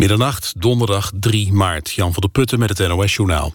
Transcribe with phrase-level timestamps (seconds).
[0.00, 1.90] Middernacht, donderdag 3 maart.
[1.90, 3.54] Jan van der Putten met het NOS-journaal.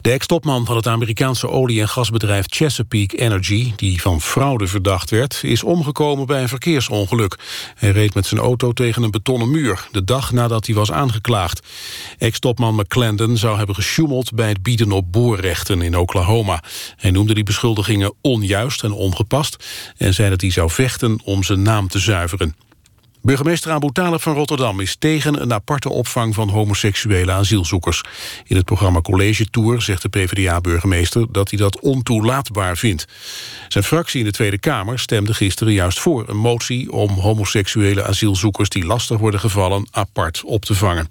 [0.00, 3.72] De ex-topman van het Amerikaanse olie- en gasbedrijf Chesapeake Energy...
[3.76, 7.38] die van fraude verdacht werd, is omgekomen bij een verkeersongeluk.
[7.74, 9.88] Hij reed met zijn auto tegen een betonnen muur...
[9.92, 11.66] de dag nadat hij was aangeklaagd.
[12.18, 14.34] Ex-topman McClendon zou hebben gesjoemeld...
[14.34, 16.62] bij het bieden op boorrechten in Oklahoma.
[16.96, 19.64] Hij noemde die beschuldigingen onjuist en ongepast...
[19.96, 22.54] en zei dat hij zou vechten om zijn naam te zuiveren.
[23.22, 28.02] Burgemeester Abu van Rotterdam is tegen een aparte opvang van homoseksuele asielzoekers.
[28.44, 33.06] In het programma College Tour zegt de PvdA-burgemeester dat hij dat ontoelaatbaar vindt.
[33.68, 38.68] Zijn fractie in de Tweede Kamer stemde gisteren juist voor een motie om homoseksuele asielzoekers
[38.68, 41.08] die lastig worden gevallen apart op te vangen.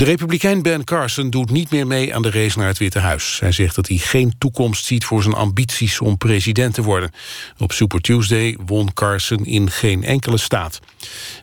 [0.00, 3.40] De republikein Ben Carson doet niet meer mee aan de race naar het Witte Huis.
[3.40, 7.10] Hij zegt dat hij geen toekomst ziet voor zijn ambities om president te worden.
[7.58, 10.80] Op Super Tuesday won Carson in geen enkele staat.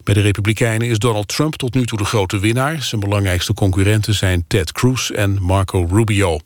[0.03, 2.83] Bij de republikeinen is Donald Trump tot nu toe de grote winnaar.
[2.83, 6.39] Zijn belangrijkste concurrenten zijn Ted Cruz en Marco Rubio.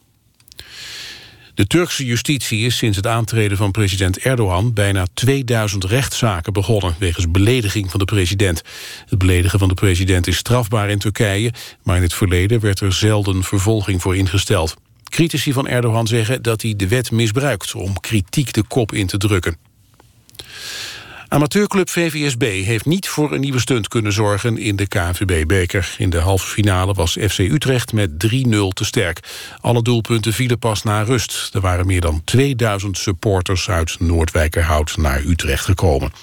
[1.62, 4.74] De Turkse justitie is sinds het aantreden van president Erdogan...
[4.74, 8.62] bijna 2000 rechtszaken begonnen wegens belediging van de president.
[9.06, 11.54] Het beledigen van de president is strafbaar in Turkije...
[11.84, 14.76] maar in het verleden werd er zelden vervolging voor ingesteld.
[15.04, 17.76] Critici van Erdogan zeggen dat hij de wet misbruikt...
[17.76, 19.71] om kritiek de kop in te drukken.
[21.34, 25.96] Amateurclub VVSB heeft niet voor een nieuwe stunt kunnen zorgen in de KNVB-beker.
[25.98, 28.18] In de halve finale was FC Utrecht met 3-0
[28.74, 29.20] te sterk.
[29.62, 31.50] Alle doelpunten vielen pas na rust.
[31.54, 36.14] Er waren meer dan 2000 supporters uit Noordwijkerhout naar Utrecht gekomen.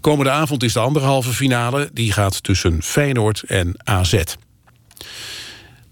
[0.00, 1.90] Komende avond is de andere halve finale.
[1.92, 4.22] Die gaat tussen Feyenoord en AZ.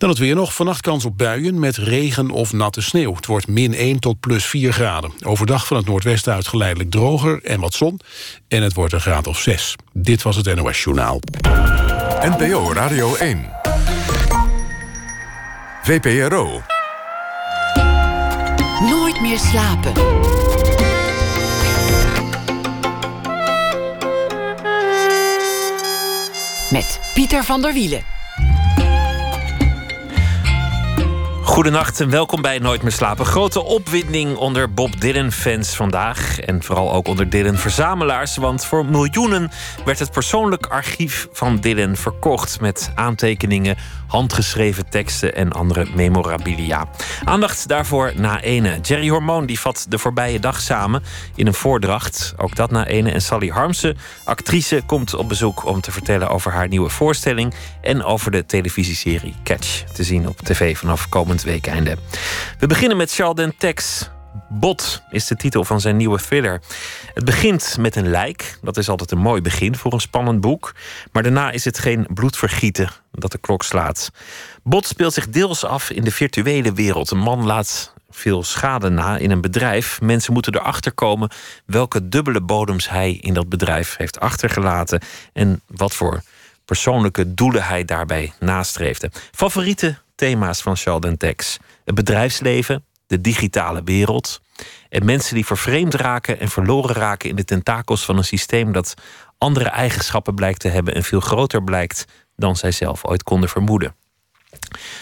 [0.03, 0.55] Dan het weer nog.
[0.55, 3.14] Vannacht kans op buien met regen of natte sneeuw.
[3.14, 5.12] Het wordt min 1 tot plus 4 graden.
[5.25, 8.00] Overdag van het noordwesten uit geleidelijk droger en wat zon.
[8.48, 9.77] En het wordt een graad of 6.
[9.92, 11.20] Dit was het NOS Journaal.
[12.20, 13.50] NPO Radio 1.
[15.83, 16.62] VPRO.
[18.80, 19.92] Nooit meer slapen.
[26.70, 28.21] Met Pieter van der Wielen.
[31.52, 33.27] Goedenacht en welkom bij Nooit meer slapen.
[33.27, 36.39] Grote opwinding onder Bob Dylan-fans vandaag.
[36.39, 38.36] En vooral ook onder Dylan-verzamelaars.
[38.36, 39.51] Want voor miljoenen
[39.85, 42.61] werd het persoonlijk archief van Dylan verkocht.
[42.61, 43.77] Met aantekeningen,
[44.07, 46.89] handgeschreven teksten en andere memorabilia.
[47.24, 48.79] Aandacht daarvoor na ene.
[48.80, 51.02] Jerry Hormoon die vat de voorbije dag samen
[51.34, 52.34] in een voordracht.
[52.36, 53.11] Ook dat na ene.
[53.11, 57.55] En Sally Harmsen, actrice, komt op bezoek om te vertellen over haar nieuwe voorstelling.
[57.80, 59.83] En over de televisieserie Catch.
[59.92, 61.97] Te zien op tv vanaf komend weekende.
[62.58, 64.11] We beginnen met Sheldon Tex.
[64.48, 66.61] Bot is de titel van zijn nieuwe thriller.
[67.14, 68.58] Het begint met een lijk.
[68.63, 70.75] Dat is altijd een mooi begin voor een spannend boek.
[71.13, 74.11] Maar daarna is het geen bloedvergieten dat de klok slaat.
[74.63, 77.11] Bot speelt zich deels af in de virtuele wereld.
[77.11, 80.01] Een man laat veel schade na in een bedrijf.
[80.01, 81.31] Mensen moeten erachter komen
[81.67, 85.01] welke dubbele bodems hij in dat bedrijf heeft achtergelaten.
[85.33, 86.23] En wat voor
[86.64, 89.11] persoonlijke doelen hij daarbij nastreefde.
[89.33, 91.58] Favoriete thema's van Sheldon Tex.
[91.84, 94.40] Het bedrijfsleven, de digitale wereld.
[94.88, 98.94] En mensen die vervreemd raken en verloren raken in de tentakels van een systeem dat
[99.38, 102.05] andere eigenschappen blijkt te hebben en veel groter blijkt
[102.36, 103.94] dan zij zelf ooit konden vermoeden.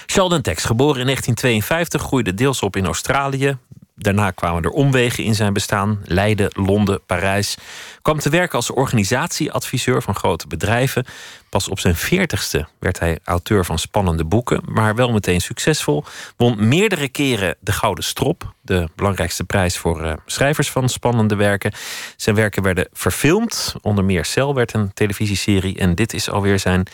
[0.07, 3.59] Sheldon Tex, geboren in 1952, groeide deels op in Australië,
[4.03, 6.01] Daarna kwamen er omwegen in zijn bestaan.
[6.05, 7.57] Leiden, Londen, Parijs.
[8.03, 11.05] Kwam te werken als organisatieadviseur van grote bedrijven.
[11.49, 16.05] Pas op zijn veertigste werd hij auteur van spannende boeken, maar wel meteen succesvol.
[16.37, 21.73] Won meerdere keren de Gouden Strop, de belangrijkste prijs voor uh, schrijvers van spannende werken.
[22.17, 23.75] Zijn werken werden verfilmd.
[23.83, 25.79] Onder meer Cel werd een televisieserie.
[25.79, 26.87] En dit is alweer zijn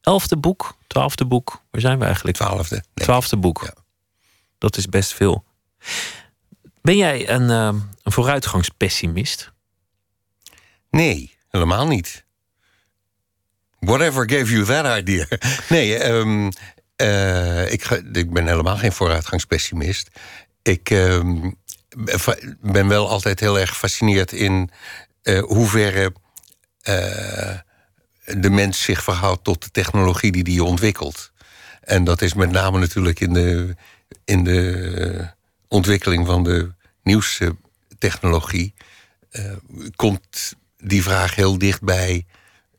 [0.00, 1.62] elfde boek, twaalfde boek.
[1.70, 2.36] Waar zijn we eigenlijk?
[2.36, 2.82] Twaalfde.
[2.94, 3.62] Twaalfde boek.
[3.64, 3.74] Ja.
[4.58, 5.44] Dat is best veel.
[6.88, 9.52] Ben jij een, uh, een vooruitgangspessimist?
[10.90, 12.24] Nee, helemaal niet.
[13.78, 15.26] Whatever gave you that idea?
[15.68, 16.50] Nee, um,
[16.96, 20.08] uh, ik, ik, ben helemaal geen vooruitgangspessimist.
[20.62, 21.56] Ik um,
[22.60, 24.70] ben wel altijd heel erg gefascineerd in
[25.22, 26.12] uh, hoeverre
[28.24, 31.32] de mens zich verhoudt tot de technologie die die ontwikkelt.
[31.80, 33.76] En dat is met name natuurlijk in de,
[34.24, 35.36] in de
[35.68, 36.76] ontwikkeling van de
[37.08, 37.56] nieuwste
[37.98, 38.74] technologie.
[39.32, 39.52] Uh,
[39.96, 42.26] komt die vraag heel dicht bij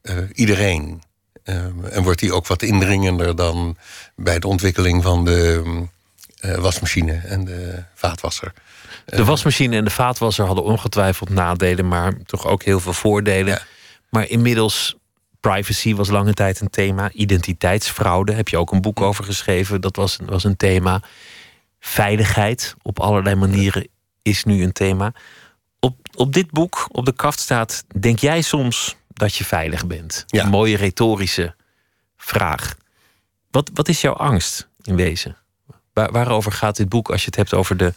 [0.03, 1.03] uh, iedereen.
[1.43, 1.55] Uh,
[1.95, 3.77] en wordt die ook wat indringender dan
[4.15, 5.63] bij de ontwikkeling van de
[6.41, 8.53] wasmachine en de vaatwasser.
[9.05, 13.53] De wasmachine en de vaatwasser hadden ongetwijfeld nadelen, maar toch ook heel veel voordelen.
[13.53, 13.61] Ja.
[14.09, 14.95] Maar inmiddels
[15.39, 17.11] Privacy was lange tijd een thema.
[17.11, 19.81] Identiteitsfraude heb je ook een boek over geschreven.
[19.81, 21.01] Dat was, was een thema.
[21.79, 23.87] Veiligheid op allerlei manieren
[24.29, 25.13] is nu een thema.
[25.79, 30.23] Op, op dit boek, op de kaft staat: Denk jij soms dat je veilig bent?
[30.27, 30.43] Ja.
[30.43, 31.55] Een mooie retorische
[32.17, 32.75] vraag.
[33.51, 35.37] Wat, wat is jouw angst in wezen?
[35.93, 37.93] Waar, waarover gaat dit boek als je het hebt over de.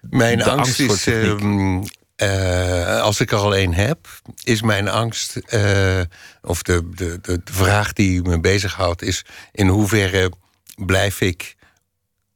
[0.00, 1.82] Mijn de angst, is, ehm,
[2.16, 4.08] eh, als ik er al één heb,
[4.44, 6.00] is mijn angst, eh,
[6.42, 10.32] of de, de, de, de vraag die me bezighoudt, is in hoeverre
[10.76, 11.56] blijf ik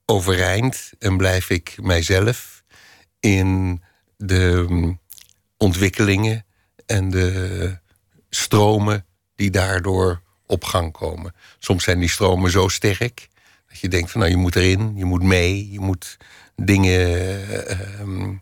[0.06, 2.51] overeind en blijf ik mijzelf
[3.22, 3.82] in
[4.16, 5.00] de mm,
[5.56, 6.44] ontwikkelingen
[6.86, 7.78] en de
[8.30, 11.34] stromen die daardoor op gang komen.
[11.58, 13.28] Soms zijn die stromen zo sterk
[13.68, 16.16] dat je denkt van nou je moet erin, je moet mee, je moet
[16.56, 17.08] dingen,
[17.66, 18.34] ehm,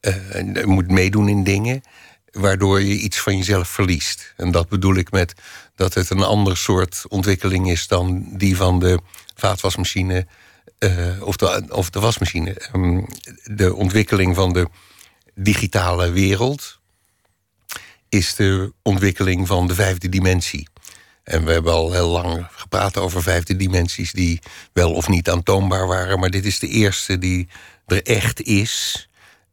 [0.00, 1.82] eh, je moet meedoen in dingen,
[2.30, 4.34] waardoor je iets van jezelf verliest.
[4.36, 5.34] En dat bedoel ik met
[5.74, 8.98] dat het een ander soort ontwikkeling is dan die van de
[9.34, 10.26] vaatwasmachine
[10.80, 12.54] eh, of, de, of de wasmachine.
[12.54, 13.02] Ehm,
[13.44, 14.68] de ontwikkeling van de
[15.34, 16.78] digitale wereld
[18.08, 20.68] is de ontwikkeling van de vijfde dimensie.
[21.22, 24.40] En we hebben al heel lang gepraat over vijfde dimensies die
[24.72, 27.48] wel of niet aantoonbaar waren, maar dit is de eerste die
[27.86, 29.08] er echt is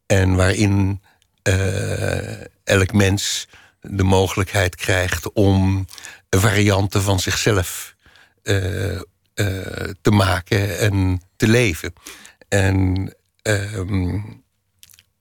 [0.06, 1.02] en waarin
[1.42, 3.48] eh, elk mens
[3.82, 5.86] de mogelijkheid krijgt om
[6.30, 7.96] varianten van zichzelf
[8.44, 9.02] eh,
[10.02, 11.94] te maken en te leven.
[12.48, 14.20] En ehm,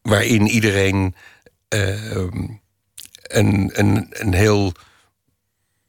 [0.03, 1.15] waarin iedereen
[1.69, 2.47] ehm,
[3.23, 4.73] een, een, een heel,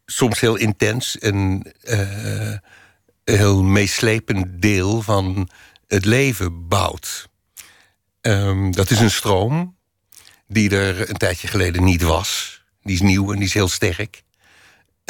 [0.06, 2.58] soms heel intens en eh,
[3.24, 5.50] heel meeslepend deel van
[5.88, 7.30] het leven bouwt.
[8.22, 9.76] Ehm, dat is een stroom
[10.48, 12.62] die er een tijdje geleden niet was.
[12.82, 14.24] Die is nieuw en die is heel sterk.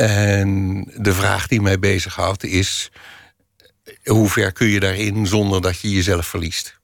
[0.06, 2.92] En de vraag die mij bezighoudt is...
[4.04, 6.80] hoe ver kun je daarin zonder dat je jezelf verliest?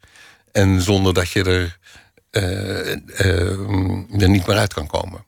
[0.51, 1.77] En zonder dat je er,
[2.29, 5.25] eh, eh, er niet meer uit kan komen.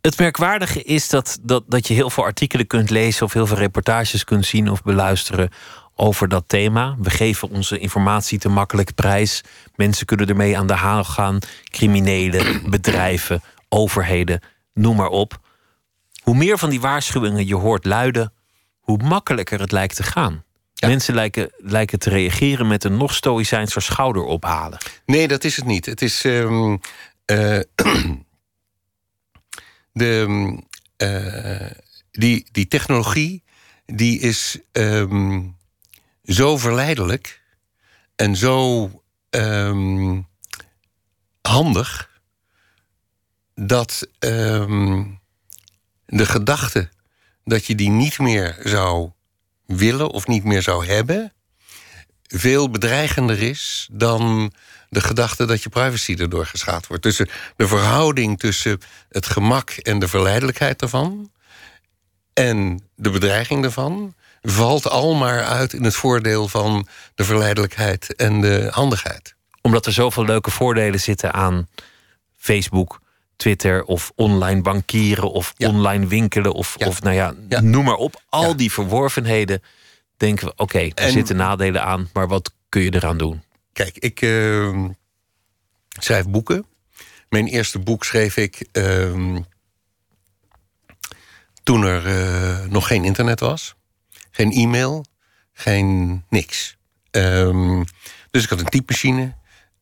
[0.00, 3.56] Het merkwaardige is dat, dat, dat je heel veel artikelen kunt lezen of heel veel
[3.56, 5.50] reportages kunt zien of beluisteren
[5.94, 6.96] over dat thema.
[6.98, 9.40] We geven onze informatie te makkelijk prijs.
[9.74, 11.38] Mensen kunnen ermee aan de haal gaan.
[11.64, 14.40] Criminelen, bedrijven, overheden,
[14.72, 15.42] noem maar op.
[16.24, 18.32] Hoe meer van die waarschuwingen je hoort luiden,
[18.80, 20.44] hoe makkelijker het lijkt te gaan.
[20.74, 20.88] Ja.
[20.88, 24.78] Mensen lijken, lijken te reageren met een nog stoïcijnser schouder ophalen.
[25.06, 25.86] Nee, dat is het niet.
[25.86, 26.24] Het is.
[26.24, 26.76] ehm,
[27.24, 27.60] eh,
[29.92, 30.58] de, ehm,
[30.96, 31.70] eh,
[32.10, 33.42] die, die technologie
[33.86, 35.42] die is ehm,
[36.24, 37.42] zo verleidelijk
[38.16, 38.90] en zo
[41.42, 42.20] handig
[43.54, 44.08] dat
[46.06, 46.88] de gedachte
[47.44, 49.10] dat je die niet meer zou
[49.66, 51.32] willen of niet meer zou hebben,
[52.22, 54.52] veel bedreigender is dan
[54.88, 57.02] de gedachte dat je privacy erdoor geschaad wordt.
[57.02, 57.16] Dus
[57.56, 61.30] de verhouding tussen het gemak en de verleidelijkheid ervan
[62.32, 68.40] en de bedreiging ervan valt al maar uit in het voordeel van de verleidelijkheid en
[68.40, 69.34] de handigheid.
[69.60, 71.68] Omdat er zoveel leuke voordelen zitten aan
[72.36, 73.00] Facebook,
[73.36, 75.68] Twitter of online bankieren of Ja.
[75.68, 76.86] online winkelen of, Ja.
[76.86, 77.60] of nou ja, Ja.
[77.60, 78.22] noem maar op.
[78.28, 79.62] Al die verworvenheden
[80.16, 83.42] denken we, oké, er En- zitten nadelen aan, maar wat kun je eraan doen?
[83.72, 84.88] Kijk, ik ehm,
[85.88, 86.66] schrijf boeken.
[87.28, 89.40] Mijn eerste boek schreef ik ehm,
[91.62, 93.74] toen er eh, nog geen internet was.
[94.30, 95.04] Geen e-mail,
[95.52, 96.76] geen niks.
[97.10, 97.82] Ehm,
[98.30, 99.34] dus ik had een typemachine.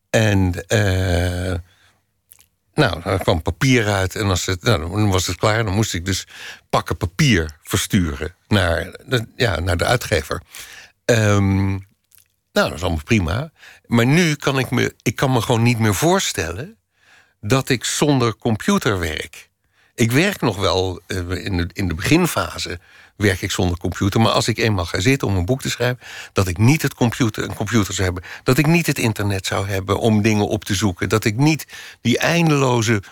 [0.09, 1.53] En eh,
[2.73, 4.15] nou, er kwam papier uit.
[4.15, 5.63] En als het, nou, dan was het klaar.
[5.63, 6.27] Dan moest ik dus
[6.69, 10.41] pakken papier versturen naar de, ja, naar de uitgever.
[11.05, 11.69] Ehm,
[12.51, 13.51] nou, dat is allemaal prima.
[13.85, 16.77] Maar nu kan ik me, ik kan me gewoon niet meer voorstellen
[17.41, 19.49] dat ik zonder computer werk.
[19.95, 22.79] Ik werk nog wel eh, in, de, in de beginfase
[23.15, 24.21] werk ik zonder computer.
[24.21, 25.99] Maar als ik eenmaal ga zitten om een boek te schrijven,
[26.33, 29.67] dat ik niet het computer, een computer zou hebben, dat ik niet het internet zou
[29.67, 31.65] hebben om dingen op te zoeken, dat ik niet
[32.01, 33.03] die eindeloze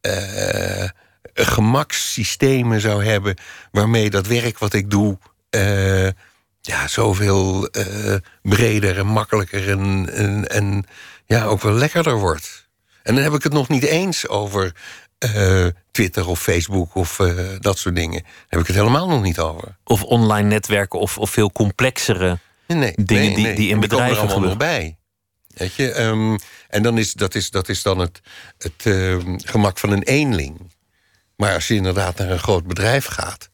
[0.00, 0.88] eh,
[1.34, 3.36] gemakssystemen zou hebben
[3.70, 5.18] waarmee dat werk wat ik doe.
[5.50, 6.08] eh,
[6.60, 10.84] ja, zoveel eh, breder en makkelijker en, en, en
[11.26, 12.68] ja, ook wel lekkerder wordt.
[13.02, 14.74] En dan heb ik het nog niet eens over
[15.34, 18.22] eh, Twitter of Facebook of eh, dat soort dingen.
[18.22, 19.76] Daar heb ik het helemaal nog niet over.
[19.84, 22.38] Of online netwerken of, of veel complexere.
[22.66, 23.54] Nee, Dingen nee, die- nee.
[23.54, 24.96] die in bedrijven er allemaal nog bij.
[25.54, 26.36] Weet je, ehm,
[26.68, 28.20] en dan is dat, is dat is dan het,
[28.58, 30.72] het ehm, gemak van een eenling.
[31.36, 33.48] Maar als je inderdaad naar een groot bedrijf gaat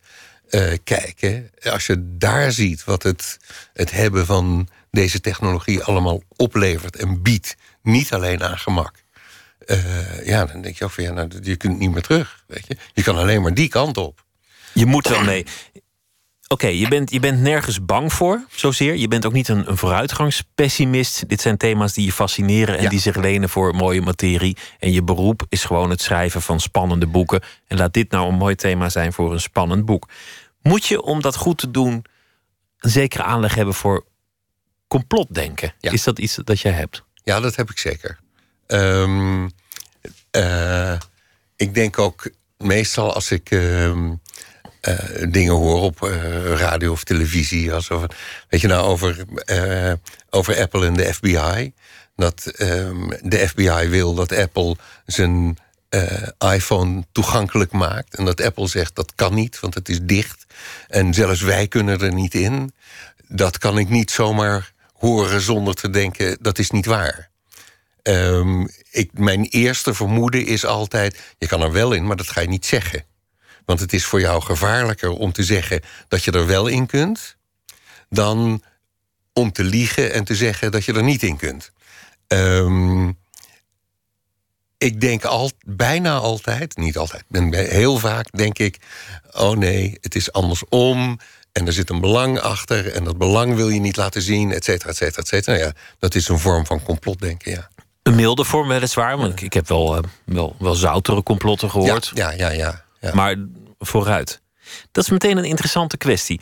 [0.51, 3.39] uh, kijken, als je daar ziet wat het,
[3.73, 8.95] het hebben van deze technologie allemaal oplevert en biedt, niet alleen aan gemak.
[9.71, 12.45] Uh, ja, dan denk je ook van ja, nou, je kunt niet meer terug.
[12.47, 12.77] Weet je?
[12.93, 14.25] je kan alleen maar die kant op.
[14.73, 15.47] Je moet wel mee.
[16.49, 18.97] Oké, je, bent, je bent nergens bang voor, zozeer.
[18.97, 21.29] Je bent ook niet een, een vooruitgangspessimist.
[21.29, 24.57] Dit zijn thema's die je fascineren en die zich lenen voor mooie materie.
[24.79, 27.41] En je beroep is gewoon het schrijven van spannende boeken.
[27.67, 30.09] En laat dit nou een mooi thema zijn voor een spannend boek.
[30.63, 32.05] Moet je, om dat goed te doen,
[32.79, 34.05] een zekere aanleg hebben voor
[34.89, 35.75] complotdenken?
[35.79, 35.91] Ja.
[35.91, 37.05] Is dat iets dat jij hebt?
[37.25, 38.19] Ja, dat heb ik zeker.
[38.67, 39.51] Um,
[40.37, 40.99] uh,
[41.57, 44.21] ik denk ook meestal als ik um,
[44.89, 44.95] uh,
[45.29, 47.73] dingen hoor op uh, radio of televisie.
[47.73, 48.05] Alsof,
[48.49, 49.25] weet je nou, over,
[50.31, 51.73] over Apple en de FBI.
[52.17, 55.59] Dat um, de FBI wil dat Apple zijn
[56.55, 58.15] iPhone toegankelijk maakt.
[58.15, 60.47] En dat Apple zegt dat kan niet, want het is dicht.
[60.89, 62.73] En zelfs wij kunnen er niet in.
[63.29, 67.31] Dat kan ik niet zomaar horen zonder te denken dat is niet waar.
[68.03, 72.41] Um, ik, mijn eerste vermoeden is altijd: je kan er wel in, maar dat ga
[72.41, 73.05] je niet zeggen.
[73.65, 77.37] Want het is voor jou gevaarlijker om te zeggen dat je er wel in kunt,
[78.09, 78.63] dan
[79.33, 81.73] om te liegen en te zeggen dat je er niet in kunt.
[82.27, 83.19] Um,
[84.79, 88.77] ik denk al, bijna altijd, niet altijd, heel vaak denk ik:
[89.33, 91.19] oh nee, het is andersom.
[91.53, 92.93] En er zit een belang achter.
[92.93, 95.53] En dat belang wil je niet laten zien, et cetera, et cetera, et cetera.
[95.53, 97.71] Nou ja, dat is een vorm van complotdenken, ja.
[98.03, 102.11] Een milde vorm weliswaar, want ik, ik heb wel, uh, wel, wel zoutere complotten gehoord.
[102.15, 103.37] Ja, ja, ja, ja, Maar
[103.79, 104.41] vooruit.
[104.93, 106.41] Dat is meteen een interessante kwestie.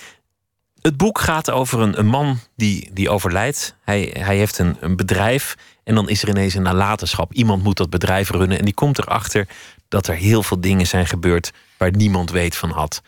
[0.81, 3.75] Het boek gaat over een, een man die, die overlijdt.
[3.85, 7.33] Hij, hij heeft een, een bedrijf en dan is er ineens een nalatenschap.
[7.33, 9.49] Iemand moet dat bedrijf runnen en die komt erachter
[9.89, 13.03] dat er heel veel dingen zijn gebeurd waar niemand weet van had.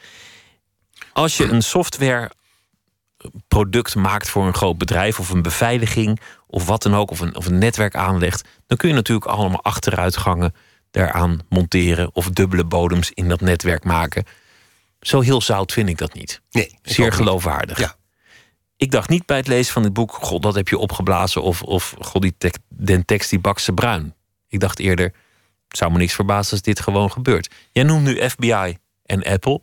[1.13, 1.63] Als je een
[3.21, 7.37] softwareproduct maakt voor een groot bedrijf of een beveiliging of wat dan ook, of een,
[7.37, 10.55] of een netwerk aanlegt, dan kun je natuurlijk allemaal achteruitgangen
[10.91, 14.25] daaraan monteren of dubbele bodems in dat netwerk maken.
[15.01, 16.41] Zo heel zout vind ik dat niet.
[16.51, 17.79] Nee, Zeer geloofwaardig.
[17.79, 17.97] Ja.
[18.77, 21.43] Ik dacht niet bij het lezen van dit boek, god, dat heb je opgeblazen.
[21.43, 24.15] Of, of god, die tek, den tekst die bakse bruin.
[24.49, 25.05] Ik dacht eerder,
[25.69, 27.51] het zou me niks verbazen als dit gewoon gebeurt.
[27.73, 29.61] Jij noemt nu FBI en Apple.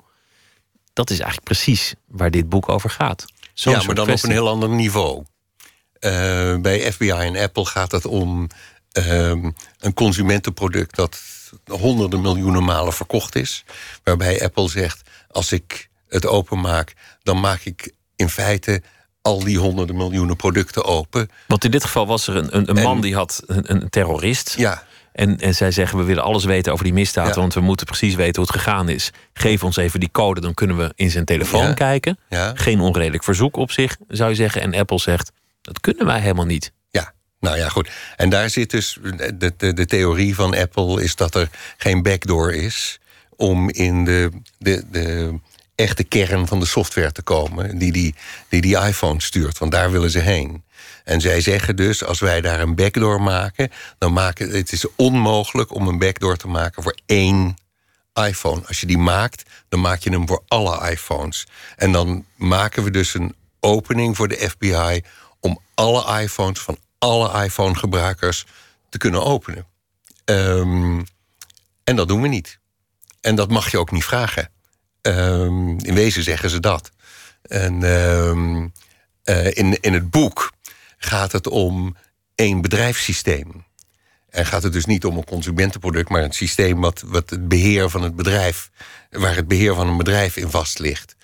[0.93, 3.25] Dat is eigenlijk precies waar dit boek over gaat.
[3.63, 5.23] Ja, maar dan op een heel ander niveau.
[5.99, 8.47] Uh, bij FBI en Apple gaat het om
[8.97, 9.29] uh,
[9.79, 11.19] een consumentenproduct dat
[11.67, 13.63] honderden miljoenen malen verkocht is.
[14.03, 18.81] Waarbij Apple zegt: als ik het openmaak, dan maak ik in feite
[19.21, 21.29] al die honderden miljoenen producten open.
[21.47, 24.53] Want in dit geval was er een, een, een man die had een, een terrorist.
[24.57, 24.83] Ja.
[25.17, 28.15] En, en zij zeggen: We willen alles weten over die misdaad, want we moeten precies
[28.15, 29.11] weten hoe het gegaan is.
[29.33, 32.19] Geef ons even die code, dan kunnen we in zijn telefoon kijken.
[32.29, 32.51] Ja.
[32.55, 34.61] Geen onredelijk verzoek op zich, zou je zeggen.
[34.61, 35.31] En Apple zegt:
[35.61, 36.71] Dat kunnen wij helemaal niet.
[36.89, 37.89] Ja, nou ja, goed.
[38.15, 38.97] En daar zit dus
[39.33, 42.99] de, de, de theorie van Apple is dat er geen backdoor is
[43.35, 45.39] om in de, de, de
[45.75, 48.15] echte kern van de software te komen die die,
[48.49, 49.57] die die iPhone stuurt.
[49.57, 50.63] Want daar willen ze heen.
[51.07, 55.73] En zij zeggen dus, als wij daar een backdoor maken, dan maken het is onmogelijk
[55.73, 57.55] om een backdoor te maken voor één
[58.13, 58.61] iPhone.
[58.67, 61.47] Als je die maakt, dan maak je hem voor alle iPhones.
[61.75, 65.01] En dan maken we dus een opening voor de FBI
[65.39, 68.45] om alle iPhones van alle iPhone-gebruikers
[68.89, 69.65] te kunnen openen.
[70.25, 71.05] Um,
[71.83, 72.59] en dat doen we niet.
[73.21, 74.51] En dat mag je ook niet vragen.
[75.01, 76.91] Um, in wezen zeggen ze dat.
[77.41, 78.73] En um,
[79.23, 80.55] uh, in, in het boek
[80.97, 81.95] gaat het om
[82.35, 83.65] één bedrijfssysteem.
[84.29, 87.89] En gaat het dus niet om een consumentenproduct, maar een systeem wat, wat het beheer
[87.89, 88.69] van het bedrijf,
[89.09, 91.15] waar het beheer van een bedrijf in vast ligt.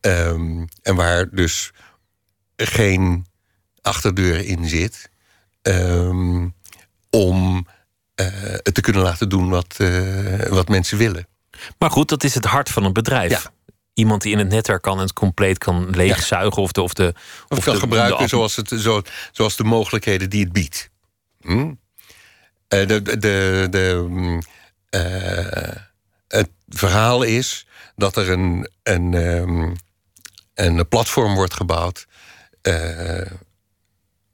[0.00, 1.70] Um, en waar dus
[2.56, 3.26] geen
[3.80, 5.10] achterdeur in zit.
[5.62, 6.54] Um,
[7.10, 7.66] om
[8.20, 11.26] uh, het te kunnen laten doen wat, uh, wat mensen willen.
[11.78, 13.30] Maar goed, dat is het hart van een bedrijf.
[13.30, 13.52] Ja
[13.94, 16.62] iemand die in het netwerk kan en het compleet kan leegzuigen.
[16.62, 17.14] Of, de, of, de,
[17.48, 20.90] of, of kan de, gebruiken zoals, het, zo, zoals de mogelijkheden die het biedt.
[21.40, 21.58] Hm?
[21.58, 21.74] Uh,
[22.68, 24.08] de, de, de,
[24.90, 25.82] uh,
[26.28, 29.76] het verhaal is dat er een, een, um,
[30.54, 32.06] een platform wordt gebouwd
[32.62, 33.26] uh,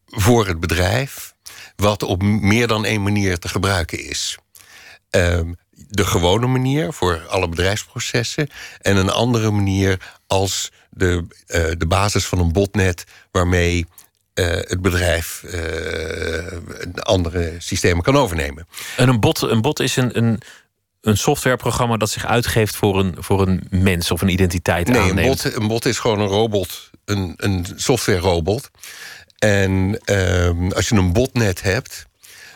[0.06, 1.34] voor het bedrijf,
[1.76, 4.38] wat op meer dan één manier te gebruiken is.
[5.10, 5.56] Um,
[5.88, 8.49] de gewone manier voor alle bedrijfsprocessen.
[8.80, 13.87] En een andere manier als de, uh, de basis van een botnet waarmee
[14.35, 15.52] uh, het bedrijf uh,
[16.95, 18.66] andere systemen kan overnemen.
[18.97, 20.40] En een bot, een bot is een, een,
[21.00, 25.45] een softwareprogramma dat zich uitgeeft voor een, voor een mens of een identiteit Nee, aanneemt.
[25.45, 28.71] een bot, een bot is gewoon een robot, een, een software-robot.
[29.38, 32.07] En ehm, als je een botnet hebt,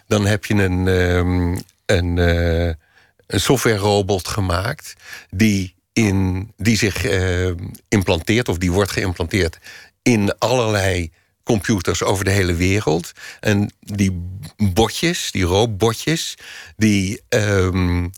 [0.06, 2.74] dan heb je een, ehm, een, eh,
[3.32, 4.94] een software-robot gemaakt
[5.30, 7.50] die, in, die zich eh,
[7.88, 9.58] implanteert, of die wordt geïmplanteerd
[10.02, 11.12] in allerlei
[11.42, 13.12] computers over de hele wereld.
[13.40, 16.34] En die botjes, die robotjes,
[16.76, 18.08] die ehm,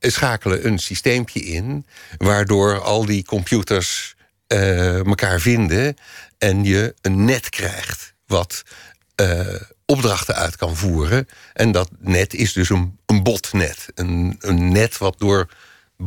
[0.00, 4.14] schakelen een systeempje in, waardoor al die computers
[4.46, 5.96] eh, elkaar vinden
[6.38, 8.62] en je een net krijgt wat
[9.14, 9.54] eh,
[9.86, 11.28] opdrachten uit kan voeren.
[11.52, 13.86] En dat net is dus een, een botnet.
[13.94, 15.48] Een, een net wat door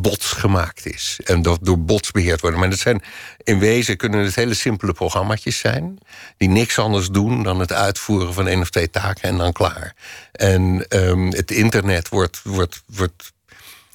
[0.01, 1.19] bots gemaakt is.
[1.23, 2.59] En dat door bots beheerd worden.
[2.59, 3.03] Maar dat zijn,
[3.43, 5.97] in wezen kunnen het hele simpele programma's zijn...
[6.37, 9.95] die niks anders doen dan het uitvoeren van één of twee taken en dan klaar.
[10.31, 13.33] En ehm, het internet wordt, wordt, wordt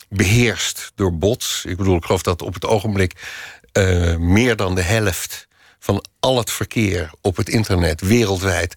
[0.08, 1.64] beheerst door bots.
[1.64, 3.12] Ik bedoel, ik geloof dat op het ogenblik
[3.72, 8.75] eh, meer dan de helft van al het verkeer op het internet wereldwijd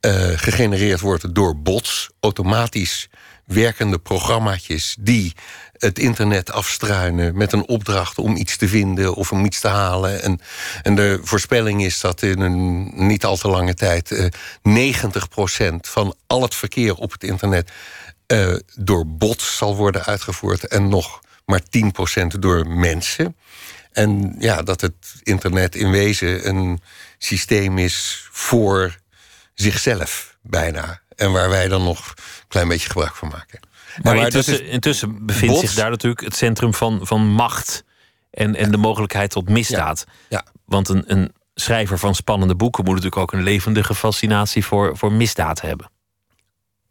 [0.00, 3.08] eh, gegenereerd wordt door bots, automatisch
[3.44, 5.32] werkende programmaatjes die
[5.72, 10.22] het internet afstruinen met een opdracht om iets te vinden of om iets te halen.
[10.22, 10.40] En,
[10.82, 14.94] en de voorspelling is dat in een niet al te lange tijd eh,
[15.72, 17.70] 90% van al het verkeer op het internet
[18.26, 21.62] eh, door bots zal worden uitgevoerd en nog maar
[22.34, 23.36] 10% door mensen.
[23.92, 26.80] En ja, dat het internet in wezen een
[27.18, 28.99] systeem is voor
[29.60, 31.00] zichzelf bijna.
[31.16, 33.60] En waar wij dan nog een klein beetje gebruik van maken.
[34.02, 34.16] Maar,
[34.60, 37.84] intussen, bevindt bots- zich daar natuurlijk het centrum van, van macht
[38.30, 40.04] en, en de mogelijkheid tot misdaad.
[40.28, 40.44] Ja.
[40.64, 45.12] Want een, een schrijver van spannende boeken moet natuurlijk ook een levendige fascinatie voor, voor
[45.12, 45.90] misdaad hebben.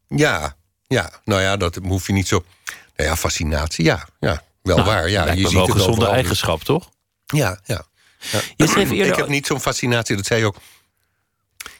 [0.07, 0.55] Ja,
[0.87, 2.43] ja, nou ja, dat hoef je niet zo.
[2.95, 5.09] Nou ja, fascinatie, ja, ja wel Nou, waar.
[5.09, 6.89] Ja, je ziet wel het gezonde eigenschap, toch?
[7.25, 7.81] Ja, ja.
[8.31, 8.39] ja.
[8.55, 10.55] Je schreef eerder- Ik heb niet zo'n fascinatie, dat zei je ook.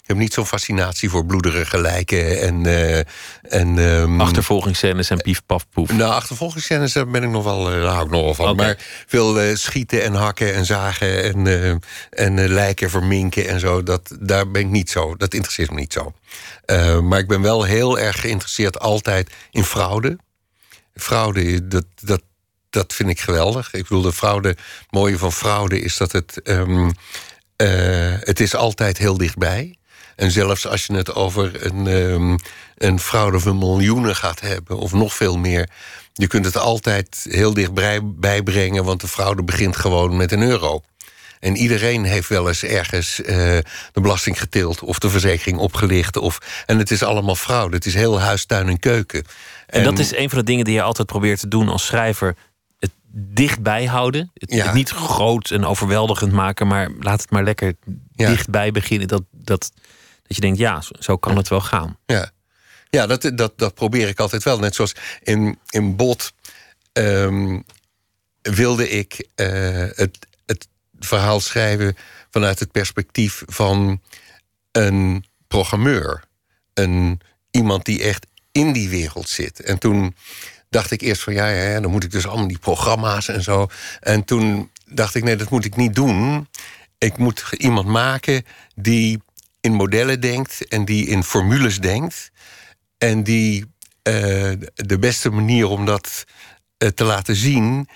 [0.10, 2.66] Ik heb niet zo'n fascinatie voor bloederige lijken en.
[2.66, 3.00] eh
[3.42, 5.92] en ehm, Achtervolgingsscènes en pief, paf, poef.
[5.92, 8.56] Nou, achtervolgingsscènes, daar ben ik nog wel, eh, daar hou ik nog wel van.
[8.56, 14.16] Maar veel eh, schieten en hakken en zagen en, en lijken verminken en zo, dat,
[14.20, 15.16] daar ben ik niet zo.
[15.16, 16.14] Dat interesseert me niet zo.
[17.02, 20.18] Maar ik ben wel heel erg geïnteresseerd altijd in fraude.
[20.96, 22.22] Fraude, dat, dat,
[22.70, 23.74] dat vind ik geweldig.
[23.74, 26.90] Ik bedoel, de fraude, het mooie van fraude is dat het, ehm,
[27.56, 27.68] eh,
[28.20, 29.79] het is altijd heel dichtbij.
[30.20, 32.38] En zelfs als je het over een, ehm,
[32.78, 35.70] een fraude van miljoenen gaat hebben, of nog veel meer,
[36.14, 40.82] je kunt het altijd heel dichtbij bijbrengen, want de fraude begint gewoon met een euro.
[41.40, 43.36] En iedereen heeft wel eens ergens eh,
[43.92, 46.18] de belasting geteeld of de verzekering opgelicht.
[46.18, 47.76] Of, en het is allemaal fraude.
[47.76, 49.24] Het is heel huis, tuin en keuken.
[49.68, 52.36] En dat is een van de dingen die je altijd probeert te doen als schrijver.
[52.80, 54.32] Het dichtbij houden.
[54.34, 54.66] Het, Ja.
[54.66, 57.74] het niet groot en overweldigend maken, maar laat het maar lekker
[58.16, 58.30] Ja.
[58.30, 59.08] dichtbij beginnen.
[59.08, 59.72] Dat, dat,
[60.30, 61.98] dat je denkt, ja, zo- kan het wel gaan.
[62.06, 62.32] Ja,
[62.90, 64.60] ja dat, dat, dat probeer ik altijd wel.
[64.60, 66.34] Net zoals in, in Bot
[66.94, 67.60] ehm,
[68.42, 69.48] wilde ik eh,
[69.96, 70.68] het, het
[71.00, 71.96] verhaal schrijven
[72.32, 74.02] vanuit het perspectief van
[74.72, 76.24] een programmeur.
[76.74, 77.20] Een,
[77.52, 79.60] iemand die echt in die wereld zit.
[79.60, 80.16] En toen
[80.70, 83.68] dacht ik eerst van ja, ja, dan moet ik dus allemaal die programma's en zo.
[84.00, 86.48] En toen dacht ik, nee, dat moet ik niet doen.
[86.98, 89.22] Ik moet iemand maken die
[89.62, 92.32] in modellen denkt en die in formules denkt.
[92.98, 93.66] En die
[94.02, 94.14] eh,
[94.76, 96.24] de beste manier om dat
[96.78, 97.90] eh, te laten zien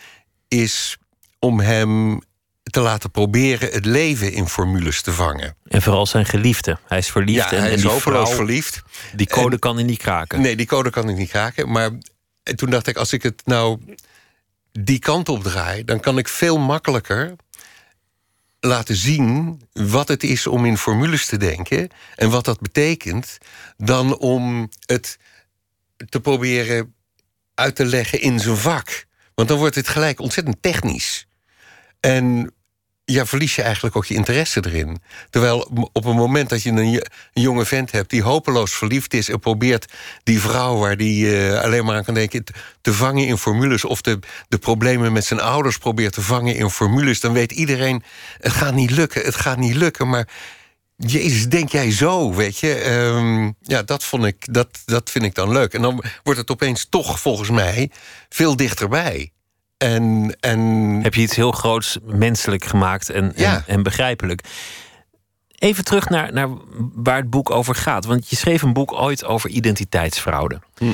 [0.48, 0.98] is
[1.40, 2.22] om hem
[2.64, 5.56] te laten proberen het leven in formules te vangen.
[5.68, 6.78] En vooral zijn geliefde.
[6.88, 8.82] Hij is verliefd ja, en, hij en is hopeloos verliefd.
[9.16, 10.42] die code En- kan hij niet kraken.
[10.42, 11.72] Nee, die code kan ik niet kraken.
[11.72, 11.92] Maar
[12.44, 13.80] en toen dacht ik, als ik het nou
[14.72, 17.36] die kant op draai, dan kan ik veel makkelijker
[18.66, 23.38] laten zien wat het is om in formules te denken en wat dat betekent,
[23.78, 25.18] dan om het
[26.10, 26.96] te proberen
[27.54, 29.06] uit te leggen in zijn vak.
[29.36, 31.28] Want dan wordt het gelijk ontzettend technisch.
[32.00, 32.54] En
[33.06, 35.02] ja, verlies je eigenlijk ook je interesse erin.
[35.30, 37.02] Terwijl op het moment dat je een, jo-
[37.34, 41.62] een jonge vent hebt die hopeloos verliefd is en probeert die vrouw waar die eh,
[41.62, 45.26] alleen maar aan kan denken te, te vangen in formules of de, de problemen met
[45.26, 48.04] zijn ouders probeert te vangen in formules, dan weet iedereen:
[48.40, 50.10] het gaat niet lukken, het gaat niet lukken.
[50.10, 50.28] Maar
[50.98, 52.74] Jezus, denk jij zo, weet je?
[52.74, 55.74] Ehm, ja, dat, vond ik, dat, dat vind ik dan leuk.
[55.74, 57.92] En dan wordt het opeens toch, volgens mij,
[58.30, 59.33] veel dichterbij.
[59.84, 60.60] En, en
[61.02, 63.56] Heb je iets heel groots menselijk gemaakt en, Ja.
[63.56, 64.42] en, en begrijpelijk.
[65.58, 66.50] Even terug naar, naar
[66.94, 68.06] waar het boek over gaat.
[68.06, 70.60] Want je schreef een boek ooit over identiteitsfraude.
[70.78, 70.94] Hm.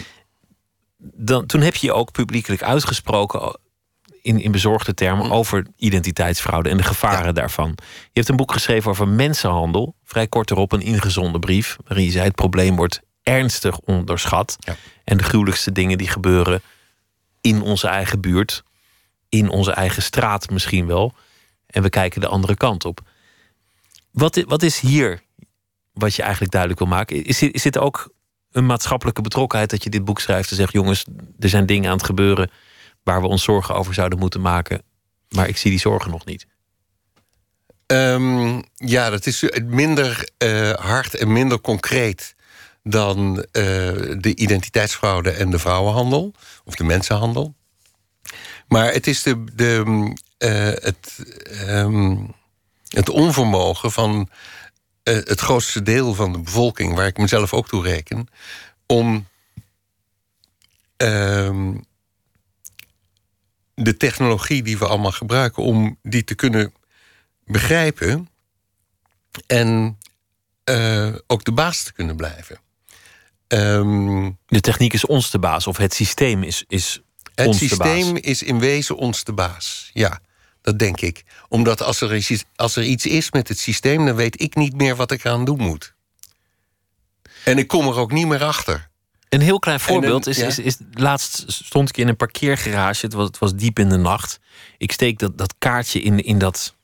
[0.98, 3.60] dan, toen heb je je ook publiekelijk uitgesproken
[4.22, 5.32] in, in bezorgde termen Mm.
[5.32, 7.74] over identiteitsfraude en de gevaren daarvan.
[7.78, 9.96] Je hebt een boek geschreven over mensenhandel.
[10.04, 11.76] Vrij kort erop een ingezonden brief.
[11.88, 14.56] Waarin je zei: het probleem wordt ernstig onderschat.
[14.60, 14.76] Ja.
[15.04, 16.62] En de gruwelijkste dingen die gebeuren
[17.42, 18.64] in onze eigen buurt,
[19.30, 21.14] in onze eigen straat misschien wel.
[21.66, 23.02] En we kijken de andere kant op.
[24.12, 25.22] Wat, wat is hier
[25.94, 27.24] wat je eigenlijk duidelijk wil maken?
[27.24, 28.14] Is, dit- ook
[28.52, 31.06] een maatschappelijke betrokkenheid dat je dit boek schrijft en zegt: jongens,
[31.40, 32.52] er zijn dingen aan het gebeuren
[33.04, 34.82] waar we ons zorgen over zouden moeten maken,
[35.30, 36.48] maar ik zie die zorgen nog niet.
[37.86, 42.36] Ehm, ja, dat is minder eh, hard en minder concreet
[42.84, 43.64] dan eh,
[44.18, 46.34] de identiteitsfraude en de vrouwenhandel
[46.66, 47.56] of de mensenhandel.
[48.70, 52.18] Maar het is de, de, eh, het, ehm,
[52.88, 54.30] het onvermogen van
[55.04, 58.28] eh, het grootste deel van de bevolking, waar ik mezelf ook toe reken,
[58.86, 59.28] om
[60.98, 61.78] ehm,
[63.74, 66.74] de technologie die we allemaal gebruiken, om die te kunnen
[67.46, 68.30] begrijpen
[69.48, 69.98] en
[70.64, 72.60] eh, ook de baas te kunnen blijven.
[73.48, 77.02] Ehm, De techniek is ons de baas, of het systeem is, is
[77.46, 79.90] het systeem is in wezen ons de baas.
[79.94, 80.20] Ja,
[80.62, 81.24] dat denk ik.
[81.48, 84.76] Omdat als er, iets, als er iets is met het systeem, dan weet ik niet
[84.76, 85.94] meer wat ik aan doen moet.
[87.44, 88.90] En ik kom er ook niet meer achter.
[89.30, 93.06] Een heel klein voorbeeld is, is, is, laatst stond ik in een parkeergarage.
[93.06, 94.40] Het was, het was diep in de nacht.
[94.78, 96.76] Ik steek dat, dat kaartje in, in dat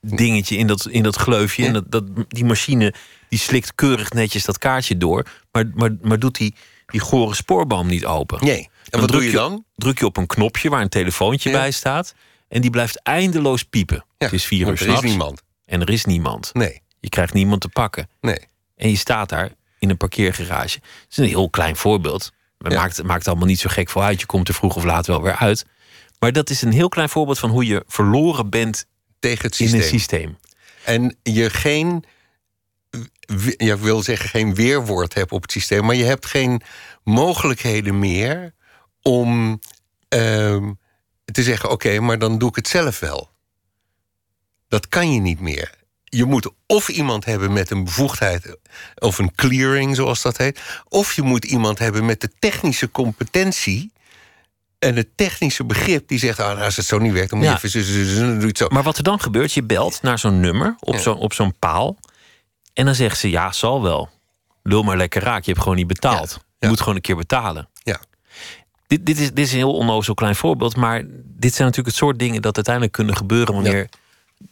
[0.00, 1.66] dingetje, in dat, in dat gleufje.
[1.66, 2.94] En dat, dat, die machine
[3.28, 5.26] die slikt keurig netjes dat kaartje door.
[5.52, 6.54] Maar, maar, maar doet die,
[6.86, 8.44] die gore spoorboom niet open.
[8.44, 8.70] Nee.
[8.90, 9.64] En wat doe druk je dan?
[9.76, 11.58] Druk je op een knopje waar een telefoontje Ja.
[11.58, 12.14] bij staat.
[12.48, 13.96] En die blijft eindeloos piepen.
[13.96, 15.42] Ja, het is vier uur er is niemand.
[15.64, 16.50] en er is niemand.
[16.54, 18.08] Nee, Je krijgt niemand te pakken.
[18.20, 18.38] nee.
[18.76, 20.78] En je staat daar in een parkeergarage.
[20.82, 22.32] Het is een heel klein voorbeeld.
[22.58, 22.78] Het Ja.
[22.78, 24.20] maakt, het maakt allemaal niet zo gek voor uit.
[24.20, 25.64] Je komt er vroeg of laat wel weer uit.
[26.18, 28.86] Maar dat is een heel klein voorbeeld van hoe je verloren bent
[29.18, 29.80] Tegen het in systeem.
[29.82, 30.38] een systeem.
[30.84, 32.04] En je geen,
[33.56, 36.62] ik wil zeggen geen weerwoord hebt op het systeem, maar je hebt geen
[37.04, 38.54] mogelijkheden meer
[39.02, 39.60] om
[40.08, 40.72] ehm,
[41.24, 43.30] te zeggen: oké, maar dan doe ik het zelf wel.
[44.68, 45.76] Dat kan je niet meer.
[46.04, 48.56] Je moet of iemand hebben met een bevoegdheid,
[48.98, 53.92] of een clearing, zoals dat heet, of je moet iemand hebben met de technische competentie.
[54.78, 57.46] En het technische begrip die zegt: ah, nou, als het zo niet werkt, dan moet
[57.48, 57.78] je Ja.
[57.78, 58.70] even zo, doe het.
[58.70, 61.00] Maar wat er dan gebeurt, je belt naar zo'n nummer op Ja.
[61.00, 61.96] zo'n op zo'n paal.
[62.72, 64.10] En dan zegt ze, ja, zal wel.
[64.62, 66.30] Lul maar lekker raak, je hebt gewoon niet betaald.
[66.32, 66.38] Ja.
[66.58, 67.68] Je moet gewoon een keer betalen.
[67.82, 68.00] Ja.
[68.88, 70.76] Dit, dit, is, dit is een heel onnozel klein voorbeeld.
[70.76, 73.54] Maar dit zijn natuurlijk het soort dingen dat uiteindelijk kunnen gebeuren...
[73.54, 73.88] wanneer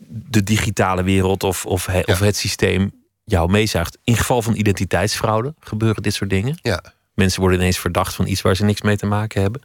[0.08, 2.02] de digitale wereld of, of, he- Ja.
[2.06, 2.92] of het systeem
[3.24, 3.98] jou meezuigt.
[4.04, 6.58] In geval van identiteitsfraude gebeuren dit soort dingen.
[6.62, 6.82] Ja.
[7.14, 9.62] Mensen worden ineens verdacht van iets waar ze niks mee te maken hebben.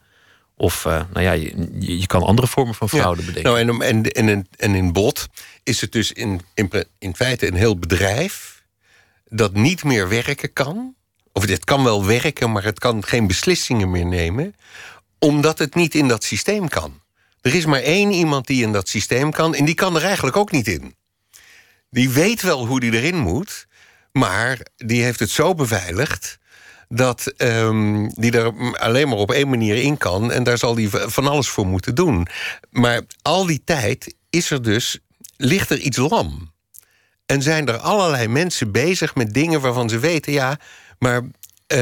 [0.55, 3.51] Of eh, nou ja, je, je- kan andere vormen van fraude bedenken.
[3.67, 5.27] Nou, en, en, en, en, in bot
[5.63, 6.41] is het dus in,
[6.99, 8.63] in feite een heel bedrijf
[9.29, 10.95] dat niet meer werken kan.
[11.33, 14.55] Of het kan wel werken, maar het kan geen beslissingen meer nemen,
[15.19, 16.99] omdat het niet in dat systeem kan.
[17.41, 20.37] Er is maar één iemand die in dat systeem kan, en die kan er eigenlijk
[20.37, 20.95] ook niet in.
[21.89, 23.67] Die weet wel hoe die erin moet,
[24.11, 26.39] maar die heeft het zo beveiligd
[26.89, 30.31] dat ehm, die er alleen maar op één manier in kan.
[30.31, 32.27] En daar zal die van alles voor moeten doen.
[32.69, 34.99] Maar al die tijd is er dus,
[35.37, 36.51] ligt er iets lam.
[37.25, 40.59] En zijn er allerlei mensen bezig met dingen waarvan ze weten, ja,
[41.01, 41.21] maar
[41.67, 41.77] eh,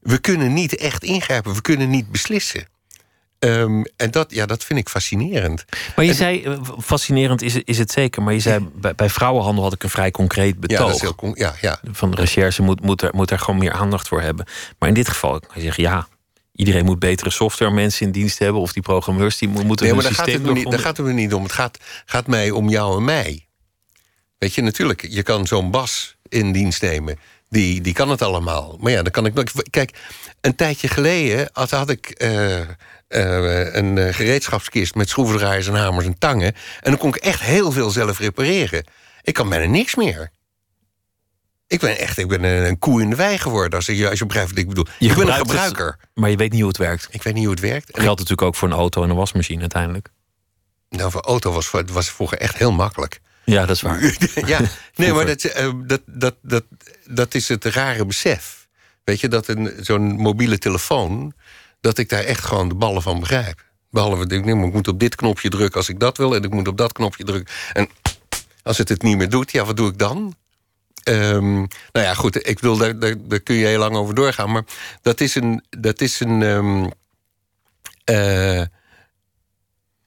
[0.00, 2.66] we kunnen niet echt ingrijpen, we kunnen niet beslissen.
[3.38, 5.64] Ehm, en dat, ja, dat vind ik fascinerend.
[5.96, 9.10] Maar je zei, eh, fascinerend is, het- is het zeker, maar je zei bij, bij
[9.10, 10.86] vrouwenhandel had ik een vrij concreet Ja, betoog.
[10.86, 11.80] dat is heel con- ja, ja.
[11.92, 14.46] Van de recherche moet, moet, er, moet er gewoon meer aandacht voor hebben.
[14.78, 16.08] Maar in dit geval kan je zeggen, ja,
[16.54, 18.60] iedereen moet betere software mensen in dienst hebben.
[18.60, 20.80] Of die programmeurs die mo- moeten Nee, maar daar gaat, systeem het me niet, daar
[20.80, 21.42] gaat het me niet om.
[21.42, 23.46] Het gaat, gaat mij om jou en mij.
[24.38, 27.18] Weet je, natuurlijk, je kan zo'n Bas in dienst nemen.
[27.50, 28.76] Die, die kan het allemaal.
[28.80, 29.52] Maar ja, dan kan ik.
[29.70, 29.98] Kijk,
[30.40, 36.06] een tijdje geleden had, had ik eh, eh, een eh, gereedschapskist met schroevendraaiers en hamers
[36.06, 36.54] en tangen.
[36.80, 38.84] En dan kon ik echt heel veel zelf repareren.
[39.22, 40.30] Ik kan bijna niks meer.
[41.66, 43.72] Ik ben echt ik ben een, een koe in de wei geworden.
[43.78, 44.86] Als je, als je begrijpt wat ik bedoel.
[44.98, 45.96] Je ik ben een het- gebruiker.
[46.14, 47.08] Maar je weet niet hoe het werkt.
[47.10, 47.86] Ik weet niet hoe het werkt.
[47.86, 50.08] En Dat geldt natuurlijk ook voor een auto en een wasmachine uiteindelijk.
[50.88, 53.20] nou, voor auto was, was vroeger echt heel makkelijk.
[53.50, 54.16] Ja, dat is waar.
[54.52, 54.60] ja,
[54.94, 56.64] nee, maar dat, eh, dat, dat, dat,
[57.06, 58.68] dat is het rare besef.
[59.04, 61.32] Weet je, dat een, zo'n mobiele telefoon...
[61.80, 63.64] dat ik daar echt gewoon de ballen van begrijp.
[63.90, 66.34] Behalve, ik, nee, ik moet op dit knopje drukken als ik dat wil...
[66.34, 67.54] en ik moet op dat knopje drukken.
[67.72, 67.88] En
[68.62, 70.34] als het het niet meer doet, ja, wat doe ik dan?
[71.02, 71.54] Ehm,
[71.92, 74.50] nou ja, goed, ik wil, daar, daar, daar, kun je heel lang over doorgaan.
[74.50, 74.64] Maar
[75.02, 75.64] dat is een.
[75.70, 76.90] Dat is een um,
[78.10, 78.62] uh,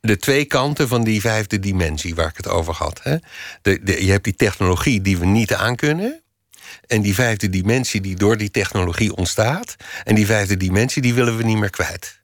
[0.07, 2.99] de twee kanten van die vijfde dimensie waar ik het over had.
[3.03, 3.17] Hè?
[3.61, 6.21] De, de, je hebt die technologie die we niet aankunnen.
[6.87, 9.75] En die vijfde dimensie die door die technologie ontstaat.
[10.03, 12.21] En die vijfde dimensie die willen we niet meer kwijt.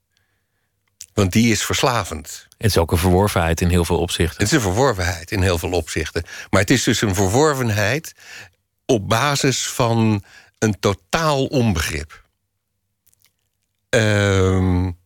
[1.13, 2.47] Want die is verslavend.
[2.57, 4.37] Het is ook een verworvenheid in heel veel opzichten.
[4.37, 6.23] Het is een verworvenheid in heel veel opzichten.
[6.49, 8.13] Maar het is dus een verworvenheid
[8.85, 10.23] op basis van
[10.57, 12.23] een totaal onbegrip.
[13.89, 14.98] Um,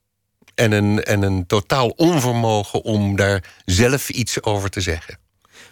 [0.56, 5.18] en, een, en een totaal onvermogen om daar zelf iets over te zeggen.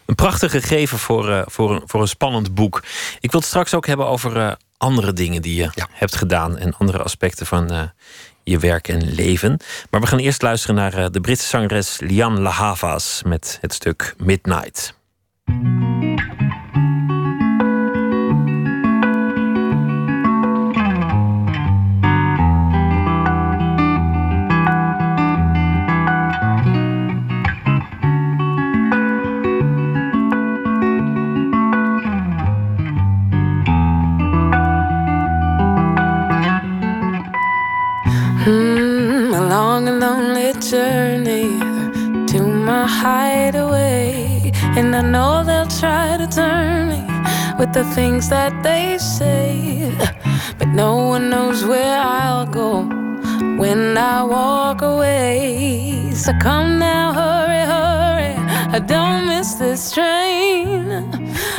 [0.05, 2.83] Een prachtige gegeven voor, uh, voor, een, voor een spannend boek.
[3.19, 5.87] Ik wil het straks ook hebben over uh, andere dingen die je ja.
[5.91, 7.81] hebt gedaan en andere aspecten van uh,
[8.43, 9.59] je werk en leven.
[9.89, 14.93] Maar we gaan eerst luisteren naar de Britse zangeres Lian Lahavas met het stuk Midnight.
[42.91, 44.51] To my hideaway.
[44.77, 47.01] And I know they'll try to turn me
[47.59, 49.91] with the things that they say.
[50.57, 52.83] But no one knows where I'll go
[53.57, 56.11] when I walk away.
[56.13, 58.33] So come now, hurry, hurry.
[58.75, 60.91] I don't miss this train.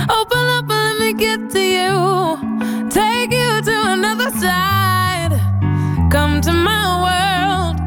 [0.08, 2.90] Open up and let me get to you.
[2.90, 5.32] Take you to another side.
[6.10, 7.81] Come to my world.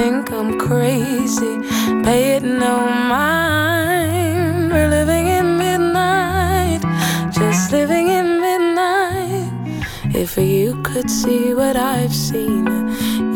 [0.00, 1.58] Think I'm crazy,
[2.04, 3.79] pay it no mind.
[10.32, 12.64] If you could see what I've seen,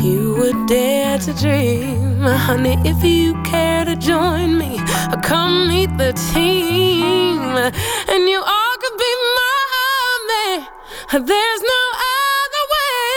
[0.01, 2.21] you would dare to dream.
[2.21, 4.79] Honey, if you care to join me,
[5.25, 7.41] come meet the team.
[7.51, 10.69] And you all could be my army.
[11.11, 11.83] There's no
[12.15, 13.11] other way.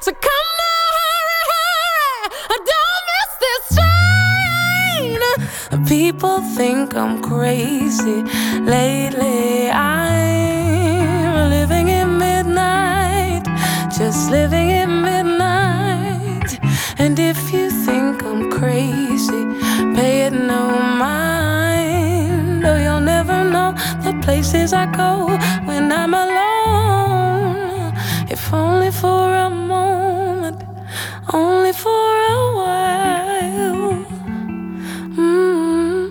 [0.00, 2.16] So come now, hurry, hurry.
[2.72, 5.20] Don't miss this train.
[5.86, 8.22] People think I'm crazy.
[8.62, 11.73] Lately, I'm living
[14.14, 16.50] living in midnight.
[16.98, 19.44] And if you think I'm crazy,
[19.96, 20.62] pay it no
[21.04, 22.64] mind.
[22.64, 23.72] Oh, you'll never know
[24.04, 25.10] the places I go
[25.68, 27.92] when I'm alone.
[28.30, 30.62] If only for a moment,
[31.32, 34.04] only for a while.
[35.18, 36.02] Mm.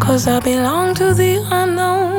[0.00, 2.15] Cause I belong to the unknown.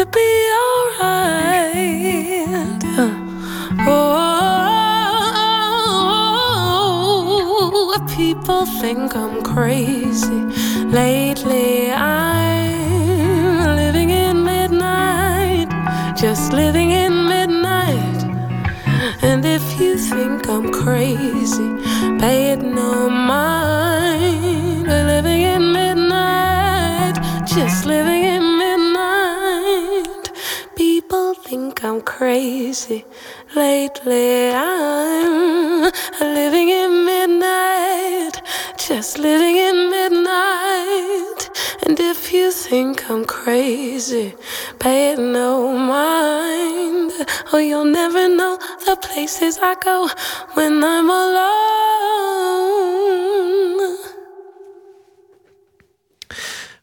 [0.00, 0.32] To be
[0.64, 1.68] alright.
[2.96, 3.12] Uh,
[3.86, 4.00] oh,
[8.16, 10.40] people think I'm crazy.
[10.86, 15.68] Lately, I'm living in midnight.
[16.16, 18.24] Just living in midnight.
[19.20, 21.76] And if you think I'm crazy,
[22.18, 24.49] pay it no mind.
[32.04, 33.04] Crazy.
[33.54, 38.40] Lately, I'm living in midnight,
[38.78, 41.50] just living in midnight.
[41.82, 44.34] And if you think I'm crazy,
[44.78, 47.12] pay it no mind.
[47.52, 50.08] Oh, you'll never know the places I go
[50.54, 51.60] when I'm alone.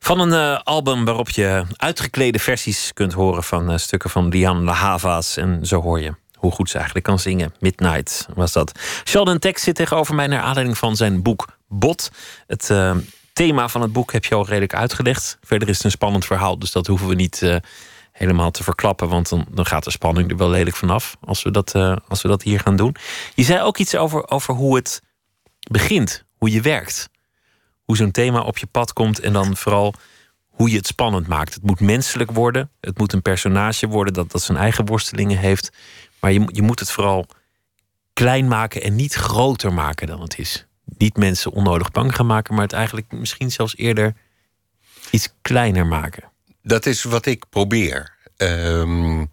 [0.08, 4.63] Van een uh, album waarop je uitgeklede versies kunt horen van uh, stukken van Lian
[4.63, 5.38] Lahava's.
[5.38, 7.54] En zo hoor je hoe goed ze eigenlijk kan zingen.
[7.60, 8.80] Midnight was dat.
[9.06, 12.12] Sheldon Tex zit tegenover mij naar aanleiding van zijn boek Bot.
[12.48, 12.96] Het uh,
[13.34, 15.38] thema van het boek heb je al redelijk uitgelegd.
[15.43, 17.60] Verder is het een spannend verhaal, dus dat hoeven we niet
[18.12, 19.10] helemaal te verklappen.
[19.10, 21.76] Want dan, dan gaat de spanning er wel lelijk vanaf als we dat,
[22.08, 22.96] als we dat hier gaan doen.
[23.36, 25.02] Je zei ook iets over, over hoe het
[25.72, 27.10] begint, hoe je werkt.
[27.88, 29.93] Hoe zo'n thema op je pad komt en dan vooral
[30.47, 31.54] hoe je het spannend maakt.
[31.54, 32.71] Het moet menselijk worden.
[32.82, 35.71] Het moet een personage worden dat, dat zijn eigen worstelingen heeft.
[36.19, 37.26] Maar je, je moet het vooral
[38.13, 40.65] klein maken en niet groter maken dan het is.
[40.97, 44.15] Niet mensen onnodig bang gaan maken, maar het eigenlijk misschien zelfs eerder
[45.12, 46.32] iets kleiner maken.
[46.62, 48.15] Dat is wat ik probeer.
[48.38, 49.26] Ehm,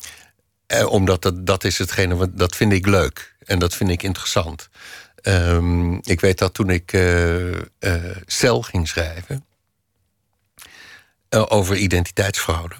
[0.66, 4.02] eh, omdat dat, dat is hetgene wat dat vind ik leuk en dat vind ik
[4.02, 4.68] interessant.
[5.24, 7.60] Ehm, ik weet dat toen ik uh,
[8.26, 9.44] Cel ging schrijven
[11.48, 12.74] over identiteitsfraude,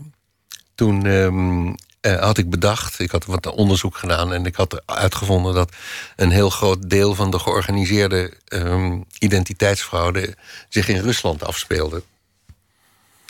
[0.74, 1.74] toen ehm,
[2.20, 5.72] had ik bedacht, ik had wat onderzoek gedaan en ik had uitgevonden dat
[6.16, 8.32] een heel groot deel van de georganiseerde
[9.18, 10.36] identiteitsfraude
[10.68, 12.02] zich in Rusland afspeelde.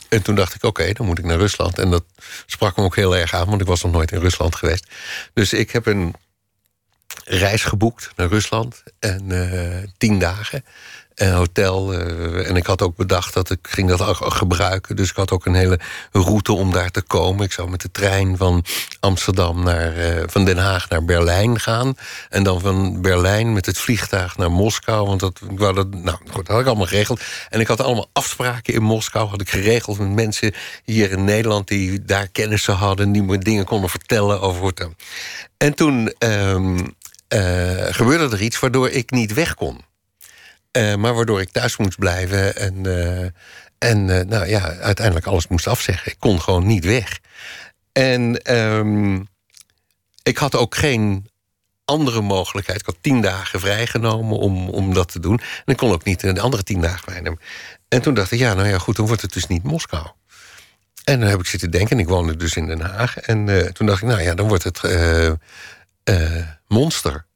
[0.08, 1.78] En toen dacht ik, oké, dan moet ik naar Rusland.
[1.78, 2.04] En dat
[2.46, 4.86] sprak me ook heel erg aan, want ik was nog nooit in Rusland geweest.
[5.32, 6.14] Dus ik heb een
[7.24, 8.82] reis geboekt naar Rusland.
[8.98, 10.64] En uh, tien dagen
[11.14, 11.94] een hotel.
[11.94, 14.96] Uh, en ik had ook bedacht dat ik ging dat gebruiken.
[14.96, 15.78] Dus ik had ook een hele
[16.12, 17.44] route om daar te komen.
[17.44, 18.64] Ik zou met de trein van
[19.00, 21.94] Amsterdam naar uh, van Den Haag naar Berlijn gaan.
[22.28, 25.06] En dan van Berlijn met het vliegtuig naar Moskou.
[25.06, 27.20] Want dat, wou dat, nou, goed, dat had ik allemaal geregeld.
[27.48, 29.28] En ik had allemaal afspraken in Moskou.
[29.28, 33.12] Had ik geregeld met mensen hier in Nederland die daar kennissen hadden.
[33.12, 34.92] Die me dingen konden vertellen over hoe
[35.56, 36.78] En toen uh,
[37.90, 39.80] gebeurde er iets waardoor ik niet weg kon.
[40.76, 43.26] Uh, maar waardoor ik thuis moest blijven en, uh,
[43.78, 46.12] en nou ja, uiteindelijk alles moest afzeggen.
[46.12, 47.18] Ik kon gewoon niet weg.
[47.92, 49.28] En um,
[50.22, 51.30] ik had ook geen
[51.84, 52.80] andere mogelijkheid.
[52.80, 55.38] Ik had tien dagen vrijgenomen om, om dat te doen.
[55.38, 57.40] En ik kon ook niet een andere tien dagen vrijnemen.
[57.88, 60.06] En toen dacht ik, ja, nou ja, goed, dan wordt het dus niet Moskou.
[61.04, 63.18] En dan heb ik zitten denken, en ik woonde dus in Den Haag.
[63.18, 64.80] En toen dacht ik, nou ja, dan wordt het
[66.74, 67.26] Monster.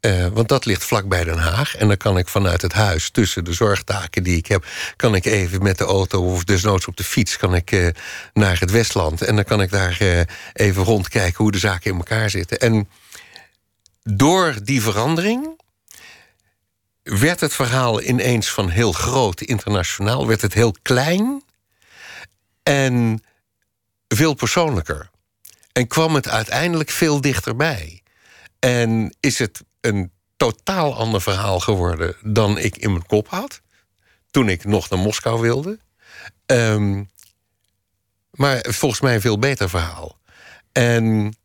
[0.00, 1.76] Uh, want dat ligt vlakbij Den Haag.
[1.76, 4.66] En dan kan ik vanuit het huis, tussen de zorgtaken die ik heb...
[4.96, 7.36] kan ik even met de auto of desnoods op de fiets...
[7.36, 7.88] kan ik uh,
[8.32, 9.22] naar het Westland.
[9.22, 10.20] En dan kan ik daar uh,
[10.52, 12.58] even rondkijken hoe de zaken in elkaar zitten.
[12.58, 12.88] En
[14.02, 15.60] door die verandering
[17.02, 20.26] werd het verhaal ineens van heel groot internationaal...
[20.26, 21.42] werd het heel klein
[22.62, 23.22] en
[24.08, 25.10] veel persoonlijker.
[25.72, 28.01] En kwam het uiteindelijk veel dichterbij.
[28.64, 33.60] En is het een totaal ander verhaal geworden dan ik in mijn kop had.
[34.30, 35.78] Toen ik nog naar Moskou wilde.
[36.46, 37.10] Um,
[38.30, 40.18] maar volgens mij een veel beter verhaal.
[40.72, 41.36] En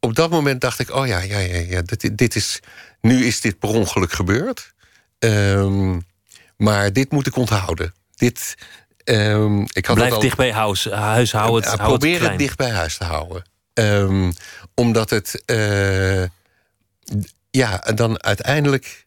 [0.00, 2.60] op dat moment dacht ik: oh ja, ja, ja, ja dit, dit is,
[3.00, 4.74] nu is dit per ongeluk gebeurd.
[5.18, 6.06] Um,
[6.56, 7.94] maar dit moet ik onthouden.
[8.14, 8.54] Dit,
[9.04, 12.28] um, ik had Blijf al, dicht bij huis, huis hou het, uh, hou probeer het,
[12.28, 13.52] het, dicht bij huis te houden.
[13.74, 14.32] Um,
[14.74, 16.24] omdat het uh,
[17.50, 19.06] ja, dan uiteindelijk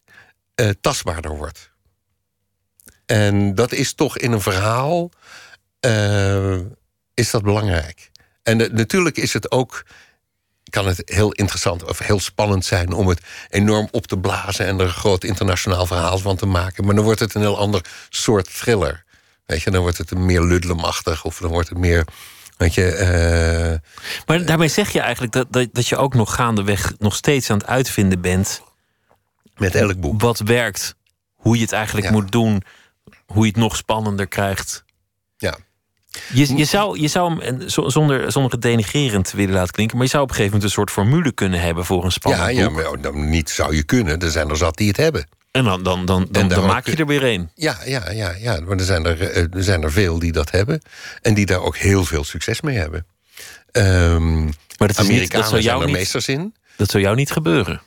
[0.56, 1.70] uh, tastbaarder wordt.
[3.06, 5.12] En dat is toch in een verhaal
[5.86, 6.60] uh,
[7.14, 8.12] is dat belangrijk.
[8.44, 9.84] En natuurlijk is het ook
[10.70, 14.80] kan het heel interessant of heel spannend zijn om het enorm op te blazen en
[14.80, 16.86] er een groot internationaal verhaal van te maken.
[16.86, 19.04] Maar dan wordt het een heel ander soort thriller.
[19.46, 22.06] Weet je, dan wordt het meer ludlemachtig of dan wordt het meer.
[22.58, 23.90] Je, uh,
[24.26, 27.58] maar daarmee zeg je eigenlijk dat, dat, dat je ook nog gaandeweg nog steeds aan
[27.58, 28.62] het uitvinden bent.
[29.58, 30.22] Met elk boek.
[30.22, 30.96] Wat werkt,
[31.36, 32.12] hoe je het eigenlijk ja.
[32.12, 32.64] moet doen,
[33.26, 34.84] hoe je het nog spannender krijgt.
[35.38, 35.58] Ja.
[36.34, 40.12] Je, je, zou, je zou hem, zonder, zonder het denigrerend willen laten klinken, maar je
[40.12, 42.80] zou op een gegeven moment een soort formule kunnen hebben voor een spannend ja, boek.
[42.82, 44.20] Ja, maar dan niet zou je kunnen.
[44.20, 45.28] Er zijn er zat die het hebben.
[45.52, 47.50] En dan, dan, dan, dan, dan maak je er weer een.
[47.56, 48.60] Ja, ja, ja, ja.
[48.60, 49.22] maar er zijn er,
[49.56, 50.82] er zijn er veel die dat hebben.
[51.22, 53.06] En die daar ook heel veel succes mee hebben.
[53.72, 56.56] Um, maar dat is Amerikanen niet, dat zou jou zijn er niet, meesters in.
[56.76, 57.82] Dat zou jou niet gebeuren.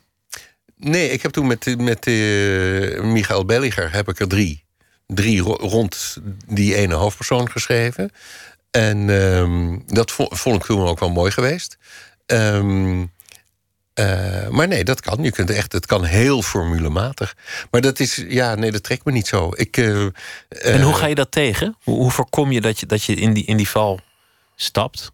[0.77, 4.65] Nee, ik heb toen met, met uh, Michael Belliger heb ik er drie.
[5.07, 8.11] Drie ro rond die ene hoofdpersoon geschreven.
[8.71, 11.79] En um, dat vond, vond, ik toen ook wel mooi geweest.
[12.27, 13.13] Um,
[13.95, 15.23] uh, maar nee, dat kan.
[15.23, 17.37] Je kunt echt, het kan heel formulematig.
[17.71, 19.51] Maar dat is, ja, nee, dat trekt me niet zo.
[19.55, 20.05] Ik, uh,
[20.49, 21.77] en hoe ga je dat tegen?
[21.83, 24.01] Hoe, hoe voorkom je dat je, dat je in, die, in die val
[24.57, 25.13] stapt?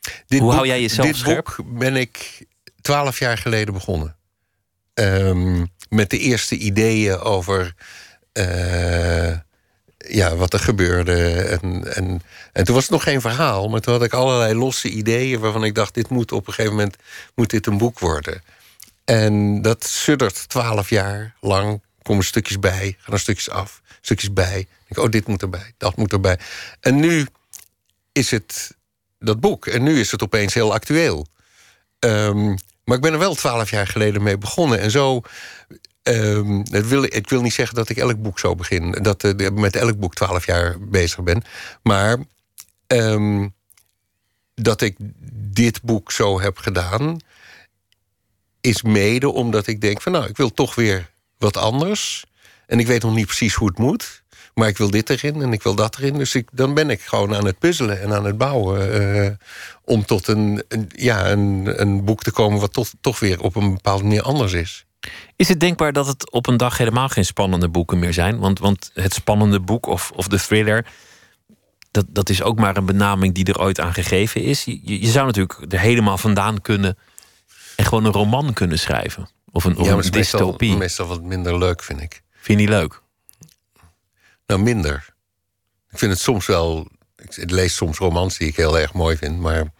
[0.00, 1.54] Dit hoe boek, hou jij jezelf dit scherp?
[1.56, 2.46] boek ben ik
[2.80, 4.16] twaalf jaar geleden begonnen.
[4.94, 7.74] Um, met de eerste ideeën over
[8.32, 9.36] uh,
[9.98, 11.32] ja, wat er gebeurde.
[11.42, 12.22] En, en,
[12.52, 15.64] en toen was het nog geen verhaal, maar toen had ik allerlei losse ideeën waarvan
[15.64, 16.96] ik dacht: dit moet op een gegeven moment
[17.34, 18.42] moet dit een boek worden.
[19.04, 21.82] En dat suddert twaalf jaar lang.
[22.02, 24.66] Komen stukjes bij, gaan er stukjes af, stukjes bij.
[24.86, 26.38] Ik, oh, dit moet erbij, dat moet erbij.
[26.80, 27.26] En nu
[28.12, 28.76] is het
[29.18, 29.66] dat boek.
[29.66, 31.26] En nu is het opeens heel actueel.
[31.98, 34.80] Um, maar ik ben er wel twaalf jaar geleden mee begonnen.
[34.80, 35.22] En zo
[36.14, 38.90] ehm, dat wil, ik wil niet zeggen dat ik elk boek zo begin.
[38.90, 41.42] Dat uh, met elk boek twaalf jaar bezig ben.
[41.82, 42.18] Maar
[42.86, 43.48] ehm,
[44.54, 44.96] dat ik
[45.32, 47.16] dit boek zo heb gedaan...
[48.60, 50.12] is mede omdat ik denk van...
[50.12, 52.24] nou, ik wil toch weer wat anders.
[52.66, 54.22] En ik weet nog niet precies hoe het moet.
[54.54, 56.18] Maar ik wil dit erin en ik wil dat erin.
[56.18, 59.02] Dus ik, dan ben ik gewoon aan het puzzelen en aan het bouwen.
[59.02, 59.30] Uh,
[59.84, 64.02] om tot een, ja, een, een boek te komen wat toch weer op een bepaalde
[64.02, 64.86] manier anders is.
[65.36, 68.38] Is het denkbaar dat het op een dag helemaal geen spannende boeken meer zijn?
[68.38, 70.86] Want, want het spannende boek of, of de thriller,
[71.90, 74.64] dat, dat is ook maar een benaming die er ooit aan gegeven is.
[74.64, 76.98] Je, je zou natuurlijk er helemaal vandaan kunnen
[77.76, 79.28] en gewoon een roman kunnen schrijven.
[79.52, 80.76] Of een, of ja, een dystopie.
[80.76, 82.22] Meestal, meestal wat minder leuk, vind ik.
[82.32, 83.02] Vind je niet leuk?
[84.46, 85.14] Nou, minder.
[85.90, 86.88] Ik vind het soms wel.
[87.16, 89.72] Ik lees soms romans die ik heel erg mooi vind, maar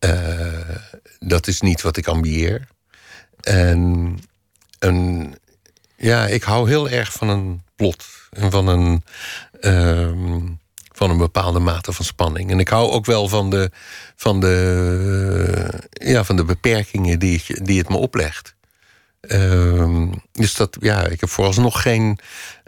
[0.00, 0.76] uh,
[1.18, 2.68] dat is niet wat ik ambieer.
[3.40, 4.18] En,
[5.96, 9.04] ja, ik hou heel erg van een plot en van een,
[9.60, 10.42] uh,
[10.92, 12.50] van een bepaalde mate van spanning.
[12.50, 13.70] En ik hou ook wel van de,
[14.16, 18.54] van de, ja, van de beperkingen die, die het me oplegt.
[19.20, 22.18] Uh, dus dat, ja, ik heb vooralsnog geen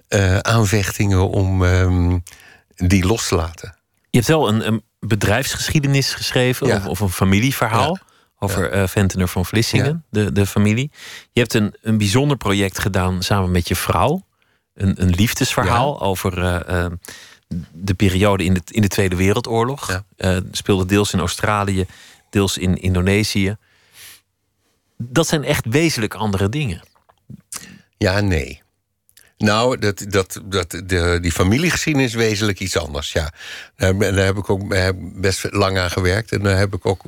[0.09, 2.23] uh, aanvechtingen om um,
[2.77, 3.77] die los te laten.
[4.11, 6.77] Je hebt wel een, een bedrijfsgeschiedenis geschreven Ja.
[6.77, 7.99] of, of een familieverhaal.
[8.01, 8.07] Ja.
[8.39, 10.91] Over eh Ventener van Vlissingen, de, de familie.
[11.33, 14.27] Je hebt een, een bijzonder project gedaan samen met je vrouw.
[14.75, 16.93] Een, een liefdesverhaal over eh, eh,
[17.73, 19.89] de periode in de, in de Tweede Wereldoorlog.
[19.89, 20.05] Ja.
[20.17, 21.87] Eh, speelde deels in Australië,
[22.31, 23.57] deels in Indonesië.
[24.97, 26.81] Dat zijn echt wezenlijk andere dingen.
[27.97, 28.63] Ja nee.
[29.39, 33.13] Nou, dat, dat, dat, de, die familiegeschiedenis is wezenlijk iets anders.
[33.13, 33.33] Ja.
[33.77, 36.33] Daar, ben- daar heb ik ook heb best lang aan gewerkt.
[36.33, 37.03] En daar heb ik ook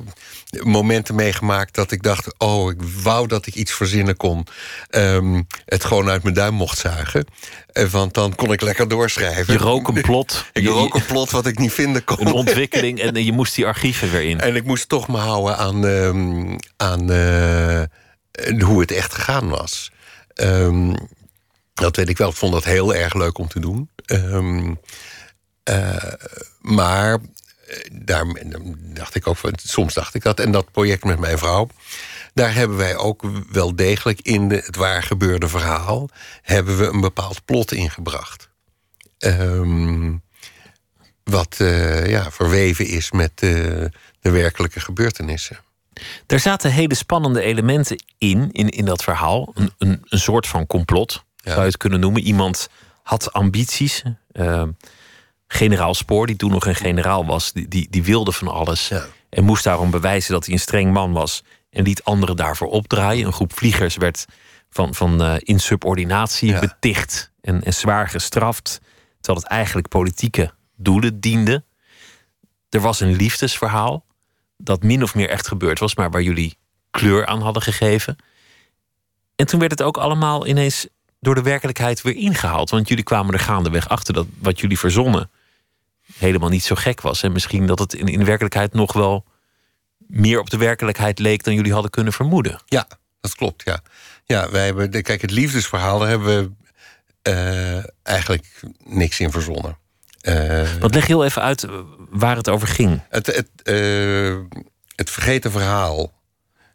[0.63, 4.45] momenten meegemaakt dat ik dacht: oh, ik wou dat ik iets verzinnen kon.
[4.89, 7.25] Ehm, het gewoon uit mijn duim mocht zuigen.
[7.91, 9.53] Want dan kon ik lekker doorschrijven.
[9.53, 12.27] Je rook een plot, Ik je- rook een plot wat ik niet vinden kon.
[12.27, 14.39] een ontwikkeling en je moest die archieven weer in.
[14.39, 19.91] En ik moest toch me houden aan, ehm, aan eh, hoe het echt gegaan was.
[20.33, 20.93] Ehm,
[21.81, 22.29] dat weet ik wel.
[22.29, 23.89] Ik vond dat heel erg leuk om te doen.
[24.05, 24.73] Ehm,
[25.63, 26.13] eh,
[26.59, 28.25] maar eh, daar
[28.77, 30.39] dacht ik ook soms dacht ik dat.
[30.39, 31.67] En dat project met mijn vrouw,
[32.33, 33.21] daar hebben wij ook
[33.51, 36.09] wel degelijk in het waar gebeurde verhaal,
[36.41, 38.49] hebben we een bepaald plot ingebracht.
[39.17, 40.15] Ehm,
[41.23, 45.59] wat eh, ja, verweven is met de werkelijke gebeurtenissen.
[46.27, 49.53] Er zaten hele spannende elementen in, in, in dat verhaal.
[49.53, 52.21] Een, een soort van complot, zou je het kunnen noemen.
[52.21, 52.69] Iemand
[53.03, 54.03] had ambities.
[54.31, 54.63] Eh,
[55.47, 58.87] generaal Spoor, die toen nog een generaal was, die, die, die wilde van alles.
[58.87, 59.05] Ja.
[59.29, 61.43] En moest daarom bewijzen dat hij een streng man was.
[61.69, 63.25] En liet anderen daarvoor opdraaien.
[63.25, 64.25] Een groep vliegers werd
[64.69, 66.59] van, van eh, insubordinatie Ja.
[66.59, 68.79] beticht en, en zwaar gestraft.
[69.19, 71.63] Terwijl het eigenlijk politieke doelen diende.
[72.69, 74.05] Er was een liefdesverhaal
[74.57, 76.57] dat min of meer echt gebeurd was, maar waar jullie
[76.91, 78.15] kleur aan hadden gegeven.
[79.35, 80.87] En toen werd het ook allemaal ineens
[81.21, 82.69] door de werkelijkheid weer ingehaald.
[82.69, 85.29] Want jullie kwamen er gaandeweg achter dat wat jullie verzonnen
[86.13, 87.23] helemaal niet zo gek was.
[87.23, 89.25] En misschien dat het in, in de werkelijkheid nog wel
[89.97, 92.61] meer op de werkelijkheid leek dan jullie hadden kunnen vermoeden.
[92.65, 92.87] Ja,
[93.19, 93.81] dat klopt, ja.
[94.25, 96.51] Ja, wij hebben, de- kijk, het liefdesverhaal, daar hebben we
[97.21, 99.77] eh, eigenlijk niks in verzonnen.
[100.21, 101.71] Eh, Want leg heel even uit eh,
[102.09, 103.01] waar het over ging.
[103.09, 103.49] het, het,
[104.95, 106.11] het vergeten verhaal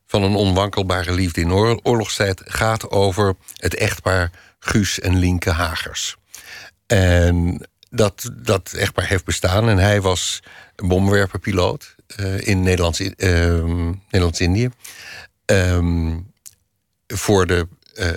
[0.07, 6.17] van een onwankelbare liefde in oor- oorlogstijd gaat over het echtpaar Guus en Lienke Hagers.
[6.87, 10.43] En dat, dat echtpaar heeft bestaan en hij was
[10.77, 14.71] een bommenwerperpiloot eh, in Nederlands, ehm, Nederlands-Indië.
[15.45, 16.19] Ehm,
[17.07, 18.11] voor de, eh,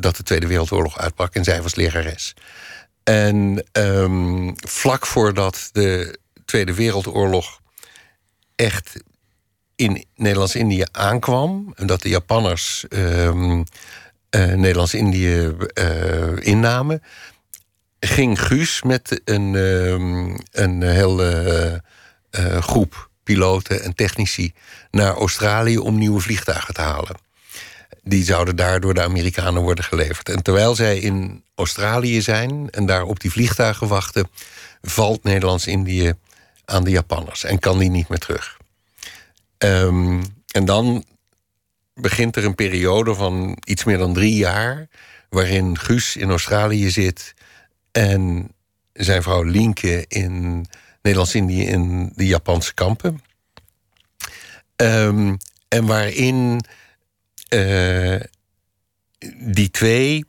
[0.00, 2.34] dat de Tweede Wereldoorlog uitbrak en zij was lerares.
[3.02, 7.60] En ehm, vlak voordat de Tweede Wereldoorlog
[8.56, 9.02] echt
[9.82, 13.62] in Nederlands-Indië aankwam, en dat de Japanners ehm,
[14.30, 17.02] eh, Nederlands-Indië eh, innamen,
[18.00, 21.82] ging Guus met een, ehm, een hele
[22.30, 24.52] eh, groep piloten en technici
[24.90, 27.16] naar Australië om nieuwe vliegtuigen te halen.
[28.02, 30.28] Die zouden daar door de Amerikanen worden geleverd.
[30.28, 34.28] En terwijl zij in Australië zijn en daar op die vliegtuigen wachten,
[34.82, 36.12] valt Nederlands-Indië
[36.64, 38.60] aan de Japanners en kan die niet meer terug.
[39.62, 41.04] Ehm, en dan
[41.94, 44.88] begint er een periode van iets meer dan drie jaar,
[45.28, 47.34] waarin Guus in Australië zit
[47.92, 48.50] en
[48.92, 50.66] zijn vrouw Lienke in
[51.02, 53.22] Nederlands-Indië in de Japanse kampen.
[54.76, 55.36] Ehm,
[55.68, 56.64] en waarin
[57.48, 58.20] eh,
[59.38, 60.24] die twee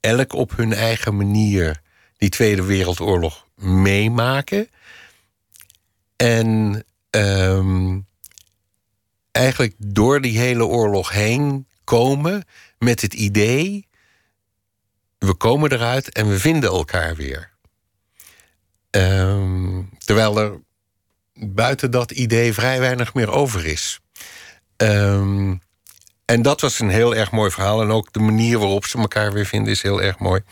[0.00, 1.82] elk op hun eigen manier
[2.16, 4.68] die Tweede Wereldoorlog meemaken.
[6.16, 7.98] En ehm,
[9.32, 12.44] eigenlijk door die hele oorlog heen komen
[12.78, 13.88] met het idee:
[15.18, 17.50] we komen eruit en we vinden elkaar weer.
[18.90, 20.60] Ehm, terwijl er
[21.34, 24.00] buiten dat idee vrij weinig meer over is.
[24.76, 25.54] Ehm,
[26.24, 27.82] en dat was een heel erg mooi verhaal.
[27.82, 30.42] En ook de manier waarop ze elkaar weer vinden is heel erg mooi.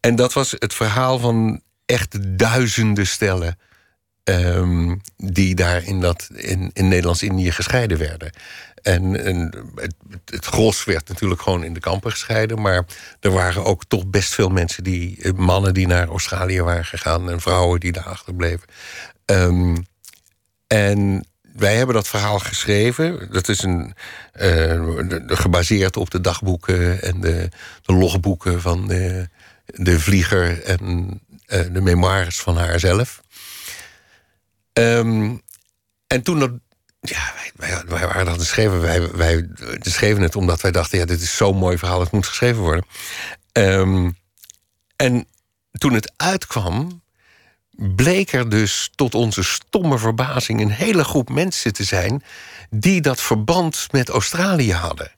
[0.00, 3.58] En dat was het verhaal van echt duizenden stellen.
[4.28, 8.32] Ehm, die daar in, dat, in, in Nederlands-Indië gescheiden werden.
[8.82, 12.60] En, en het, het gros werd natuurlijk gewoon in de kampen gescheiden.
[12.60, 12.84] Maar
[13.20, 15.18] er waren ook toch best veel mensen die.
[15.22, 17.30] eh, mannen die naar Australië waren gegaan.
[17.30, 18.66] en vrouwen die daar achterbleven.
[19.24, 19.76] Ehm,
[20.66, 21.24] en
[21.54, 23.28] wij hebben dat verhaal geschreven.
[23.32, 23.94] Dat is een,
[24.32, 24.80] eh,
[25.26, 27.48] gebaseerd op de dagboeken en de,
[27.82, 29.28] de logboeken van de,
[29.64, 33.20] de vlieger en eh, de memoires van haarzelf.
[34.78, 35.36] Ehm,
[36.06, 36.50] en toen dat.
[37.00, 38.80] Ja, wij, wij, waren dat schrijven.
[38.80, 39.48] Wij, wij
[39.80, 42.84] schreven het omdat wij dachten: ja, dit is zo'n mooi verhaal, het moet geschreven worden.
[43.52, 44.10] Ehm,
[44.96, 45.26] en
[45.70, 47.02] toen het uitkwam,
[47.70, 52.22] bleek er dus tot onze stomme verbazing een hele groep mensen te zijn
[52.70, 55.12] die dat verband met Australië hadden.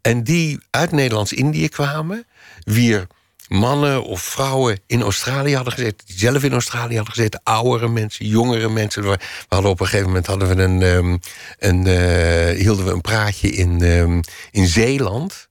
[0.00, 2.26] En die uit Nederlands-Indië kwamen,
[2.64, 3.06] wier
[3.52, 8.26] mannen of vrouwen in Australië hadden gezeten, die zelf in Australië hadden gezeten, oudere mensen,
[8.26, 9.02] jongere mensen.
[9.02, 11.16] We hadden op een gegeven moment hadden we een, ehm,
[11.58, 15.48] een, eh, hielden we een praatje in, ehm, in Zeeland,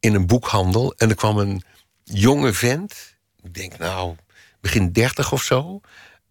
[0.00, 0.94] in een boekhandel.
[0.96, 1.62] En er kwam een
[2.04, 4.14] jonge vent, ik denk nou
[4.60, 5.80] begin dertig of zo,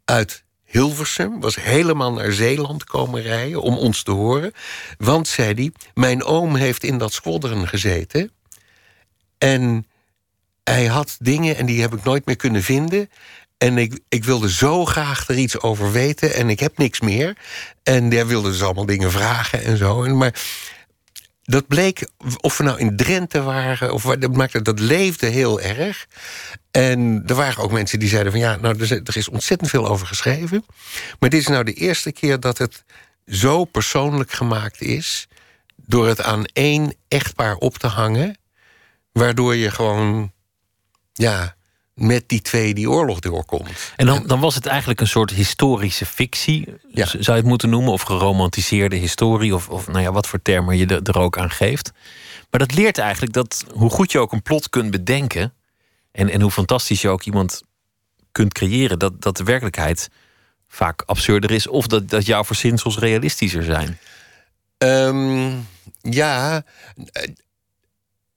[0.06, 4.54] uit Hilversum, was helemaal naar Zeeland komen rijden om ons te horen.
[4.98, 8.32] Want, zei hij, mijn oom heeft in dat squadron gezeten.
[9.38, 9.86] En
[10.70, 13.10] hij had dingen en die heb ik nooit meer kunnen vinden.
[13.58, 17.38] En ik, ik wilde zo graag er iets over weten en ik heb niks meer.
[17.84, 20.04] En hij wilde dus allemaal dingen vragen en zo.
[20.04, 20.42] En, maar
[21.44, 22.08] dat bleek,
[22.42, 26.08] of we nou in Drenthe waren, of dat, maakte, dat leefde heel erg.
[26.72, 30.08] En er waren ook mensen die zeiden van ja, nou, er is ontzettend veel over
[30.08, 30.66] geschreven.
[31.20, 32.84] Maar dit is nou de eerste keer dat het
[33.26, 35.28] zo persoonlijk gemaakt is.
[35.76, 38.38] Door het aan één echtpaar op te hangen.
[39.12, 40.32] Waardoor je gewoon,
[41.18, 41.56] ja,
[41.94, 43.70] met die twee die oorlog doorkomt.
[43.96, 47.06] En dan, dan was het eigenlijk een soort historische fictie, Ja.
[47.06, 50.78] zou je het moeten noemen, of geromantiseerde historie, of, of nou ja, wat voor termen
[50.78, 51.92] je er, ook aan geeft.
[52.50, 55.54] Maar dat leert eigenlijk dat hoe goed je ook een plot kunt bedenken,
[56.12, 57.62] en, en hoe fantastisch je ook iemand
[58.32, 60.10] kunt creëren, dat, dat de werkelijkheid
[60.68, 64.00] vaak absurder is, of dat, dat jouw verzinsels realistischer zijn.
[64.78, 65.52] Ehm,
[66.02, 66.64] ja,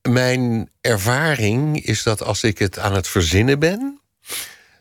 [0.09, 4.01] mijn ervaring is dat als ik het aan het verzinnen ben,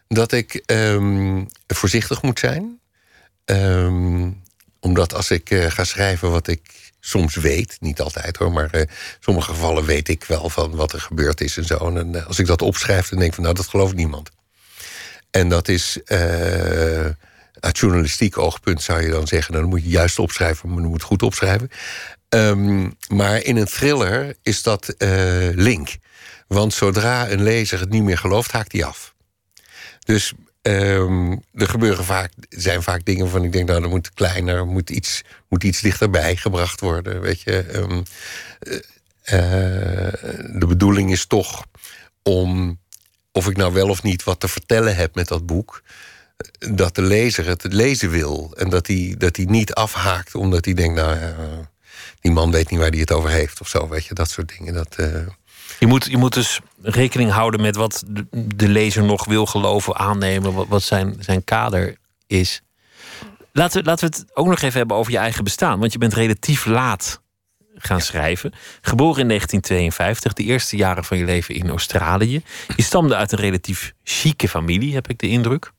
[0.07, 2.79] dat ik ehm, voorzichtig moet zijn.
[3.45, 4.31] Ehm,
[4.79, 8.81] omdat als ik eh, ga schrijven wat ik soms weet, niet altijd hoor, maar eh,
[8.81, 8.87] in
[9.19, 11.95] sommige gevallen weet ik wel van wat er gebeurd is en zo.
[11.95, 14.29] En eh, als ik dat opschrijf, dan denk ik van nou, dat gelooft niemand.
[15.31, 17.05] En dat is eh,
[17.59, 20.87] uit journalistiek oogpunt zou je dan zeggen, nou, dan moet je juist opschrijven, maar je
[20.87, 21.69] moet goed opschrijven.
[22.29, 25.97] Ehm, maar in een thriller is dat eh, link.
[26.47, 29.15] Want zodra een lezer het niet meer gelooft, haakt hij af.
[30.05, 34.65] Dus ehm, er gebeuren vaak, zijn vaak dingen waarvan ik denk, nou, er moet kleiner,
[34.65, 37.21] moet iets, moet iets dichterbij gebracht worden.
[37.21, 38.03] Weet je, Ehm,
[38.59, 40.13] eh, eh,
[40.59, 41.65] de bedoeling is toch
[42.23, 42.79] om,
[43.31, 45.83] of ik nou wel of niet wat te vertellen heb met dat boek,
[46.73, 48.53] dat de lezer het lezen wil.
[48.57, 51.17] En dat hij, dat hij niet afhaakt omdat hij denkt, nou,
[52.21, 53.87] die man weet niet waar hij het over heeft of zo.
[53.87, 54.73] Weet je, dat soort dingen.
[54.73, 55.27] Dat, eh,
[55.79, 59.95] Je moet, je moet dus rekening houden met wat de, de lezer nog wil geloven,
[59.95, 61.97] aannemen, wat, wat zijn, zijn kader
[62.27, 62.61] is.
[63.51, 65.79] Laten we, laten we het ook nog even hebben over je eigen bestaan.
[65.79, 67.21] Want je bent relatief laat
[67.75, 68.53] gaan schrijven.
[68.81, 72.43] Geboren in 1952, de eerste jaren van je leven in Australië.
[72.75, 75.71] Je stamde uit een relatief chique familie, heb ik de indruk.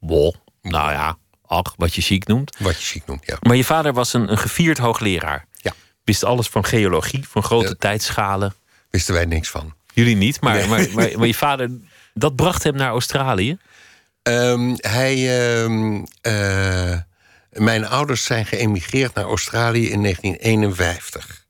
[0.00, 1.16] Bol, nou ja,
[1.50, 2.56] ach, wat je chic noemt.
[2.58, 3.36] wat je chic noemt, ja.
[3.40, 5.46] Maar je vader was een, een gevierd hoogleraar.
[5.56, 5.72] Ja.
[6.04, 7.74] Wist alles van geologie, van grote Ja.
[7.78, 8.54] tijdschalen.
[8.90, 9.74] Wisten wij niks van.
[9.94, 10.66] Jullie niet, maar, Nee.
[10.68, 11.70] maar, maar, maar je vader,
[12.14, 13.58] dat bracht hem naar Australië.
[14.22, 16.98] Ehm, hij, ehm, eh,
[17.50, 21.46] mijn ouders zijn geëmigreerd naar Australië in 1951.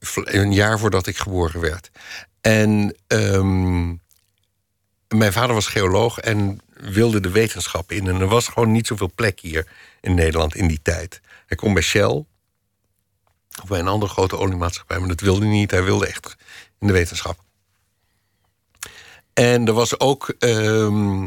[0.00, 1.90] Vl- Een jaar voordat ik geboren werd.
[2.40, 3.86] En ehm,
[5.08, 8.08] mijn vader was geoloog en wilde de wetenschap in.
[8.08, 9.66] En er was gewoon niet zoveel plek hier
[10.00, 11.20] in Nederland in die tijd.
[11.46, 12.24] Hij kon bij Shell,
[13.62, 15.70] of bij een andere grote oliemaatschappij, maar dat wilde hij niet.
[15.70, 16.36] Hij wilde echt
[16.80, 17.42] in de wetenschap.
[19.32, 20.34] En er was ook.
[20.38, 21.26] ehm,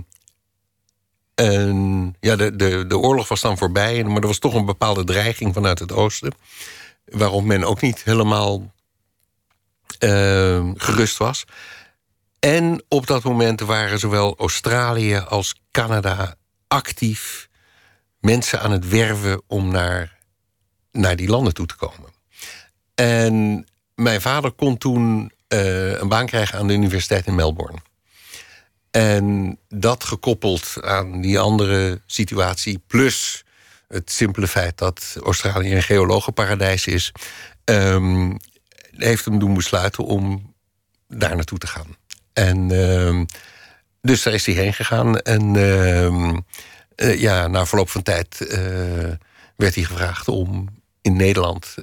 [2.19, 5.53] ja, de, de, de oorlog was dan voorbij, maar er was toch een bepaalde dreiging
[5.53, 6.33] vanuit het oosten.
[7.05, 8.73] Waarop men ook niet helemaal
[9.99, 11.45] ehm, gerust was.
[12.47, 16.35] En op dat moment waren zowel Australië als Canada
[16.67, 17.49] actief
[18.19, 20.17] mensen aan het werven om naar,
[20.91, 22.09] naar die landen toe te komen.
[22.95, 27.79] En mijn vader kon toen eh, een baan krijgen aan de universiteit in Melbourne.
[28.91, 33.43] En dat gekoppeld aan die andere situatie, plus
[33.87, 37.11] het simpele feit dat Australië een geologenparadijs is,
[37.63, 38.35] ehm,
[38.91, 40.53] heeft hem doen besluiten om
[41.07, 41.95] daar naartoe te gaan.
[42.37, 43.25] En ehm,
[44.01, 45.19] dus daar is hij heen gegaan.
[45.19, 46.37] En ehm,
[46.95, 48.59] eh, ja, na verloop van tijd eh,
[49.55, 50.67] werd hij gevraagd om
[51.01, 51.75] in Nederland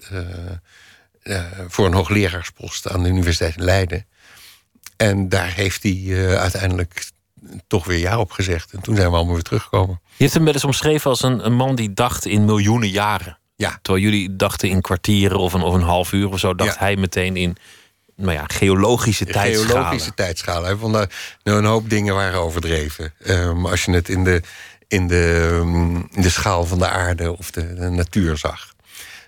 [1.22, 4.07] eh, voor een hoogleraaarspost aan de Universiteit in Leiden.
[4.96, 7.11] En daar heeft hij uiteindelijk
[7.66, 8.72] toch weer ja op gezegd.
[8.72, 10.00] En toen zijn we allemaal weer teruggekomen.
[10.16, 13.38] Je hebt hem wel eens omschreven als een, een man die dacht in miljoenen jaren.
[13.57, 16.74] Ja, Terwijl jullie dachten in kwartieren of een, of een half uur of zo, dacht
[16.74, 16.80] Ja.
[16.80, 17.57] hij meteen in
[18.17, 19.71] nou ja, geologische tijdschalen.
[19.71, 20.65] geologische tijdschalen.
[20.65, 21.09] Hij vond nou,
[21.43, 23.12] een hoop dingen waren overdreven.
[23.19, 24.43] Eh, maar als je het in de,
[24.89, 28.75] in, de, ehm, in de schaal van de aarde of de, de natuur zag.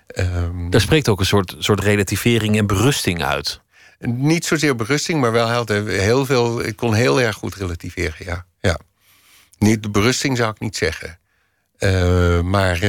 [0.07, 3.61] Ehm, Daar spreekt ook een soort, soort relativering en berusting uit.
[3.99, 6.65] Niet zozeer berusting, maar wel had heel veel.
[6.65, 8.45] Ik kon heel erg goed relativeren, ja.
[8.59, 8.79] ja.
[9.57, 11.19] Niet de berusting zou ik niet zeggen.
[11.77, 12.79] Eh, maar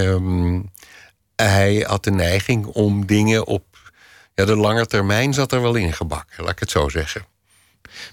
[1.37, 3.65] hij had de neiging om dingen op.
[4.39, 7.25] Ja, de lange termijn zat er wel in gebakken, laat ik het zo zeggen.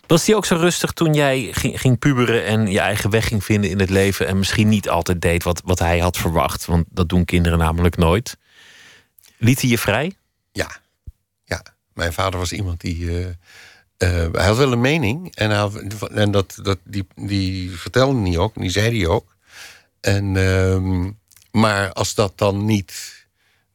[0.08, 3.44] Was hij ook zo rustig toen jij ging, ging puberen en je eigen weg ging
[3.44, 6.66] vinden in het leven en misschien niet altijd deed wat, wat hij had verwacht?
[6.66, 8.38] Want dat doen kinderen namelijk nooit.
[9.38, 10.16] Liet hij je vrij?
[10.52, 10.78] Ja,
[11.44, 11.62] ja.
[11.94, 13.10] Mijn vader was iemand die.
[13.10, 13.28] eh,
[13.98, 15.82] eh, hij had wel een mening en, had-
[16.14, 19.36] en dat, dat, die, die vertelde hij ook, en die zei hij ook.
[20.02, 21.12] En, ehm,
[21.62, 23.15] maar als dat dan niet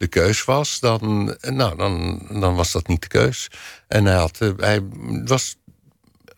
[0.01, 3.49] de keus was, dan, nou, dan, dan was dat niet de keus.
[3.89, 4.81] En hij, had, eh, hij
[5.25, 5.57] was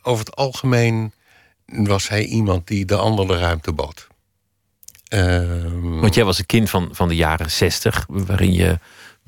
[0.03, 1.13] over het algemeen
[1.67, 4.07] was hij iemand die de ander de ruimte bood.
[5.09, 8.79] Ehm, Want jij was een kind van, van de jaren zestig, waarin je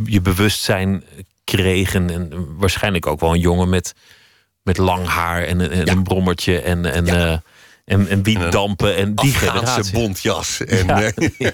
[0.04, 1.04] je bewustzijn
[1.44, 1.94] kreeg.
[1.94, 3.94] En, en waarschijnlijk ook wel een jongen met,
[4.62, 5.92] met lang haar en, een- en Ja.
[5.92, 7.26] een brommertje en, en, Ja.
[7.32, 7.38] eh,
[7.84, 9.92] en, en wietdampen en die Afghaanse generatie.
[9.92, 10.60] bontjas.
[10.64, 11.12] En, Ja.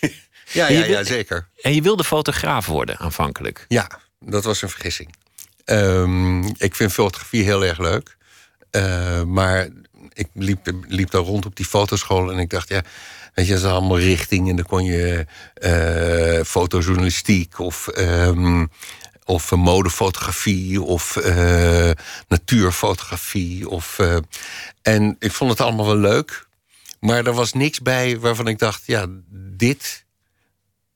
[0.52, 1.48] ja, ja, ja, zeker.
[1.62, 3.64] En je wilde fotograaf worden aanvankelijk.
[3.68, 5.14] Ja, dat was een vergissing.
[5.64, 8.16] Ehm, ik vind fotografie heel erg leuk.
[8.70, 9.68] Eh, maar
[10.12, 12.82] ik liep, liep daar rond op die fotoschool en ik dacht, ja,
[13.34, 14.48] weet je, dat is allemaal richting.
[14.48, 18.66] En dan kon je eh, fotojournalistiek of, ehm,
[19.24, 21.18] of eh, modefotografie of
[22.28, 23.68] natuurfotografie.
[23.68, 24.00] Of,
[24.82, 26.46] en ik vond het allemaal wel leuk.
[27.00, 29.06] Maar er was niks bij waarvan ik dacht, ja,
[29.56, 30.04] dit.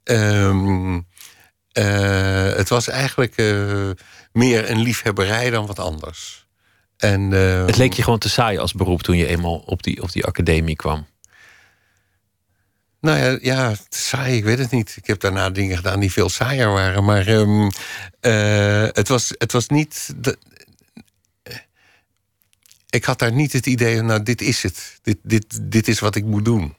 [0.04, 1.00] Ehm,
[1.72, 3.90] eh, het was eigenlijk eh,
[4.32, 6.46] meer een liefhebberij dan wat anders.
[6.96, 10.02] En, eh, Het leek je gewoon te saai als beroep toen je eenmaal op die,
[10.02, 11.06] op die academie kwam.
[13.00, 14.94] Nou ja, ja, saai, ik weet het niet.
[14.96, 17.04] Ik heb daarna dingen gedaan die veel saaier waren.
[17.04, 17.70] Maar ehm,
[18.20, 20.12] eh, het, was, het was niet.
[20.16, 20.38] de-
[22.90, 24.98] ik had daar niet het idee van, nou, dit is het.
[25.02, 26.74] Dit, dit, dit is wat ik moet doen.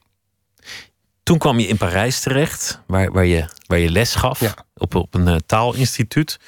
[1.24, 4.56] Toen kwam je in Parijs terecht, waar, waar, je, waar je les gaf Ja.
[4.76, 6.40] op, op een eh, taalinstituut.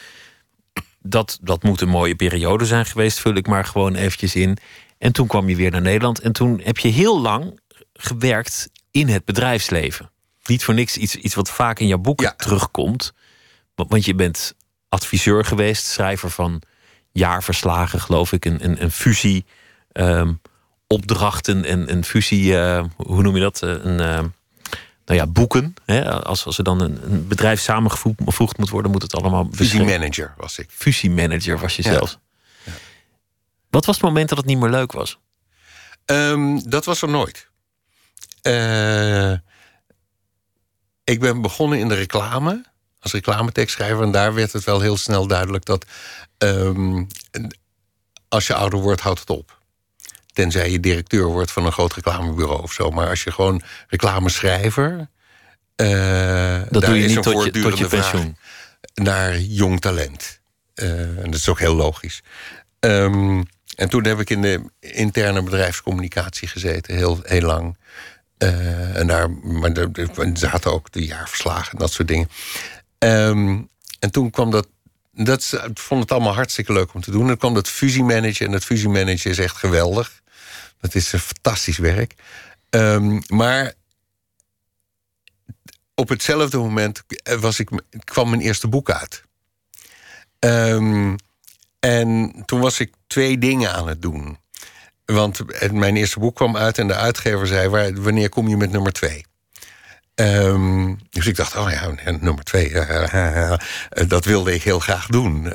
[0.99, 4.57] Dat, dat moet een mooie periode zijn geweest, vul ik maar gewoon eventjes in.
[4.97, 7.59] En toen kwam je weer naar Nederland en toen heb je heel lang
[7.93, 10.11] gewerkt in het bedrijfsleven.
[10.45, 12.33] Niet voor niks iets, iets wat vaak in jouw boek Ja.
[12.37, 13.13] terugkomt.
[13.75, 14.53] Want, want je bent
[14.89, 16.61] adviseur geweest, schrijver van
[17.11, 19.45] jaarverslagen, geloof ik, een, een, een fusie.
[19.91, 20.33] ehm,
[20.87, 23.61] opdrachten en een fusie, eh, hoe noem je dat?
[23.61, 24.33] Eh, Een,
[25.05, 25.73] nou ja, boeken.
[25.85, 26.11] Hè?
[26.23, 29.99] Als, als er dan een, een bedrijf samengevoegd moet worden, moet het allemaal Visie beschreven.
[29.99, 30.69] manager was ik.
[30.71, 31.91] Fusiemanager was je Ja.
[31.91, 32.17] zelfs.
[33.69, 35.19] Wat was het moment dat het niet meer leuk was?
[36.05, 37.47] Ehm, dat was er nooit.
[38.41, 39.31] Eh,
[41.03, 42.65] ik ben begonnen in de reclame
[42.99, 44.03] als reclametekstschrijver.
[44.03, 45.85] En daar werd het wel heel snel duidelijk dat
[46.37, 47.03] ehm,
[48.27, 49.61] als je ouder wordt, houdt het op.
[50.33, 52.89] Tenzij je directeur wordt van een groot reclamebureau of zo.
[52.89, 55.09] Maar als je gewoon reclameschrijver.
[55.75, 58.37] eh Dat doe je niet tot je, tot pensioen.
[58.93, 60.41] naar jong talent.
[60.73, 62.21] Eh, en dat is ook heel logisch.
[62.79, 63.43] Ehm,
[63.75, 67.77] en toen heb ik in de interne bedrijfscommunicatie gezeten, heel, heel lang.
[68.37, 72.29] Eh, en daar maar er, er zaten ook de jaarverslagen en dat soort dingen.
[72.97, 73.61] Ehm,
[73.99, 74.67] en toen kwam dat
[75.13, 77.21] dat ik vond het allemaal hartstikke leuk om te doen.
[77.21, 78.45] En dan kwam dat fusiemanagen.
[78.45, 80.21] En dat fusiemanagen is echt geweldig.
[80.83, 82.13] Dat is een fantastisch werk.
[82.69, 83.73] Ehm, maar
[85.95, 87.03] op hetzelfde moment
[87.39, 87.69] was ik,
[88.03, 89.23] kwam mijn eerste boek uit.
[90.39, 91.15] Ehm,
[91.79, 94.37] en toen was ik twee dingen aan het doen.
[95.05, 98.57] Want het- mijn eerste boek kwam uit en de uitgever zei: "Waar- Wanneer kom je
[98.57, 99.25] met nummer twee?
[100.15, 102.69] Ehm, dus ik dacht: Oh ja, nummer twee.
[102.79, 103.53] eh,
[104.07, 105.53] dat wilde ik heel graag doen.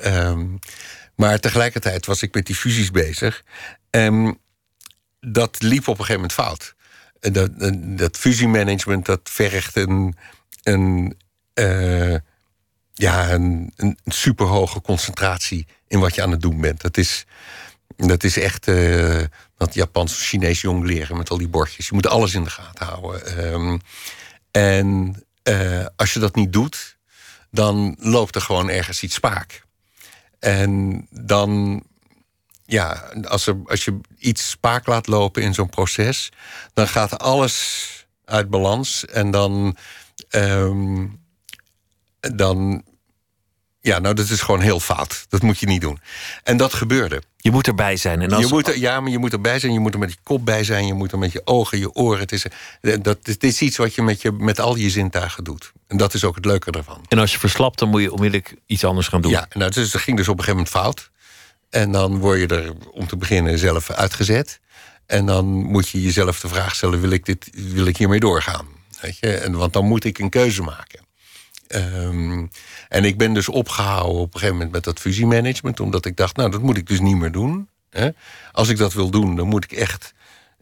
[1.14, 3.43] Maar tegelijkertijd was ik met die fusies bezig.
[3.91, 4.39] En
[5.21, 6.75] dat liep op een gegeven moment fout.
[7.21, 7.51] Dat,
[7.99, 10.16] dat fusiemanagement dat vergt een,
[10.62, 11.16] een,
[11.55, 12.14] eh,
[12.95, 16.81] ja, een, een superhoge concentratie in wat je aan het doen bent.
[16.81, 17.27] Dat is,
[17.97, 19.23] dat is echt eh,
[19.57, 21.89] dat Japans of Chinees jong leren met al die bordjes.
[21.89, 23.27] Je moet alles in de gaten houden.
[23.37, 23.79] Ehm,
[24.51, 26.97] en eh, als je dat niet doet,
[27.51, 29.62] dan loopt er gewoon ergens iets spaak.
[30.39, 31.83] En dan,
[32.69, 36.33] ja, als, er, als je iets spaak laat lopen in zo'n proces,
[36.73, 37.87] dan gaat alles
[38.25, 39.05] uit balans.
[39.05, 39.77] En dan,
[40.29, 41.07] ehm,
[42.21, 42.83] dan,
[43.81, 45.27] ja, nou, dat is gewoon heel fout.
[45.29, 46.01] Dat moet je niet doen.
[46.43, 47.23] En dat gebeurde.
[47.37, 48.21] Je moet erbij zijn.
[48.21, 49.73] En als, Je moet er, ja, maar je moet erbij zijn.
[49.73, 50.87] Je moet er met je kop bij zijn.
[50.87, 52.21] Je moet er met je ogen, je oren.
[52.21, 52.45] Het is,
[52.81, 55.73] dat, het is iets wat je met, je met al je zintuigen doet.
[55.87, 57.05] En dat is ook het leuke ervan.
[57.09, 59.31] en als je verslapt, dan moet je onmiddellijk iets anders gaan doen.
[59.31, 61.11] Ja, nou, dus, dat ging dus op een gegeven moment fout.
[61.71, 64.61] En dan word je er om te beginnen zelf uitgezet.
[65.07, 68.66] En dan moet je jezelf de vraag stellen: wil ik, dit, wil ik hiermee doorgaan?
[69.01, 69.35] Weet je?
[69.35, 71.01] En, want dan moet ik een keuze maken.
[71.66, 72.47] Ehm,
[72.89, 76.37] en ik ben dus opgehouden op een gegeven moment met dat fusiemanagement, omdat ik dacht:
[76.37, 77.69] nou, dat moet ik dus niet meer doen.
[77.91, 78.09] Hè?
[78.53, 80.14] Als ik dat wil doen, dan moet ik echt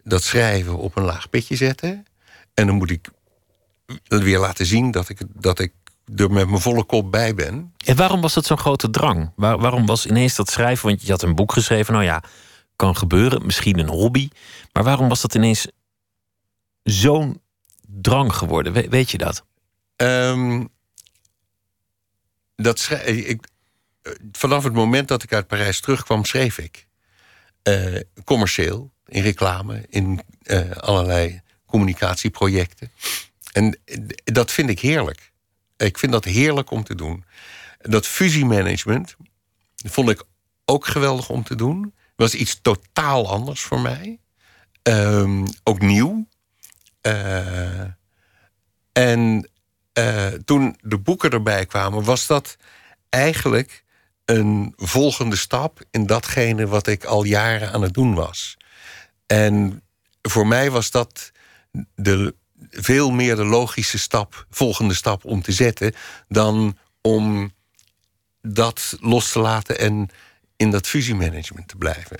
[0.05, 2.07] dat schrijven op een laag pitje zetten.
[2.55, 3.09] En dan moet ik
[4.09, 5.73] weer laten zien dat ik, dat ik
[6.15, 7.73] er met mijn volle kop bij ben.
[7.85, 9.33] En waarom was dat zo'n grote drang?
[9.37, 10.87] Waar- waarom was ineens dat schrijven?
[10.89, 12.23] Want je had een boek geschreven, nou ja,
[12.77, 14.29] kan gebeuren, misschien een hobby.
[14.73, 15.67] Maar waarom was dat ineens
[16.83, 17.41] zo'n
[17.87, 18.73] drang geworden?
[18.73, 19.45] We- weet je dat?
[19.97, 20.65] Ehm,
[22.57, 23.47] dat schrij- ik,
[24.03, 26.87] eh, vanaf het moment dat ik uit Parijs terugkwam, schreef ik.
[27.63, 32.91] Eh, commercieel, in reclame, in eh, allerlei communicatieprojecten.
[33.53, 35.33] En eh, dat vind ik heerlijk.
[35.77, 37.25] Ik vind dat heerlijk om te doen.
[37.79, 39.17] Dat fusiemanagement
[39.77, 40.25] vond ik
[40.65, 41.95] ook geweldig om te doen.
[42.17, 44.21] Was iets totaal anders voor mij.
[44.83, 46.27] Ehm, ook nieuw.
[47.01, 47.81] Eh,
[48.93, 49.51] en
[49.93, 52.57] eh, toen de boeken erbij kwamen, was dat
[53.09, 53.85] eigenlijk
[54.25, 58.57] een volgende stap in datgene wat ik al jaren aan het doen was.
[59.27, 59.83] En
[60.23, 61.33] voor mij was dat
[61.95, 62.35] de,
[62.81, 65.93] veel meer de logische stap, volgende stap om te zetten,
[66.29, 67.53] dan om
[68.43, 70.09] dat los te laten en
[70.57, 72.19] in dat fusiemanagement te blijven.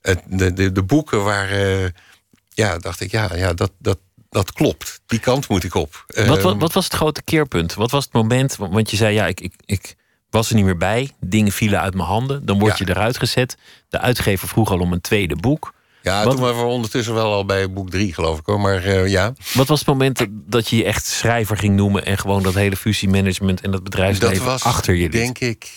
[0.00, 1.94] Het, de, de, de boeken waren,
[2.48, 3.98] ja, dacht ik, ja, ja dat, dat,
[4.30, 5.00] dat klopt.
[5.06, 6.04] Die kant moet ik op.
[6.06, 7.74] Wat, wat, Ehm, wat was het grote keerpunt?
[7.74, 8.56] Wat was het moment?
[8.56, 9.96] Want want je zei, ja, ik, ik, ik
[10.30, 11.10] was er niet meer bij.
[11.20, 12.46] Dingen vielen uit mijn handen.
[12.46, 12.84] Dan word Ja.
[12.86, 13.56] je eruit gezet.
[13.88, 15.74] De uitgever vroeg al om een tweede boek.
[16.02, 18.60] Ja, Wat- toen waren we ondertussen wel al bij boek drie, geloof ik hoor.
[18.60, 22.04] Maar eh, ja, Wat was het moment dat- je je echt schrijver ging noemen...
[22.04, 25.12] en gewoon dat hele fusiemanagement en dat dat bedrijfsleven was achter je liet?
[25.12, 25.70] denk ik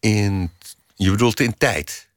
[0.00, 0.50] in.
[0.94, 2.08] Je bedoelt in tijd.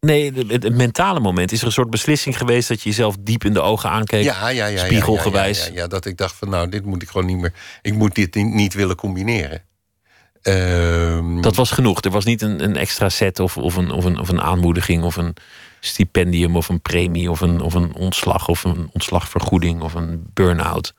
[0.00, 1.52] Nee, het, mentale moment.
[1.52, 4.24] Is er een soort beslissing geweest dat je jezelf diep in de ogen aankeek?
[4.24, 4.84] Ja, ja, ja, ja, ja.
[4.84, 5.58] spiegelgewijs.
[5.58, 7.52] Ja, ja, ja, dat ik dacht van nou, dit moet ik gewoon niet meer.
[7.82, 9.62] Ik moet dit niet, niet willen combineren.
[10.42, 12.00] Ehm, Dat was genoeg.
[12.02, 15.02] Er was niet een, een extra set of, of, een, of, een, of een aanmoediging
[15.02, 15.34] of een
[15.84, 20.94] stipendium of een premie of een, of een ontslag of een ontslagvergoeding of een burn-out.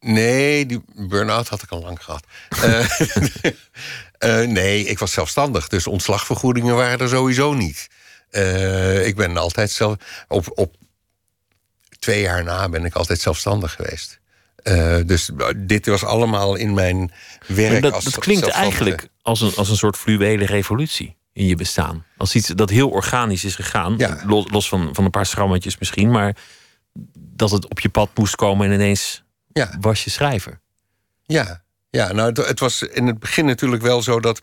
[0.00, 2.24] Nee, die burn-out had ik al lang gehad.
[2.48, 2.86] Eh,
[4.42, 7.88] eh, nee, ik was zelfstandig, dus ontslagvergoedingen waren er sowieso niet.
[8.30, 9.96] Eh, ik ben altijd zelf.
[10.28, 10.74] Op, op
[11.98, 14.18] twee jaar na ben ik altijd zelfstandig geweest.
[15.06, 17.12] Dus dit was allemaal in mijn
[17.46, 17.72] werk.
[17.72, 21.56] Maar dat, als dat klinkt eigenlijk als een, als een soort fluwele revolutie in je
[21.56, 22.04] bestaan.
[22.16, 23.94] Als iets dat heel organisch is gegaan.
[23.96, 24.22] Ja.
[24.26, 26.10] Los, los van, van een paar schrammetjes misschien.
[26.10, 26.36] Maar
[27.18, 29.76] dat het op je pad moest komen en ineens Ja.
[29.80, 30.60] was je schrijver.
[31.26, 34.42] Ja, ja nou, het, het was in het begin natuurlijk wel zo dat.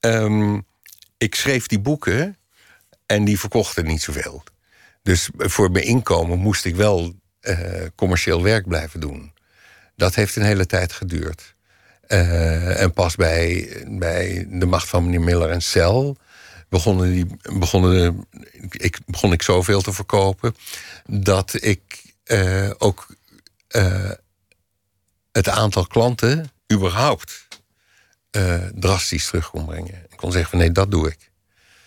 [0.00, 0.58] ehm,
[1.18, 2.36] ik schreef die boeken
[3.06, 4.42] en die verkochten niet zoveel.
[5.02, 7.58] Dus voor mijn inkomen moest ik wel eh,
[7.94, 9.32] commercieel werk blijven doen.
[9.96, 11.54] Dat heeft een hele tijd geduurd.
[12.06, 16.16] Eh, en pas bij, bij de macht van meneer Miller en Cel
[16.70, 17.26] begonnen die,
[17.58, 18.26] begonnen,
[18.70, 20.56] ik, begon ik zoveel te verkopen
[21.06, 23.06] dat ik eh, ook
[23.68, 24.10] eh,
[25.32, 27.48] het aantal klanten überhaupt
[28.30, 30.06] eh, drastisch terug kon brengen.
[30.10, 31.30] Ik kon zeggen van nee, dat doe ik.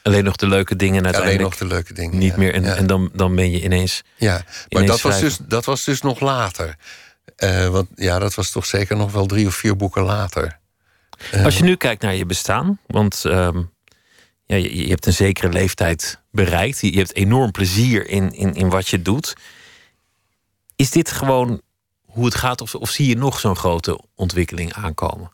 [0.04, 2.18] Alleen nog de leuke dingen en Alleen uiteindelijk nog de leuke dingen.
[2.18, 2.38] niet ja.
[2.38, 2.54] meer.
[2.54, 2.76] En, ja.
[2.76, 4.04] en dan, dan ben je ineens...
[4.16, 6.76] Ja, maar ineens dat was, dus, dat was dus nog later.
[7.70, 10.60] Want ja, dat was toch zeker nog wel drie of vier boeken later.
[11.44, 13.62] Als je nu kijkt naar je bestaan, want ehm,
[14.46, 16.80] ja, je, je hebt een zekere leeftijd bereikt.
[16.82, 19.34] Je, je hebt enorm plezier in, in, in wat je doet.
[20.76, 21.62] Is dit gewoon
[22.06, 22.62] hoe het gaat?
[22.62, 25.32] Of, of zie je nog zo'n grote ontwikkeling aankomen?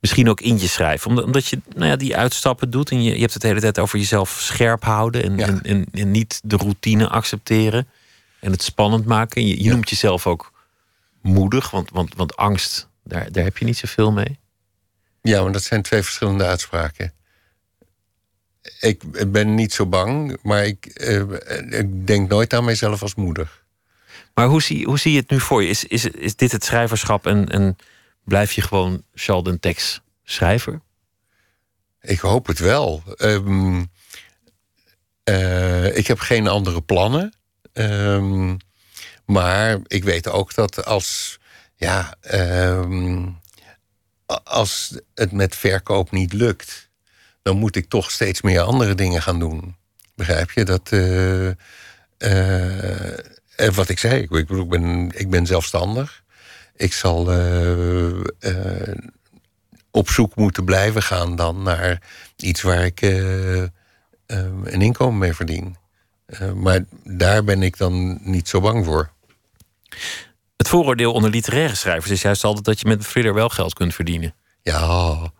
[0.00, 1.08] Misschien ook in je schrijven.
[1.10, 2.90] Omdat, omdat je nou ja, die uitstappen doet.
[2.90, 5.22] En je, je hebt het de hele tijd over jezelf scherp houden.
[5.22, 5.46] En, Ja.
[5.46, 7.88] en, en, en niet de routine accepteren.
[8.40, 9.46] En het spannend maken.
[9.46, 9.72] Je, je Ja.
[9.72, 10.52] noemt jezelf ook
[11.22, 11.70] moedig.
[11.70, 14.38] Want, want, want angst, daar, daar heb je niet zoveel mee.
[15.20, 17.12] Ja, maar dat zijn twee verschillende uitspraken.
[18.80, 21.20] Ik ben niet zo bang, maar ik, eh,
[21.80, 23.62] ik denk nooit aan mijzelf als moeder.
[24.34, 25.68] Maar hoe zie, hoe zie je het nu voor je?
[25.68, 27.76] Is, is, is dit het schrijverschap en, en
[28.24, 30.80] blijf je gewoon Sheldon Tex schrijver?
[32.00, 33.02] Ik hoop het wel.
[33.16, 33.84] Ehm,
[35.24, 37.34] eh, ik heb geen andere plannen.
[37.72, 38.56] Ehm,
[39.24, 41.38] maar ik weet ook dat als,
[41.76, 43.28] ja, ehm,
[44.44, 46.90] als het met verkoop niet lukt,
[47.42, 49.76] dan moet ik toch steeds meer andere dingen gaan doen.
[50.14, 50.64] Begrijp je?
[50.64, 50.92] Dat,
[53.56, 56.22] en wat ik zei, ik, ik bedoel, ik ben, ik ben zelfstandig.
[56.76, 57.20] Ik zal
[59.90, 62.02] op zoek moeten blijven gaan dan naar
[62.36, 63.00] iets waar ik
[64.62, 65.76] een inkomen mee verdien.
[66.54, 69.10] Maar daar ben ik dan niet zo bang voor.
[70.56, 73.74] Het vooroordeel onder literaire schrijvers is juist altijd dat je met een thriller wel geld
[73.74, 74.34] kunt verdienen.
[74.62, 75.32] Ja,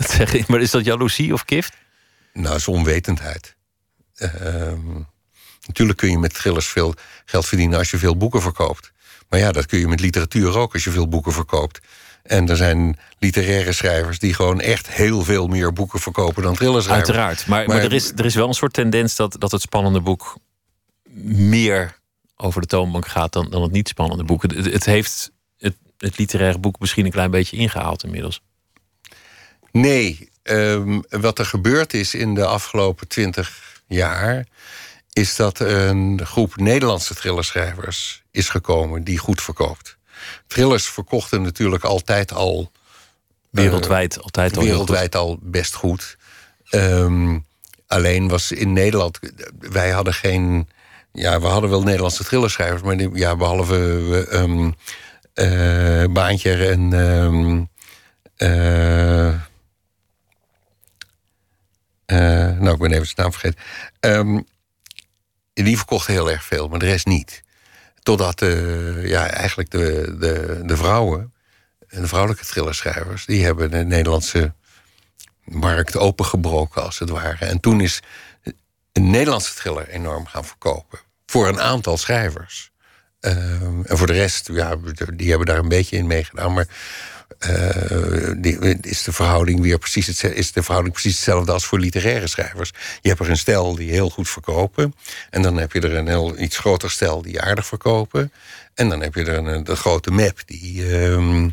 [0.06, 0.46] Dat zeg ik.
[0.46, 1.74] Maar is dat jaloezie of kift?
[2.32, 3.56] nou, is onwetendheid.
[4.14, 5.00] Ehm,
[5.66, 6.94] natuurlijk kun je met thrillers veel
[7.24, 8.92] geld verdienen als je veel boeken verkoopt.
[9.28, 11.80] Maar ja, dat kun je met literatuur ook als je veel boeken verkoopt.
[12.22, 17.08] En er zijn literaire schrijvers die gewoon echt heel veel meer boeken verkopen dan thrillerschrijvers.
[17.08, 17.46] Uiteraard.
[17.46, 20.00] Maar, maar, Maar- er, is, er is wel een soort tendens dat, dat het spannende
[20.00, 20.38] boek
[21.24, 21.98] meer
[22.36, 24.42] over de toonbank gaat dan, dan het niet spannende boek.
[24.42, 28.40] Het, het heeft het, het literaire boek misschien een klein beetje ingehaald inmiddels.
[29.72, 34.46] Nee, ehm, wat er gebeurd is in de afgelopen twintig jaar...
[35.12, 39.96] is dat een groep Nederlandse thrillerschrijvers is gekomen die goed verkoopt.
[40.46, 42.70] Thrillers verkochten natuurlijk altijd al...
[43.50, 46.16] Wereldwijd altijd al wereldwijd al best goed.
[46.70, 47.38] Ehm,
[47.86, 49.18] alleen was in Nederland...
[49.58, 50.68] Wij hadden geen...
[51.12, 52.82] Ja, we hadden wel Nederlandse thrillerschrijvers...
[52.82, 54.70] maar die- ja, behalve ehm
[55.34, 56.92] eh, Baantje en...
[58.36, 59.34] eh, eh,
[62.58, 63.60] nou, ik ben even zijn naam vergeten.
[64.00, 64.40] Ehm,
[65.52, 67.42] die verkochten heel erg veel, maar de rest niet.
[68.02, 71.32] Totdat eh, ja, eigenlijk de, de, de vrouwen,
[71.88, 73.24] de vrouwelijke thrillerschrijvers...
[73.24, 74.52] die hebben de Nederlandse
[75.44, 77.44] markt opengebroken, als het ware.
[77.44, 78.00] En toen is
[78.92, 80.98] een Nederlandse thriller enorm gaan verkopen.
[81.26, 82.70] Voor een aantal schrijvers.
[83.20, 84.76] Ehm, en voor de rest, ja,
[85.14, 86.52] die hebben daar een beetje in meegedaan.
[86.52, 86.66] Maar
[87.38, 91.78] eh, die, is, de verhouding weer precies hetzelfde, is de verhouding precies hetzelfde als voor
[91.78, 92.72] literaire schrijvers.
[93.00, 94.94] Je hebt er een stel die heel goed verkopen.
[95.30, 98.32] En dan heb je er een heel iets groter stel die aardig verkopen.
[98.74, 101.50] En dan heb je er een, de grote map die, ehm,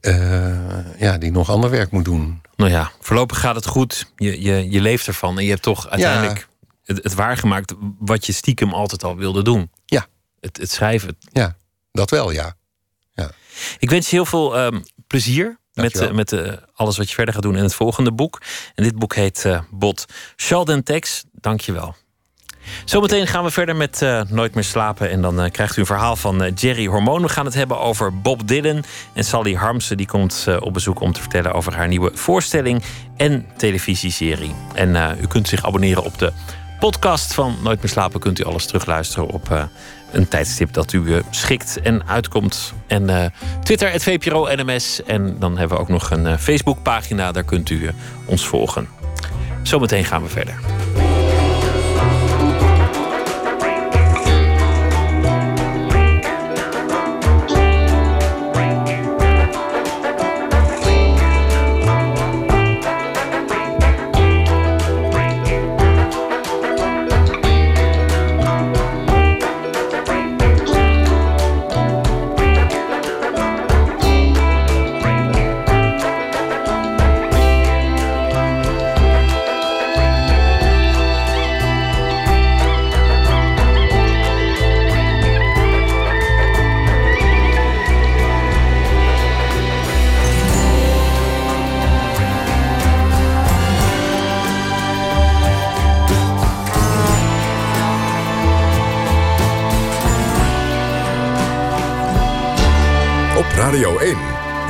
[0.00, 2.40] eh, ja, die nog ander werk moet doen.
[2.56, 4.12] Nou ja, voorlopig gaat het goed.
[4.16, 5.38] Je, je, je leeft ervan.
[5.38, 6.48] En je hebt toch uiteindelijk
[6.84, 9.70] het, het waargemaakt wat je stiekem altijd al wilde doen.
[9.86, 10.06] Ja.
[10.40, 11.16] Het, het schrijven.
[11.32, 11.56] Ja,
[11.92, 12.54] dat wel, ja.
[13.78, 17.34] Ik wens je heel veel ehm, plezier met, eh, met eh, alles wat je verder
[17.34, 18.40] gaat doen in het volgende boek.
[18.74, 20.04] En dit boek heet eh, Bot.
[20.36, 21.94] Sheldon Tex, dank je wel.
[22.84, 25.10] Zometeen gaan we verder met Nooit meer slapen.
[25.10, 27.22] En dan krijgt u een verhaal van Jerry Hormoon.
[27.22, 28.84] We gaan het hebben over Bob Dylan.
[29.14, 32.82] En Sally Harmsen die komt op bezoek om te vertellen over haar nieuwe voorstelling
[33.16, 34.54] en televisieserie.
[34.74, 36.32] En u kunt zich abonneren op de
[36.80, 38.20] podcast van Nooit meer slapen.
[38.20, 39.68] Kunt u alles terugluisteren op
[40.12, 42.72] een tijdstip dat u eh, schikt en uitkomt.
[42.86, 43.24] En eh,
[43.62, 45.02] Twitter, het VPRO NMS.
[45.02, 47.32] En dan hebben we ook nog een eh, Facebookpagina.
[47.32, 47.90] Daar kunt u
[48.24, 48.88] ons volgen.
[49.62, 50.54] Zometeen gaan we verder.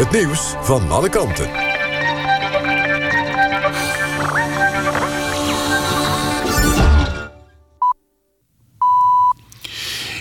[0.01, 1.51] Het nieuws van alle kanten.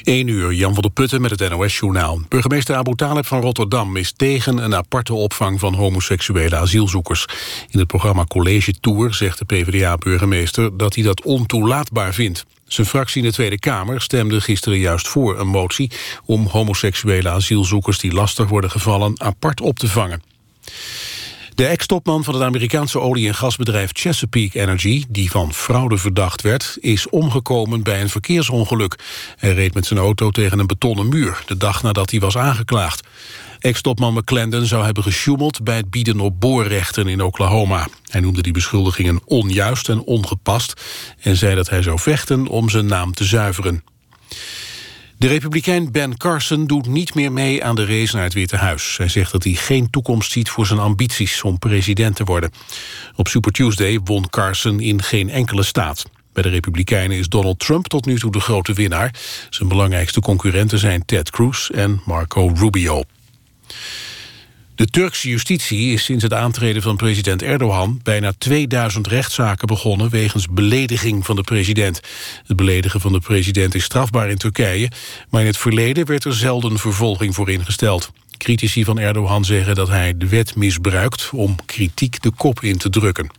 [0.03, 2.19] 1 uur, Jan van der Putten met het NOS-journaal.
[2.27, 7.25] Burgemeester Abu Taleb van Rotterdam is tegen een aparte opvang van homoseksuele asielzoekers.
[7.69, 12.45] In het programma College Tour zegt de PvdA-burgemeester dat hij dat ontoelaatbaar vindt.
[12.69, 15.91] Zijn fractie in de Tweede Kamer stemde gisteren juist voor een motie...
[16.25, 20.23] om homoseksuele asielzoekers die lastig worden gevallen apart op te vangen.
[21.55, 25.05] De ex-topman van het Amerikaanse olie- en gasbedrijf Chesapeake Energy...
[25.09, 28.95] die van fraude verdacht werd, is omgekomen bij een verkeersongeluk.
[29.35, 31.43] Hij reed met zijn auto tegen een betonnen muur...
[31.45, 33.07] de dag nadat hij was aangeklaagd.
[33.59, 35.63] Ex-topman McClendon zou hebben gesjoemeld...
[35.63, 37.87] bij het bieden op boorrechten in Oklahoma.
[38.09, 40.81] Hij noemde die beschuldigingen onjuist en ongepast...
[41.19, 43.83] en zei dat hij zou vechten om zijn naam te zuiveren.
[45.17, 48.97] De republikein Ben Carson doet niet meer mee aan de race naar het Witte Huis.
[48.97, 52.51] Hij zegt dat hij geen toekomst ziet voor zijn ambities om president te worden.
[53.15, 56.05] Op Super Tuesday won Carson in geen enkele staat.
[56.33, 59.13] Bij de Republikeinen is Donald Trump tot nu toe de grote winnaar.
[59.49, 63.03] Zijn belangrijkste concurrenten zijn Ted Cruz en Marco Rubio.
[64.79, 67.99] De Turkse justitie is sinds het aantreden van president Erdogan...
[68.03, 72.01] bijna 2000 rechtszaken begonnen wegens belediging van de president.
[72.45, 74.91] Het beledigen van de president is strafbaar in Turkije...
[75.29, 78.11] maar in het verleden werd er zelden vervolging voor ingesteld.
[78.37, 81.29] Critici van Erdogan zeggen dat hij de wet misbruikt...
[81.33, 83.29] om kritiek de kop in te drukken.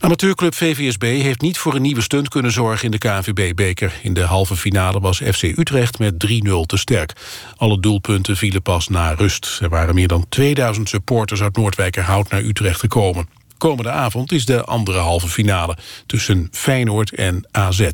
[0.00, 3.92] Amateurclub VVSB heeft niet voor een nieuwe stunt kunnen zorgen in de KNVB-beker.
[4.02, 6.36] In de halve finale was FC Utrecht met 3-0
[6.66, 7.12] te sterk.
[7.56, 9.58] Alle doelpunten vielen pas na rust.
[9.62, 13.28] Er waren meer dan 2000 supporters uit Noordwijkerhout naar Utrecht gekomen.
[13.58, 15.76] Komende avond is de andere halve finale
[16.06, 17.90] tussen Feyenoord en AZ.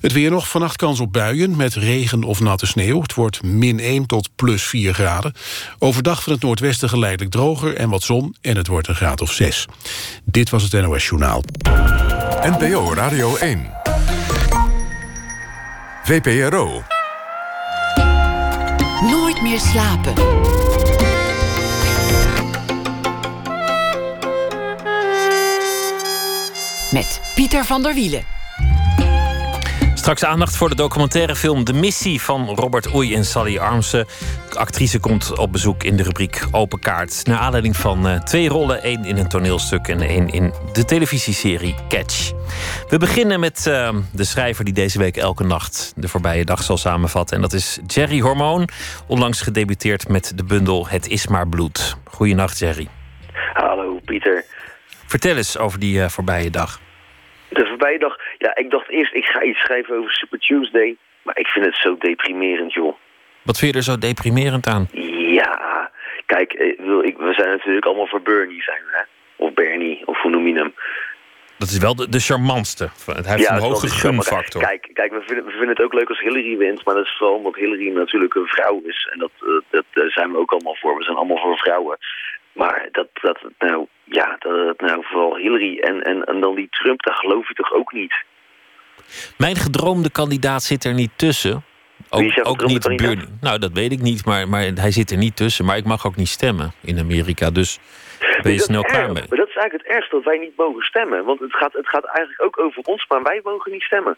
[0.00, 3.02] Het weer nog, vannacht kans op buien met regen of natte sneeuw.
[3.02, 5.32] Het wordt min 1 tot plus 4 graden.
[5.78, 8.36] Overdag van het noordwesten geleidelijk droger en wat zon...
[8.40, 9.66] en het wordt een graad of 6.
[10.24, 11.42] Dit was het NOS Journaal.
[12.42, 13.70] NPO Radio 1.
[16.04, 16.82] VPRO.
[19.10, 20.14] Nooit meer slapen.
[26.92, 28.39] Met Pieter van der Wielen.
[30.10, 34.06] Straks aandacht voor de documentaire film De Missie van Robert Oei en Sally Armsen.
[34.50, 37.26] De actrice komt op bezoek in de rubriek Open Kaart.
[37.26, 41.74] Naar aanleiding van uh, twee rollen, één in een toneelstuk en één in de televisieserie
[41.88, 42.32] Catch.
[42.88, 46.76] We beginnen met uh, de schrijver die deze week elke nacht de voorbije dag zal
[46.76, 47.36] samenvatten.
[47.36, 48.68] En dat is Jerry Hormoon,
[49.06, 51.96] onlangs gedebuteerd met de bundel Het is maar bloed.
[52.04, 52.88] Goeienacht Jerry.
[53.52, 54.44] Hallo Pieter.
[55.06, 56.80] Vertel eens over die uh, voorbije dag.
[57.50, 60.96] De voorbije dag, ja, ik dacht eerst ik ga iets schrijven over Super Tuesday.
[61.22, 62.96] Maar ik vind het zo deprimerend, joh.
[63.42, 64.88] Wat vind je er zo deprimerend aan?
[65.38, 65.90] Ja,
[66.26, 69.02] kijk, ik, we zijn natuurlijk allemaal voor Bernie, zijn we, hè?
[69.44, 70.74] Of Bernie, of hoe noem je hem?
[71.58, 72.88] Dat is wel de, de charmantste.
[73.06, 74.62] Het heeft ja, een hoge gunfactor.
[74.62, 76.84] Kijk, kijk we, vinden, we vinden het ook leuk als Hillary wint.
[76.84, 79.08] Maar dat is vooral omdat Hillary natuurlijk een vrouw is.
[79.12, 80.96] En dat, uh, dat daar zijn we ook allemaal voor.
[80.96, 81.98] We zijn allemaal voor vrouwen.
[82.52, 87.02] Maar dat, dat nou, ja, dat nou vooral Hillary en, en, en dan die Trump,
[87.02, 88.14] daar geloof je toch ook niet?
[89.38, 91.64] Mijn gedroomde kandidaat zit er niet tussen.
[92.08, 93.28] Ook, ook niet Bernie.
[93.40, 95.64] Nou, dat weet ik niet, maar, maar hij zit er niet tussen.
[95.64, 97.78] Maar ik mag ook niet stemmen in Amerika, dus
[98.42, 99.24] ben je snel klaar mee.
[99.28, 101.24] Maar dat is eigenlijk het ergste, dat wij niet mogen stemmen.
[101.24, 104.16] Want het gaat, het gaat eigenlijk ook over ons, maar wij mogen niet stemmen.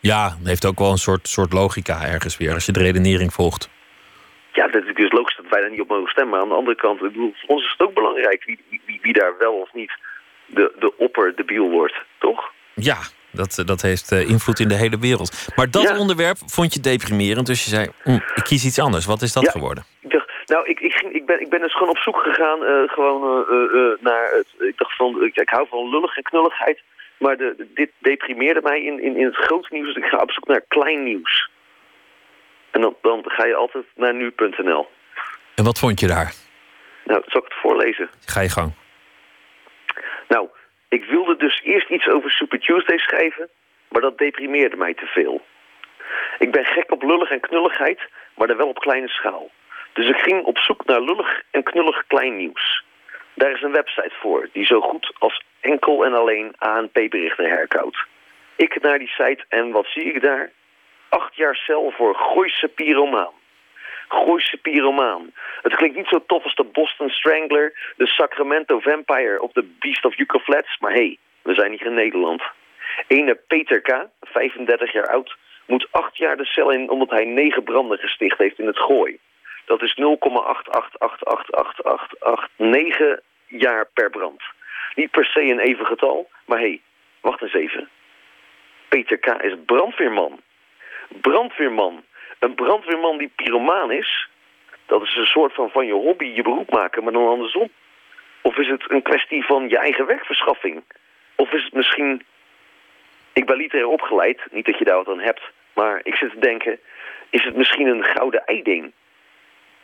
[0.00, 3.70] Ja, heeft ook wel een soort, soort logica ergens weer, als je de redenering volgt.
[4.52, 6.32] Ja, dat is dus logisch dat wij daar niet op mogen stemmen.
[6.32, 8.98] Maar aan de andere kant, ik bedoel, voor ons is het ook belangrijk wie, wie,
[9.02, 9.92] wie daar wel of niet
[10.46, 12.52] de, de opper debiel wordt, toch?
[12.74, 12.98] Ja,
[13.36, 15.48] dat, dat heeft uh, invloed in de hele wereld.
[15.56, 15.98] Maar dat Ja.
[15.98, 17.46] onderwerp vond je deprimerend.
[17.46, 19.04] Dus je zei, "Hm, ik kies iets anders.
[19.06, 19.50] Wat is dat Ja.
[19.50, 19.84] geworden?
[20.00, 22.64] Ik dacht, nou, ik, ik, ging, ik, ben, ik ben dus gewoon op zoek gegaan
[22.64, 24.68] eh, gewoon, eh, eh, eh, naar het.
[24.68, 26.82] Ik dacht van, ik, ik hou van lullig en knulligheid.
[27.18, 29.94] Maar de, de- dit deprimeerde mij in, in, in het grote nieuws.
[29.94, 31.50] Dus ik ga op zoek naar klein nieuws.
[32.70, 34.88] En dan, dan ga je altijd naar nu.nl.
[35.54, 36.32] En wat vond je daar?
[37.04, 38.10] Nou, zal ik het voorlezen?
[38.26, 38.72] Ga je gang.
[40.28, 40.48] Nou,
[40.88, 43.48] ik wilde dus eerst iets over Super Tuesday schrijven,
[43.88, 45.44] maar dat deprimeerde mij te veel.
[46.38, 48.00] Ik ben gek op lullig en knulligheid,
[48.34, 49.50] maar dan wel op kleine schaal.
[49.92, 52.84] Dus ik ging op zoek naar lullig en knullig klein nieuws.
[53.34, 57.98] Daar is een website voor, die zo goed als enkel en alleen ANP-berichten herkoudt.
[58.56, 60.50] Ik naar die site en wat zie ik daar?
[61.08, 63.32] Acht jaar cel voor Gooise pyromaan.
[64.08, 65.32] Gooise pyromaan.
[65.62, 70.04] Het klinkt niet zo tof als de Boston Strangler, de Sacramento Vampire of de Beast
[70.04, 72.42] of Yucca Flats, maar hey, we zijn hier in Nederland.
[73.06, 75.36] Ene Peter K., 35 jaar oud,
[75.66, 79.18] moet acht jaar de cel in omdat hij negen branden gesticht heeft in het gooi.
[79.64, 80.04] Dat is 0,88888889
[83.46, 84.42] jaar per brand.
[84.94, 86.80] Niet per se een even getal, maar hé, hey,
[87.20, 87.88] wacht eens even.
[88.88, 89.42] Peter K.
[89.42, 90.40] is brandweerman.
[91.20, 92.04] Brandweerman.
[92.38, 94.28] Een brandweerman die pyromaan is,
[94.86, 97.68] dat is een soort van van je hobby je beroep maken, maar dan andersom.
[98.42, 100.82] Of is het een kwestie van je eigen werkverschaffing?
[101.34, 102.22] Of is het misschien...
[103.32, 105.42] Ik ben literair opgeleid, niet dat je daar wat aan hebt.
[105.72, 106.80] Maar ik zit te denken,
[107.30, 108.92] is het misschien een gouden eideen?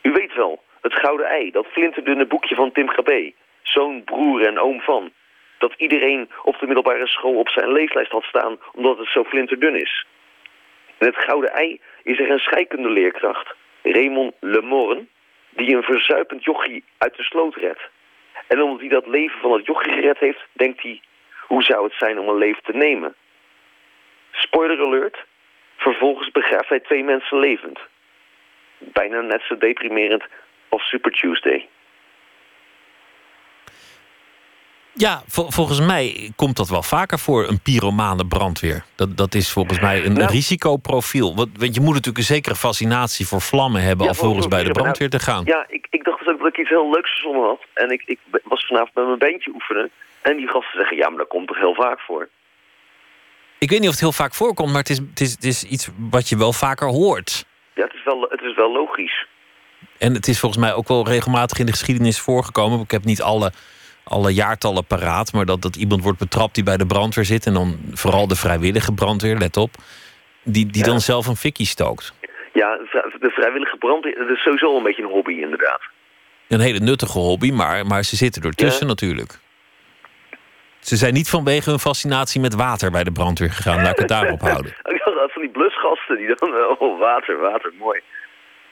[0.01, 3.31] U weet wel, het gouden ei, dat flinterdunne boekje van Tim Gabé.
[3.61, 5.11] Zoon, broer en oom van.
[5.57, 8.57] Dat iedereen op de middelbare school op zijn leeslijst had staan...
[8.73, 10.05] omdat het zo flinterdun is.
[11.03, 15.05] In het gouden ei is er een scheikundeleerkracht, Raymond Lemorne...
[15.49, 17.89] die een verzuipend jochie uit de sloot redt.
[18.47, 21.01] En omdat hij dat leven van het jochie gered heeft, denkt hij...
[21.47, 23.15] hoe zou het zijn om een leven te nemen?
[24.31, 25.25] Spoiler alert,
[25.77, 27.79] vervolgens begraaft hij twee mensen levend.
[28.77, 30.23] Bijna net zo deprimerend
[30.69, 31.67] als Super Tuesday.
[34.95, 38.83] Ja, volgens mij komt dat wel vaker voor, een pyromane brandweer.
[38.95, 40.31] Dat, dat is volgens mij een Nou.
[40.31, 41.35] risicoprofiel.
[41.35, 44.03] Want, want je moet natuurlijk een zekere fascinatie voor vlammen hebben...
[44.05, 45.41] Ja, alvorens bij de brandweer te gaan.
[45.45, 47.61] Ja, ik, ik dacht dus ook dat ik iets heel leuks verzonnen had.
[47.73, 49.89] En ik, ik was vanavond met mijn beentje oefenen.
[50.21, 52.29] En die gasten zeggen, ja, maar dat komt toch heel vaak voor.
[53.59, 55.63] Ik weet niet of het heel vaak voorkomt, maar het is, het is, het is
[55.63, 57.45] iets wat je wel vaker hoort.
[57.75, 59.27] Ja, het is wel, het is wel logisch.
[59.97, 62.79] En het is volgens mij ook wel regelmatig in de geschiedenis voorgekomen.
[62.79, 63.51] Ik heb niet alle,
[64.03, 67.45] alle jaartallen paraat, maar dat, dat iemand wordt betrapt die bij de brandweer zit.
[67.45, 69.71] En dan vooral de vrijwillige brandweer, let op.
[70.43, 70.87] Die, die Ja.
[70.89, 72.13] dan zelf een fikkie stookt.
[72.53, 72.77] Ja,
[73.19, 75.81] de vrijwillige brandweer, dat is sowieso een beetje een hobby, inderdaad.
[76.47, 78.87] Een hele nuttige hobby, maar, maar ze zitten ertussen Ja.
[78.87, 79.39] natuurlijk.
[80.79, 83.81] Ze zijn niet vanwege hun fascinatie met water bij de brandweer gegaan.
[83.81, 84.71] Laat ik het daarop houden.
[84.83, 88.01] Ik dacht van die blusgasten die dan, oh, water, water, mooi.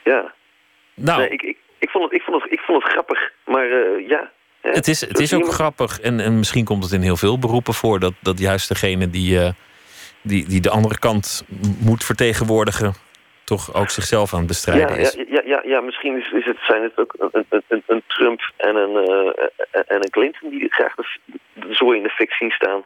[0.04, 0.34] Ja,
[0.96, 3.66] Nou, nee, ik, ik, ik, vond het, ik, vond het, ik vond het grappig, maar
[3.70, 4.32] eh, ja.
[4.62, 6.00] Het is, het is ook grappig.
[6.00, 8.00] En, en misschien komt het in heel veel beroepen voor...
[8.00, 9.50] dat, dat juist degene die, eh,
[10.22, 11.46] die, die de andere kant
[11.80, 12.94] moet vertegenwoordigen...
[13.44, 15.14] toch ook zichzelf aan het bestrijden Ja, is.
[15.14, 18.04] ja, ja, ja, ja, misschien is, is het, zijn het ook een, een, een, een
[18.08, 21.06] Trump en een, eh, en een Clinton die graag de,
[21.54, 22.84] de zooi in de fik zien staan.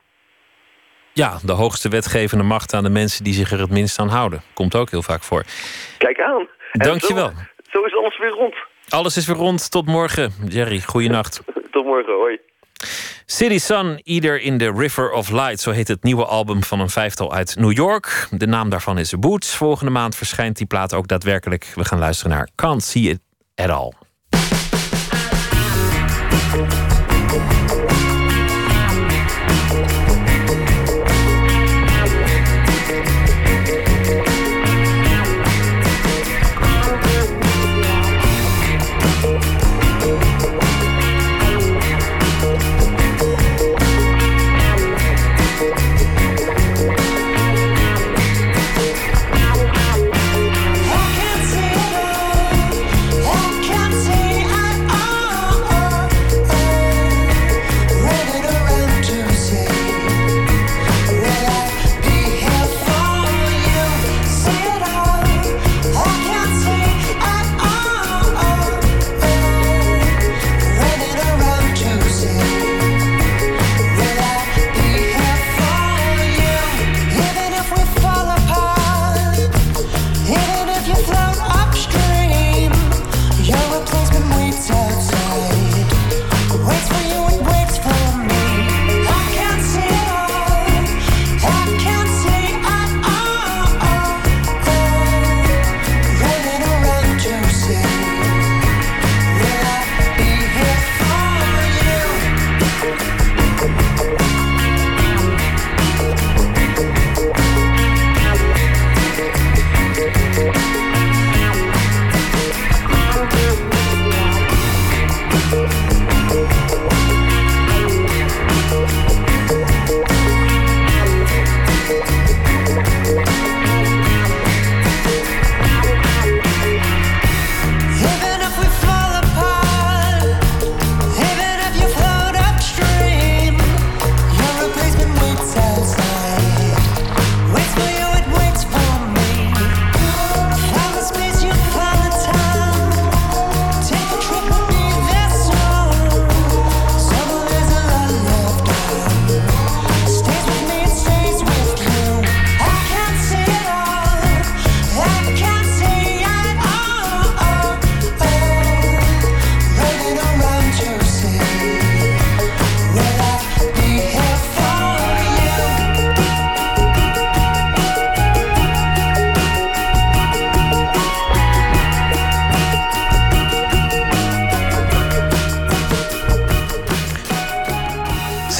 [1.13, 4.41] Ja, de hoogste wetgevende macht aan de mensen die zich er het minst aan houden.
[4.53, 5.43] Komt ook heel vaak voor.
[5.97, 6.47] Kijk aan.
[6.71, 7.29] Dankjewel.
[7.29, 7.35] Zo,
[7.71, 8.55] zo is alles weer rond.
[8.89, 9.71] Alles is weer rond.
[9.71, 10.31] Tot morgen.
[10.47, 11.41] Jerry, goeienacht.
[11.75, 12.39] Tot morgen, hoi.
[13.25, 15.59] City Sun, Either in the River of Light.
[15.59, 18.27] Zo heet het nieuwe album van een vijftal uit New York.
[18.31, 19.55] De naam daarvan is Boots.
[19.55, 21.71] Volgende maand verschijnt die plaat ook daadwerkelijk.
[21.75, 23.19] We gaan luisteren naar Can't See It
[23.55, 23.93] At All.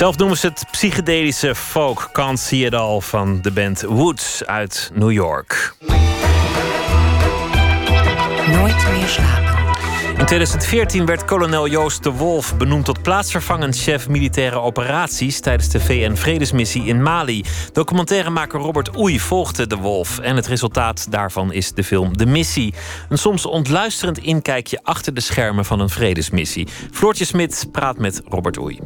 [0.05, 4.91] Zelf noemen ze het psychedelische folk Can't See It All van de band Woods uit
[4.93, 5.75] New York.
[8.51, 9.55] Nooit meer slapen.
[10.17, 15.79] In 2014 werd kolonel Joost de Wolf benoemd tot plaatsvervangend chef militaire operaties tijdens de
[15.79, 17.43] VN-vredesmissie in Mali.
[17.73, 22.73] Documentairemaker Robert Oei volgde de Wolf en het resultaat daarvan is de film De Missie.
[23.09, 26.67] Een soms ontluisterend inkijkje achter de schermen van een vredesmissie.
[26.91, 28.79] Floortje Smit praat met Robert Oei.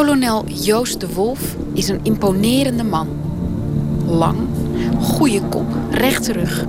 [0.00, 1.40] Kolonel Joost de Wolf
[1.72, 3.08] is een imponerende man.
[4.06, 4.38] Lang,
[5.00, 6.64] goede kop, rechte rug.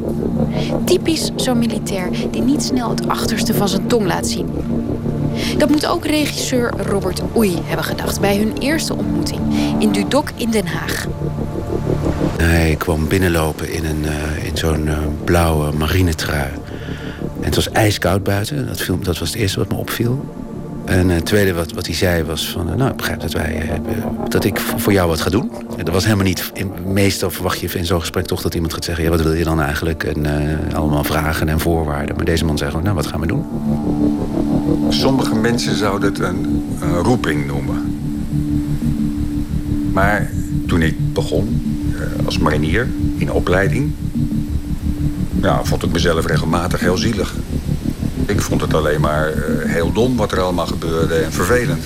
[0.86, 4.48] Typisch zo'n militair die niet snel het achterste van zijn tong laat zien.
[5.58, 9.42] Dat moet ook regisseur Robert Oei hebben gedacht bij hun eerste ontmoeting
[9.80, 11.08] in Dudok in Den Haag.
[12.38, 16.50] Hij kwam binnenlopen in, een, uh, in zo'n uh, blauwe marinetrui.
[17.40, 18.68] En het was ijskoud buiten.
[18.68, 20.26] Dat, viel, dat was het eerste wat me opviel.
[20.92, 22.66] En het tweede wat, wat hij zei was van...
[22.78, 23.82] nou, ik begrijp dat, wij,
[24.30, 25.52] dat ik voor jou wat ga doen.
[25.78, 26.52] Dat was helemaal niet...
[26.86, 29.04] Meestal verwacht je in zo'n gesprek toch dat iemand gaat zeggen...
[29.04, 30.04] ja, wat wil je dan eigenlijk?
[30.04, 30.26] En
[30.74, 32.16] allemaal vragen en voorwaarden.
[32.16, 33.46] Maar deze man zei gewoon, nou, wat gaan we doen?
[34.90, 38.00] Sommige mensen zouden het een, een roeping noemen.
[39.94, 40.32] Maar
[40.68, 41.62] toen ik begon
[42.26, 42.88] als marinier
[43.18, 43.92] in opleiding...
[45.42, 47.36] Ja, vond ik mezelf regelmatig heel zielig.
[48.32, 51.86] Ik vond het alleen maar uh, heel dom wat er allemaal gebeurde en vervelend.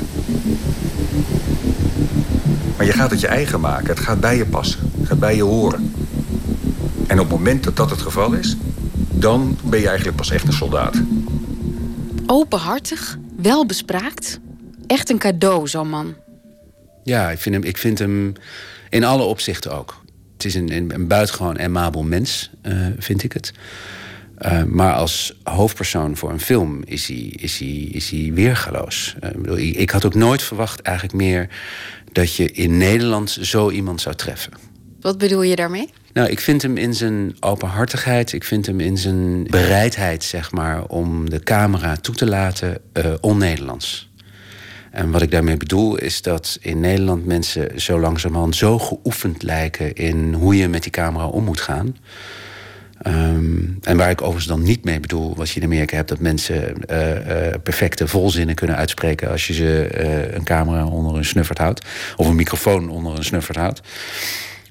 [2.77, 3.87] Maar je gaat het je eigen maken.
[3.87, 4.79] Het gaat bij je passen.
[4.97, 5.93] Het gaat bij je horen.
[7.07, 8.57] En op het moment dat dat het geval is...
[9.11, 11.01] dan ben je eigenlijk pas echt een soldaat.
[12.25, 14.39] Openhartig, welbespraakt.
[14.87, 16.15] Echt een cadeau, zo'n man.
[17.03, 18.33] Ja, ik vind hem, ik vind hem
[18.89, 20.01] in alle opzichten ook.
[20.33, 23.53] Het is een, een, een buitengewoon aimabel mens, uh, vind ik het.
[24.39, 29.15] Uh, maar als hoofdpersoon voor een film is hij, is hij, is hij weergaloos.
[29.23, 31.49] Uh, bedoel, ik, ik, had ook nooit verwacht eigenlijk meer
[32.11, 34.53] dat je in Nederland zo iemand zou treffen.
[35.01, 35.89] Wat bedoel je daarmee?
[36.13, 40.85] Nou, ik vind hem in zijn openhartigheid, ik vind hem in zijn bereidheid, zeg maar,
[40.85, 44.09] om de camera toe te laten, uh, on-Nederlands.
[44.91, 49.93] En wat ik daarmee bedoel is dat in Nederland mensen zo langzamerhand zo geoefend lijken
[49.93, 51.95] in hoe je met die camera om moet gaan.
[53.07, 56.19] Um, en waar ik overigens dan niet mee bedoel, wat je in Amerika hebt, dat
[56.19, 61.25] mensen uh, uh, perfecte volzinnen kunnen uitspreken als je ze uh, een camera onder een
[61.25, 61.85] snuffert houdt,
[62.15, 63.81] of een microfoon onder een snuffert houdt.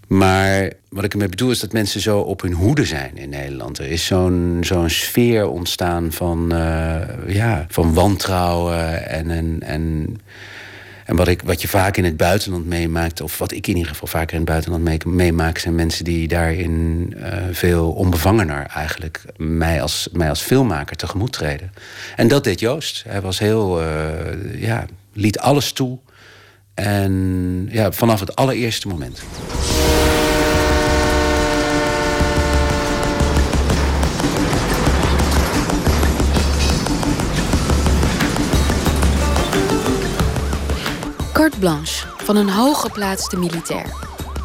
[0.07, 3.79] Maar wat ik ermee bedoel is dat mensen zo op hun hoede zijn in Nederland.
[3.79, 6.53] Er is zo'n zo'n sfeer ontstaan van,
[7.27, 10.17] ja, van wantrouwen en, en, en
[11.05, 13.91] en wat, ik, wat je vaak in het buitenland meemaakt, of wat ik in ieder
[13.91, 19.23] geval vaker in het buitenland mee, meemaak, zijn mensen die daarin uh, veel onbevangener eigenlijk
[19.37, 21.73] mij als, mij als filmmaker tegemoet treden.
[22.17, 23.05] En dat deed Joost.
[23.09, 25.99] Hij was heel, uh, ja, liet alles toe.
[26.75, 29.23] En ja, vanaf het allereerste moment.
[41.65, 43.87] Blanche van een hooggeplaatste militair.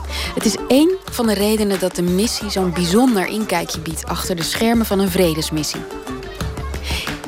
[0.10, 4.44] Het is één van de redenen dat de missie zo'n bijzonder inkijkje biedt achter de
[4.44, 5.82] schermen van een vredesmissie.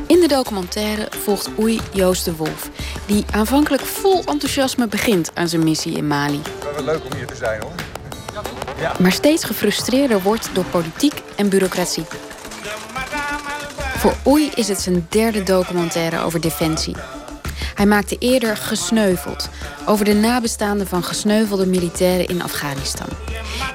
[0.08, 2.70] In de documentaire volgt Oei Joost de Wolf,
[3.06, 6.42] die aanvankelijk vol enthousiasme begint aan zijn missie in Mali.
[6.76, 7.72] Wel leuk om hier te zijn hoor.
[8.80, 8.94] Ja.
[9.00, 12.06] Maar steeds gefrustreerder wordt door politiek en bureaucratie.
[13.98, 16.96] Voor Oei is het zijn derde documentaire over defensie.
[17.74, 19.50] Hij maakte eerder Gesneuveld,
[19.86, 23.08] over de nabestaanden van gesneuvelde militairen in Afghanistan.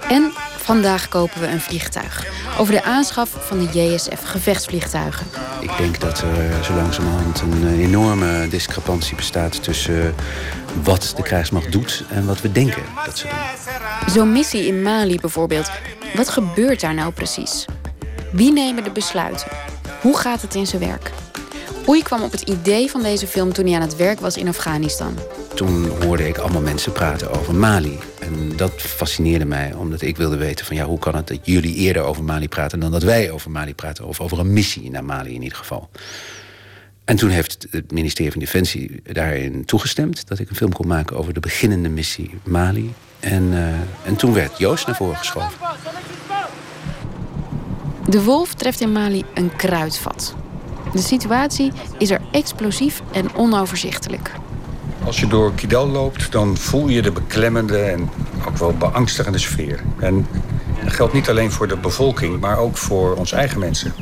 [0.08, 2.26] En vandaag kopen we een vliegtuig,
[2.58, 5.26] over de aanschaf van de JSF gevechtsvliegtuigen.
[5.60, 10.14] Ik denk dat er zo langzamerhand een enorme discrepantie bestaat tussen
[10.82, 14.14] wat de krijgsmacht doet en wat we denken dat ze doen.
[14.14, 15.70] Zo'n missie in Mali bijvoorbeeld,
[16.14, 17.64] wat gebeurt daar nou precies?
[18.32, 19.48] Wie nemen de besluiten?
[20.00, 21.10] Hoe gaat het in zijn werk?
[21.88, 24.48] Oei kwam op het idee van deze film toen hij aan het werk was in
[24.48, 25.18] Afghanistan.
[25.54, 27.98] Toen hoorde ik allemaal mensen praten over Mali.
[28.20, 31.74] En dat fascineerde mij, omdat ik wilde weten van ja, hoe kan het dat jullie
[31.74, 35.04] eerder over Mali praten dan dat wij over Mali praten, of over een missie naar
[35.04, 35.88] Mali in ieder geval.
[37.04, 41.16] En toen heeft het ministerie van Defensie daarin toegestemd dat ik een film kon maken
[41.16, 42.94] over de beginnende missie Mali.
[43.20, 43.66] En, uh,
[44.04, 45.58] en toen werd Joost naar voren geschoven.
[48.08, 50.34] De wolf treft in Mali een kruidvat.
[50.96, 54.30] De situatie is er explosief en onoverzichtelijk.
[55.04, 58.10] Als je door Kidal loopt, dan voel je de beklemmende en
[58.48, 59.82] ook wel beangstigende sfeer.
[59.98, 60.26] En
[60.84, 63.94] Dat geldt niet alleen voor de bevolking, maar ook voor onze eigen mensen.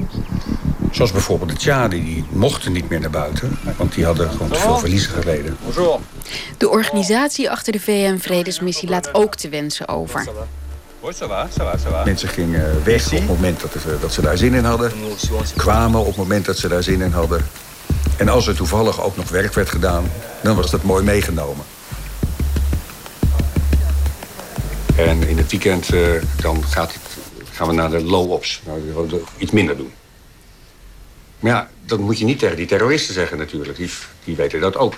[0.90, 3.58] Zoals bijvoorbeeld de Tjaden, die mochten niet meer naar buiten.
[3.76, 5.56] Want die hadden gewoon te veel verliezen geleden.
[6.58, 10.28] De organisatie achter de VN-vredesmissie laat ook te wensen over.
[12.04, 14.92] Mensen gingen weg op het moment dat, het, dat ze daar zin in hadden.
[15.56, 17.46] Kwamen op het moment dat ze daar zin in hadden.
[18.16, 20.10] En als er toevallig ook nog werk werd gedaan,
[20.42, 21.64] dan was dat mooi meegenomen.
[24.96, 27.02] En in het weekend uh, dan gaat het,
[27.52, 28.62] gaan we naar de low-ops.
[28.66, 29.92] Nou, we iets minder doen.
[31.40, 33.76] Maar ja, dat moet je niet tegen die terroristen zeggen natuurlijk.
[33.76, 33.90] Die,
[34.24, 34.94] die weten dat ook.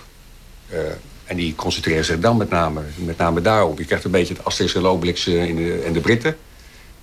[0.73, 0.79] Uh,
[1.27, 3.79] en die concentreren zich dan met name, met name daarop.
[3.79, 6.37] Je krijgt een beetje het Asterix en Obelix de, en de Britten.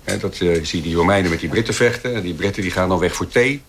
[0.04, 2.14] He, dat zie je die Romeinen met die Britten vechten.
[2.14, 3.62] En die Britten die gaan dan weg voor thee.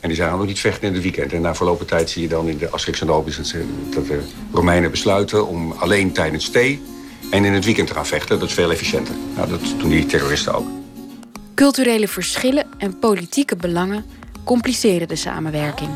[0.00, 1.32] En die gaan ook niet vechten in het weekend.
[1.32, 4.20] En na verloop tijd zie je dan in de Asterix en dat de
[4.52, 6.82] Romeinen besluiten om alleen tijdens thee...
[7.30, 8.38] en in het weekend te gaan vechten.
[8.38, 9.14] Dat is veel efficiënter.
[9.36, 10.66] Nou, dat doen die terroristen ook.
[11.54, 14.04] Culturele verschillen en politieke belangen
[14.44, 15.90] compliceren de samenwerking.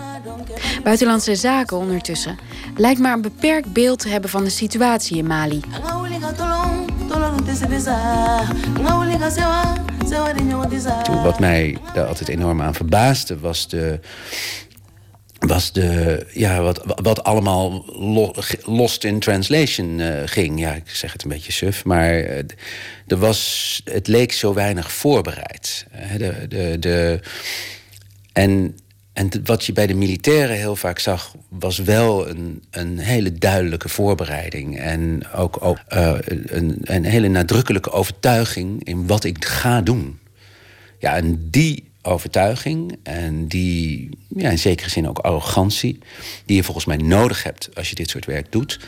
[0.82, 2.38] Buitenlandse Zaken ondertussen
[2.76, 5.60] lijkt maar een beperkt beeld te hebben van de situatie in Mali.
[11.22, 14.00] Wat mij daar altijd enorm aan verbaasde was de
[15.38, 17.84] was de, ja, wat, wat allemaal
[18.64, 20.60] lost in translation uh, ging.
[20.60, 22.38] Ja, ik zeg het een beetje suf, maar uh,
[23.06, 25.86] er was, het leek zo weinig voorbereid.
[26.16, 27.20] De, de, de,
[28.38, 28.76] en,
[29.12, 33.88] en wat je bij de militairen heel vaak zag, was wel een, een hele duidelijke
[33.88, 34.78] voorbereiding.
[34.78, 40.18] En ook, ook uh, een, een hele nadrukkelijke overtuiging in wat ik ga doen.
[40.98, 45.98] Ja, en die overtuiging en die, ja, in zekere zin ook arrogantie,
[46.44, 48.80] die je volgens mij nodig hebt als je dit soort werk doet,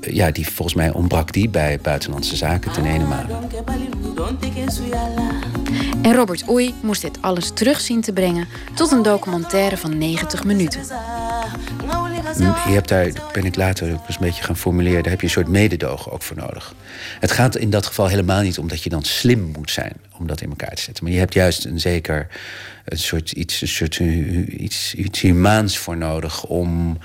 [0.00, 3.04] ja, die, volgens mij ontbrak die bij Buitenlandse Zaken ten ene.
[6.08, 10.44] En Robert Oei moest dit alles terug zien te brengen tot een documentaire van 90
[10.44, 10.80] minuten.
[12.66, 15.48] Je hebt daar, ben ik later een beetje gaan formuleren, daar heb je een soort
[15.48, 16.74] mededogen ook voor nodig.
[17.20, 20.26] Het gaat in dat geval helemaal niet om dat je dan slim moet zijn om
[20.26, 21.04] dat in elkaar te zetten.
[21.04, 22.26] Maar je hebt juist een zeker
[22.84, 23.98] een soort iets, een soort,
[24.48, 26.98] iets, iets humaans voor nodig om,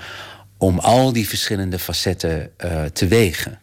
[0.58, 3.58] om al die verschillende facetten uh, te wegen.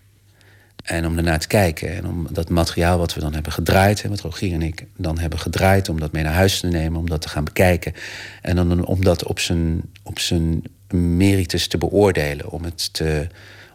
[0.83, 1.95] En om ernaar te kijken.
[1.95, 5.39] En om dat materiaal wat we dan hebben gedraaid, wat Rogier en ik dan hebben
[5.39, 7.93] gedraaid, om dat mee naar huis te nemen, om dat te gaan bekijken.
[8.41, 10.63] En dan om dat op zijn, op zijn
[10.93, 12.51] meritus te beoordelen.
[12.51, 13.01] Om het,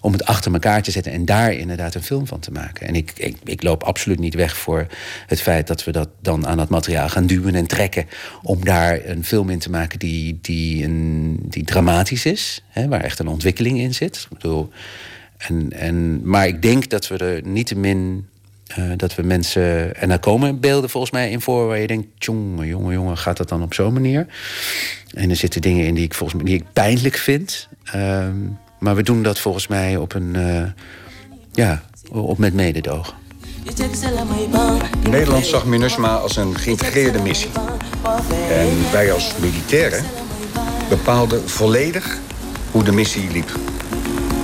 [0.01, 2.87] om het achter elkaar te zetten en daar inderdaad een film van te maken.
[2.87, 4.87] En ik, ik, ik loop absoluut niet weg voor
[5.27, 8.07] het feit dat we dat dan aan dat materiaal gaan duwen en trekken.
[8.43, 13.01] Om daar een film in te maken die, die, een, die dramatisch is, hè, waar
[13.01, 14.27] echt een ontwikkeling in zit.
[14.31, 14.71] Ik bedoel,
[15.39, 18.27] en, en, maar ik denk dat we er niettemin
[18.79, 19.97] uh, dat we mensen.
[19.97, 23.37] En daar komen beelden volgens mij in voor waar je denkt: jongen, jongen, jongen, gaat
[23.37, 24.27] dat dan op zo'n manier?
[25.15, 27.69] En er zitten dingen in die ik volgens mij die ik pijnlijk vind.
[27.97, 28.27] Uh,
[28.79, 30.35] maar we doen dat volgens mij op een.
[30.37, 30.63] Uh,
[31.53, 33.15] ja, op met mededogen.
[35.11, 37.51] Nederland zag MINUSMA als een geïntegreerde missie.
[38.51, 40.05] En wij als militairen
[40.89, 42.19] bepaalden volledig
[42.71, 43.51] hoe de missie liep.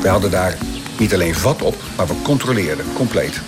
[0.02, 0.56] We hadden daar
[1.02, 3.40] niet alleen vat op, maar we controleerden compleet.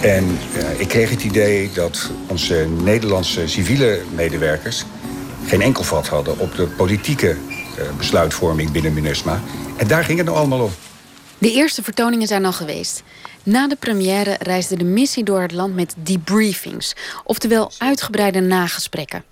[0.00, 0.24] En
[0.56, 4.84] uh, ik kreeg het idee dat onze Nederlandse civiele medewerkers
[5.46, 9.40] geen enkel vat hadden op de politieke uh, besluitvorming binnen MINUSMA.
[9.76, 10.70] En daar ging het nou allemaal om.
[11.38, 13.02] De eerste vertoningen zijn al geweest.
[13.42, 19.24] Na de première reisde de missie door het land met debriefings, oftewel uitgebreide nagesprekken.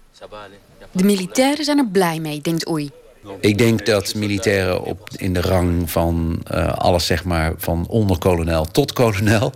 [0.91, 2.91] De militairen zijn er blij mee, denkt Oei.
[3.40, 8.64] Ik denk dat militairen op, in de rang van uh, alles, zeg maar, van onderkolonel
[8.64, 9.52] tot kolonel,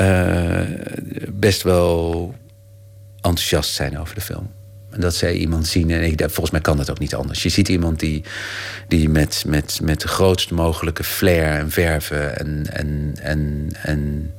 [0.00, 0.60] uh,
[1.32, 2.34] best wel
[3.16, 4.50] enthousiast zijn over de film.
[4.90, 7.42] En dat zij iemand zien, en ik, volgens mij kan dat ook niet anders.
[7.42, 8.24] Je ziet iemand die,
[8.88, 14.34] die met, met, met de grootst mogelijke flair en verven en, en, en, en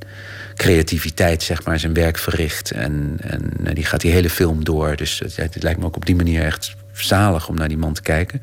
[0.54, 2.70] creativiteit zeg maar, zijn werk verricht.
[2.70, 4.96] En, en die gaat die hele film door.
[4.96, 8.02] Dus het lijkt me ook op die manier echt zalig om naar die man te
[8.02, 8.42] kijken.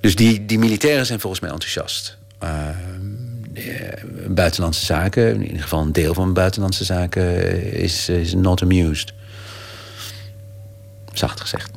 [0.00, 2.18] Dus die, die militairen zijn volgens mij enthousiast.
[2.42, 2.68] Uh,
[4.28, 9.12] buitenlandse zaken, in ieder geval een deel van buitenlandse zaken, is, is not amused.
[11.12, 11.70] Zacht gezegd.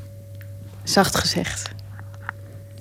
[0.83, 1.69] Zacht gezegd.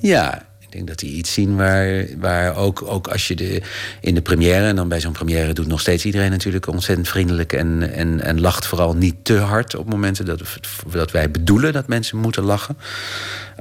[0.00, 3.62] Ja, ik denk dat die iets zien waar, waar ook, ook als je de,
[4.00, 4.66] in de première...
[4.66, 7.52] en dan bij zo'n première doet nog steeds iedereen natuurlijk ontzettend vriendelijk...
[7.52, 10.42] en, en, en lacht vooral niet te hard op momenten dat,
[10.90, 12.76] dat wij bedoelen dat mensen moeten lachen.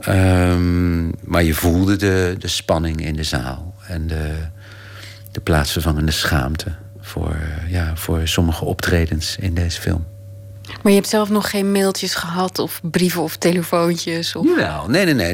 [0.08, 4.34] Um, maar je voelde de, de spanning in de zaal en de,
[5.32, 10.06] de plaatsvervangende schaamte voor, ja, voor sommige optredens in deze film.
[10.82, 14.36] Maar je hebt zelf nog geen mailtjes gehad of brieven of telefoontjes?
[14.36, 14.46] Of...
[14.88, 15.34] Nee, nee,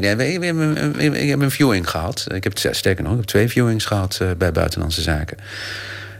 [1.22, 2.26] ik heb een viewing gehad.
[2.34, 5.36] Ik heb, sterker nog, ik heb twee viewings gehad eh, bij Buitenlandse Zaken.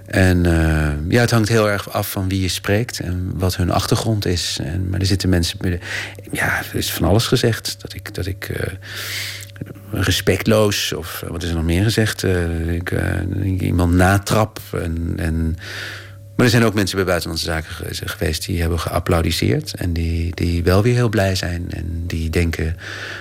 [0.07, 3.71] En eh, ja, het hangt heel erg af van wie je spreekt en wat hun
[3.71, 4.59] achtergrond is.
[4.63, 5.59] En, maar er zitten mensen.
[6.31, 7.77] Ja, er is van alles gezegd.
[7.79, 8.15] Dat ik.
[8.15, 8.73] Dat ik eh,
[9.91, 12.25] respectloos, of wat is er nog meer gezegd?
[12.25, 12.93] Eh, ik,
[13.61, 14.61] iemand natrap.
[14.73, 15.57] En, en,
[16.37, 19.75] maar er zijn ook mensen bij Buitenlandse Zaken ge- geweest die hebben geapplaudiseerd.
[19.75, 21.67] En die, die wel weer heel blij zijn.
[21.71, 22.77] En die denken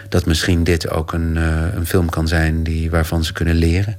[0.09, 3.97] dat misschien dit ook een, eh, een film kan zijn die, waarvan ze kunnen leren.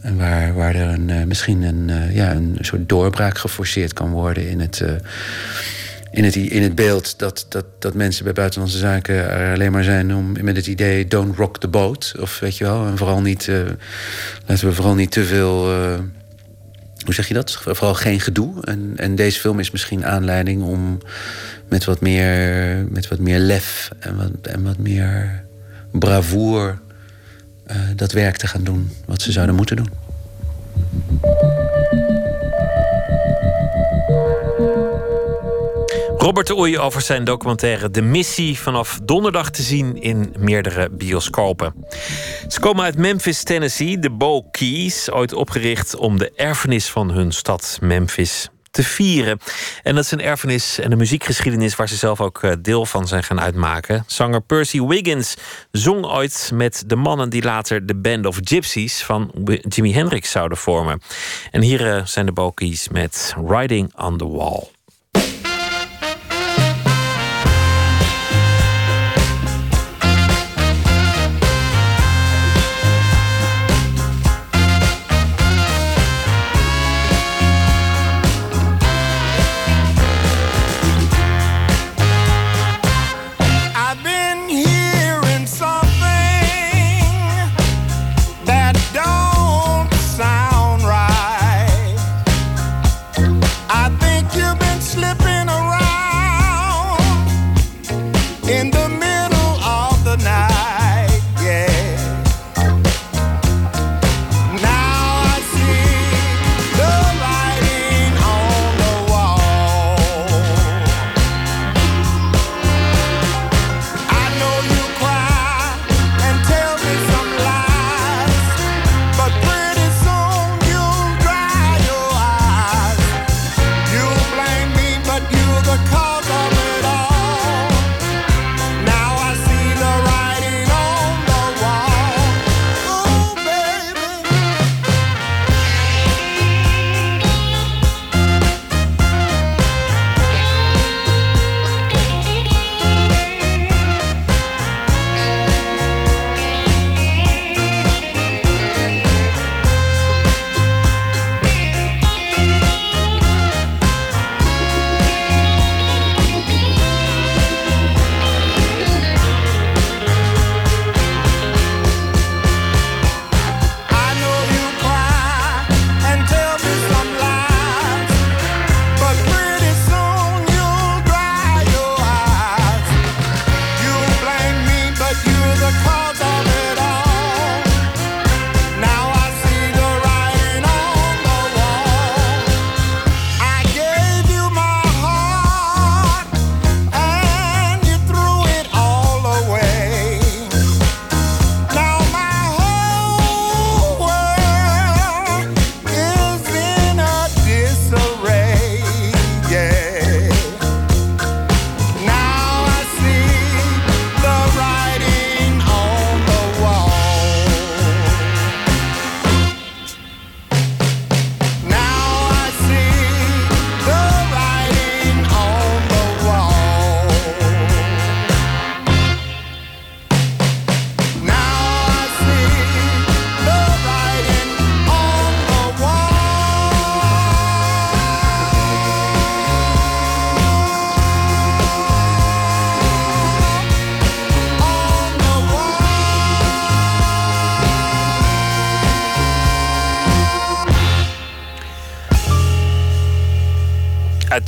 [0.00, 4.10] En waar, waar er een, eh, misschien een, eh, ja, een soort doorbraak geforceerd kan
[4.10, 4.84] worden in het,
[6.10, 9.84] in het, in het beeld dat, dat, dat mensen bij buitenlandse zaken er alleen maar
[9.84, 12.14] zijn om met het idee don't rock the boat.
[12.20, 13.50] Of weet je wel, en vooral niet,
[14.46, 15.68] laten we vooral niet te veel.
[17.06, 17.52] Hoe zeg je dat?
[17.52, 18.64] Vooral geen gedoe.
[18.64, 20.98] En, en deze film is misschien aanleiding om
[21.68, 22.26] met wat meer,
[22.88, 25.44] met wat meer lef en wat, en wat meer
[25.92, 26.78] bravoer
[27.66, 29.90] eh, dat werk te gaan doen wat ze zouden moeten doen.
[36.26, 41.86] Robert de Oei over zijn documentaire De Missie vanaf donderdag te zien in meerdere bioscopen.
[42.48, 47.32] Ze komen uit Memphis, Tennessee, de Bo Keys, ooit opgericht om de erfenis van hun
[47.32, 49.38] stad Memphis te vieren.
[49.82, 53.08] En dat is een erfenis en een muziekgeschiedenis waar ze zelf ook eh, deel van
[53.08, 54.04] zijn gaan uitmaken.
[54.06, 55.36] Zanger Percy Wiggins
[55.70, 59.30] zong ooit met de mannen die later de Band of Gypsies van
[59.68, 61.00] Jimi Hendrix zouden vormen.
[61.50, 64.75] En hier eh, zijn de Bo Keys met Riding on the Wall.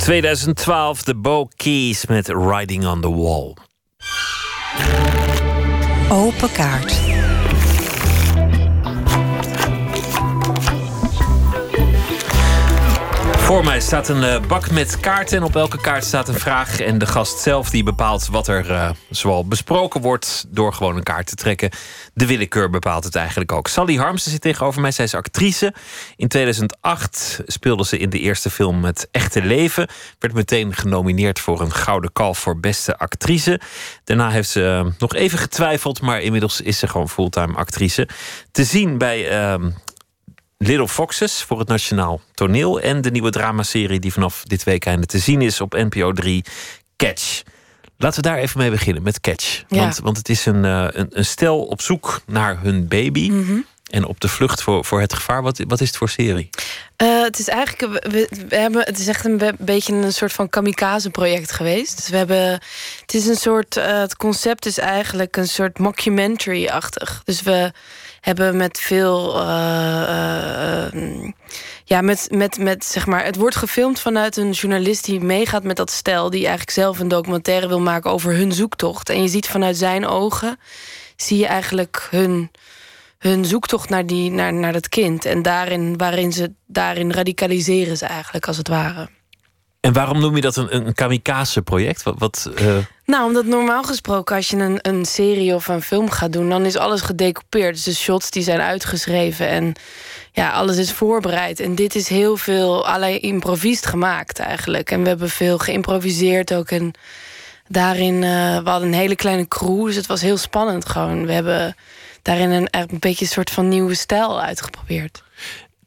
[0.09, 3.53] 2012 de Bo Keys met Riding on the Wall.
[6.09, 6.93] Open kaart.
[13.49, 16.79] Voor mij staat een eh, bak met kaarten en op elke kaart staat een vraag.
[16.79, 21.03] En de gast zelf die bepaalt wat er uh, zoal besproken wordt door gewoon een
[21.03, 21.69] kaart te trekken.
[22.19, 23.67] De willekeur bepaalt het eigenlijk ook.
[23.67, 24.91] Sally Harmsen zit tegenover mij.
[24.91, 25.73] Zij is actrice.
[26.15, 29.87] In 2008 speelde ze in de eerste film Het Echte Leven.
[30.19, 33.61] Werd meteen genomineerd voor een Gouden Kalf voor beste actrice.
[34.03, 38.07] Daarna heeft ze uh, nog even getwijfeld, maar inmiddels is ze gewoon fulltime actrice.
[38.51, 39.69] Te zien bij ehm,
[40.57, 42.79] Little Foxes voor het Nationaal Toneel.
[42.79, 46.43] En de nieuwe dramaserie die vanaf dit weekend te zien is op NPO 3,
[46.95, 47.43] Catch.
[48.01, 49.63] Laten we daar even mee beginnen, met Catch.
[49.67, 49.79] Ja.
[49.79, 53.29] Want, want het is een, uh, een, een, stel op zoek naar hun baby.
[53.29, 53.65] Mm -hmm.
[53.89, 55.41] En op de vlucht voor, voor het gevaar.
[55.41, 56.49] Wat, wat is het voor serie?
[57.03, 58.03] Uh, het is eigenlijk.
[58.11, 61.95] We, we, hebben, het is echt een be beetje een soort van kamikaze-project geweest.
[61.95, 62.51] Dus we hebben.
[63.01, 63.77] Het is een soort.
[63.77, 67.21] Uh, het concept is eigenlijk een soort mockumentary-achtig.
[67.25, 67.71] Dus we
[68.21, 69.41] hebben met veel.
[69.41, 70.85] Uh,
[71.83, 73.25] ja, met, met, met zeg maar.
[73.25, 76.29] Het wordt gefilmd vanuit een journalist die meegaat met dat stel.
[76.29, 79.09] Die eigenlijk zelf een documentaire wil maken over hun zoektocht.
[79.09, 80.59] En je ziet vanuit zijn ogen.
[81.15, 82.51] zie je eigenlijk hun.
[83.19, 85.25] Hun zoektocht naar, die, naar, naar dat kind.
[85.25, 89.09] En daarin, waarin ze, daarin radicaliseren ze eigenlijk, als het ware.
[89.79, 92.03] En waarom noem je dat een, een kamikaze-project?
[92.03, 92.77] Wat, uh...
[93.05, 96.49] Nou, omdat normaal gesproken als je een, een serie of een film gaat doen...
[96.49, 97.73] dan is alles gedecoupeerd.
[97.73, 99.73] Dus de shots die zijn uitgeschreven en
[100.31, 101.59] ja, alles is voorbereid.
[101.59, 104.91] En dit is heel veel allerlei improvist gemaakt eigenlijk.
[104.91, 106.69] En we hebben veel geïmproviseerd ook.
[106.71, 106.91] En
[107.67, 111.25] daarin, uh, we hadden een hele kleine crew, dus het was heel spannend gewoon.
[111.25, 111.75] We hebben
[112.21, 115.23] daarin een, een beetje een soort van nieuwe stijl uitgeprobeerd.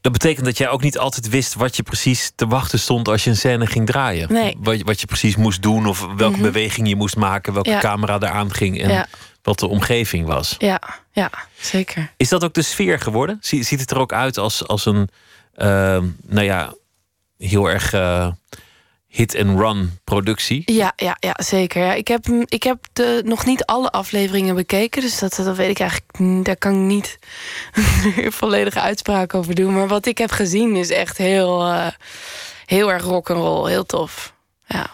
[0.03, 3.23] Dat betekent dat jij ook niet altijd wist wat je precies te wachten stond als
[3.23, 4.33] je een scène ging draaien.
[4.33, 4.57] Nee.
[4.59, 6.41] Wat, wat je precies moest doen of welke Mhm.
[6.41, 7.79] beweging je moest maken, welke Ja.
[7.79, 9.05] camera eraan ging en Ja.
[9.41, 10.55] wat de omgeving was.
[10.57, 10.79] Ja,
[11.11, 12.11] ja, zeker.
[12.17, 13.37] Is dat ook de sfeer geworden?
[13.41, 15.09] Zie- Ziet het er ook uit als, als een,
[15.53, 15.67] eh,
[16.25, 16.73] nou ja,
[17.37, 18.31] heel erg eh,
[19.13, 20.63] hit-and-run productie?
[20.65, 21.83] Ja, ja, ja zeker.
[21.83, 25.01] Ja, ik heb, ik heb de, nog niet alle afleveringen bekeken.
[25.01, 26.45] Dus dat, dat weet ik eigenlijk.
[26.45, 27.19] Daar kan ik niet
[28.39, 29.73] volledige uitspraak over doen.
[29.73, 31.87] Maar wat ik heb gezien is echt heel, eh,
[32.65, 33.69] heel erg rock'n'roll.
[33.69, 34.33] Heel tof.
[34.67, 34.91] Ja.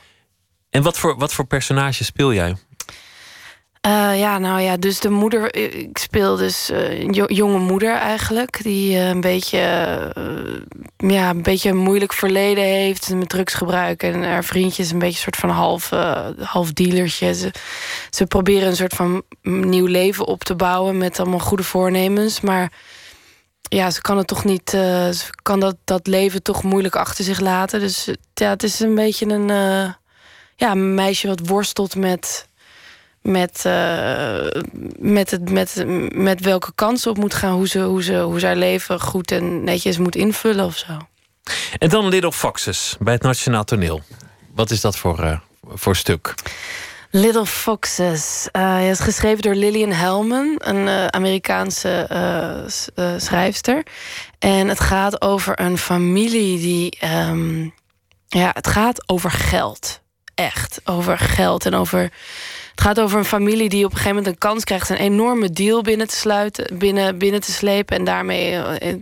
[0.70, 2.56] En wat voor, wat voor personage speel jij?
[3.82, 5.56] Eh, ja, nou ja, dus de moeder.
[5.56, 8.64] Ik speel dus eh, een jo- jonge moeder eigenlijk.
[8.64, 9.60] Die eh, een beetje.
[10.16, 14.04] eh, ja, een beetje een moeilijk verleden heeft met drugsgebruik.
[14.04, 17.34] En haar vriendje is een beetje een soort van half, eh, half dealertje.
[17.34, 17.52] Ze,
[18.10, 22.42] ze proberen een soort van nieuw leven op te bouwen met allemaal goede voornemens.
[22.42, 22.72] Maar
[23.62, 24.74] ja, ze kan het toch niet.
[24.74, 27.80] eh, ze kan dat, dat leven toch moeilijk achter zich laten.
[27.80, 29.50] Dus eh, ja, het is een beetje een.
[29.50, 29.94] eh,
[30.56, 32.48] ja, een meisje wat worstelt met
[33.22, 34.48] met, eh,
[34.98, 35.84] met, het, met,
[36.14, 39.32] met welke kant ze op moet gaan, hoe ze, hoe, ze, hoe haar leven goed
[39.32, 40.98] en netjes moet invullen of zo.
[41.78, 44.02] En dan Little Foxes bij het Nationaal Toneel.
[44.56, 46.34] Wat is dat voor, eh, voor stuk?
[47.12, 48.48] Little Foxes.
[48.52, 52.08] eh, het is geschreven door Lillian Hellman, een Amerikaanse
[53.18, 53.84] schrijfster.
[54.40, 56.98] En het gaat over een familie die.
[57.00, 57.70] ehm,
[58.28, 60.02] ja, het gaat over geld.
[60.36, 60.82] Echt.
[60.84, 62.12] Over geld en over.
[62.80, 65.50] Het gaat over een familie die op een gegeven moment een kans krijgt een enorme
[65.50, 68.96] deal binnen te sluiten, binnen, binnen te slepen en daarmee eh,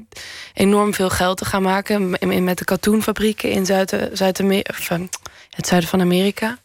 [0.53, 2.09] enorm veel geld te gaan maken
[2.43, 4.99] met de katoenfabrieken in Zuid- of, eh,
[5.49, 6.57] het zuiden van Amerika.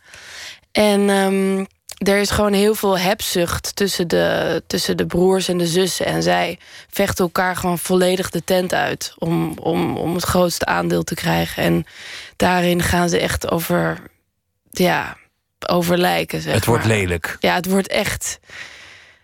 [0.71, 1.65] En ehm,
[2.09, 6.07] er is gewoon heel veel hebzucht tussen de, tussen de broers en de zussen.
[6.07, 6.59] En zij
[6.91, 11.63] vechten elkaar gewoon volledig de tent uit om, om, om het grootste aandeel te krijgen.
[11.63, 11.87] En
[12.37, 14.03] daarin gaan ze echt over,
[14.71, 15.17] ja,
[15.69, 16.41] over lijken.
[16.41, 16.97] Zeg Het wordt maar.
[16.97, 17.37] lelijk.
[17.41, 18.39] Ja, het wordt echt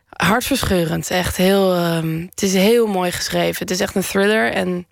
[0.09, 1.11] hartverscheurend.
[1.11, 3.57] Echt heel, ehm, het is heel mooi geschreven.
[3.59, 4.53] Het is echt een thriller.
[4.53, 4.87] En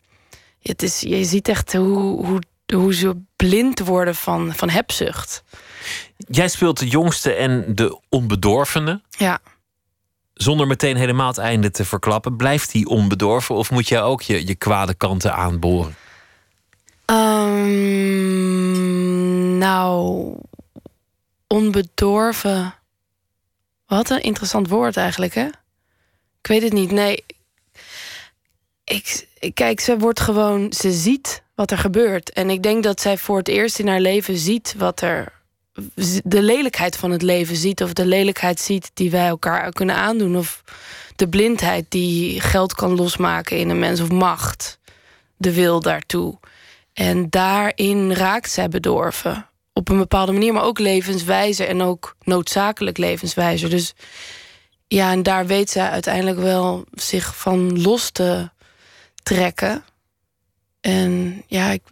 [0.62, 2.42] het is, je ziet echt hoe, hoe,
[2.74, 5.42] hoe ze blind worden van, van hebzucht.
[6.16, 9.00] Jij speelt de jongste en de onbedorvene.
[9.10, 9.38] Ja.
[10.34, 12.36] Zonder meteen helemaal het einde te verklappen.
[12.36, 15.94] Blijft die onbedorven of moet jij ook je, je kwade kanten aanboren?
[17.06, 18.18] Ehm,
[19.58, 20.34] nou,
[21.46, 22.74] onbedorven.
[23.86, 25.46] Wat een interessant woord eigenlijk, hè?
[26.40, 26.90] Ik weet het niet.
[26.90, 27.24] Nee.
[28.84, 30.72] Ik, kijk, ze wordt gewoon.
[30.72, 32.32] Ze ziet wat er gebeurt.
[32.32, 35.32] En ik denk dat zij voor het eerst in haar leven ziet wat er.
[36.24, 37.82] de lelijkheid van het leven ziet.
[37.82, 40.36] Of de lelijkheid ziet die wij elkaar kunnen aandoen.
[40.36, 40.62] Of
[41.16, 44.00] de blindheid die geld kan losmaken in een mens.
[44.00, 44.78] Of macht.
[45.36, 46.38] De wil daartoe.
[46.92, 49.46] En daarin raakt zij bedorven.
[49.76, 53.68] Op een bepaalde manier, maar ook levenswijze en ook noodzakelijk levenswijze.
[53.68, 53.94] Dus
[54.88, 58.50] ja, en daar weet zij uiteindelijk wel zich van los te
[59.22, 59.84] trekken.
[60.80, 61.82] En ja, ik,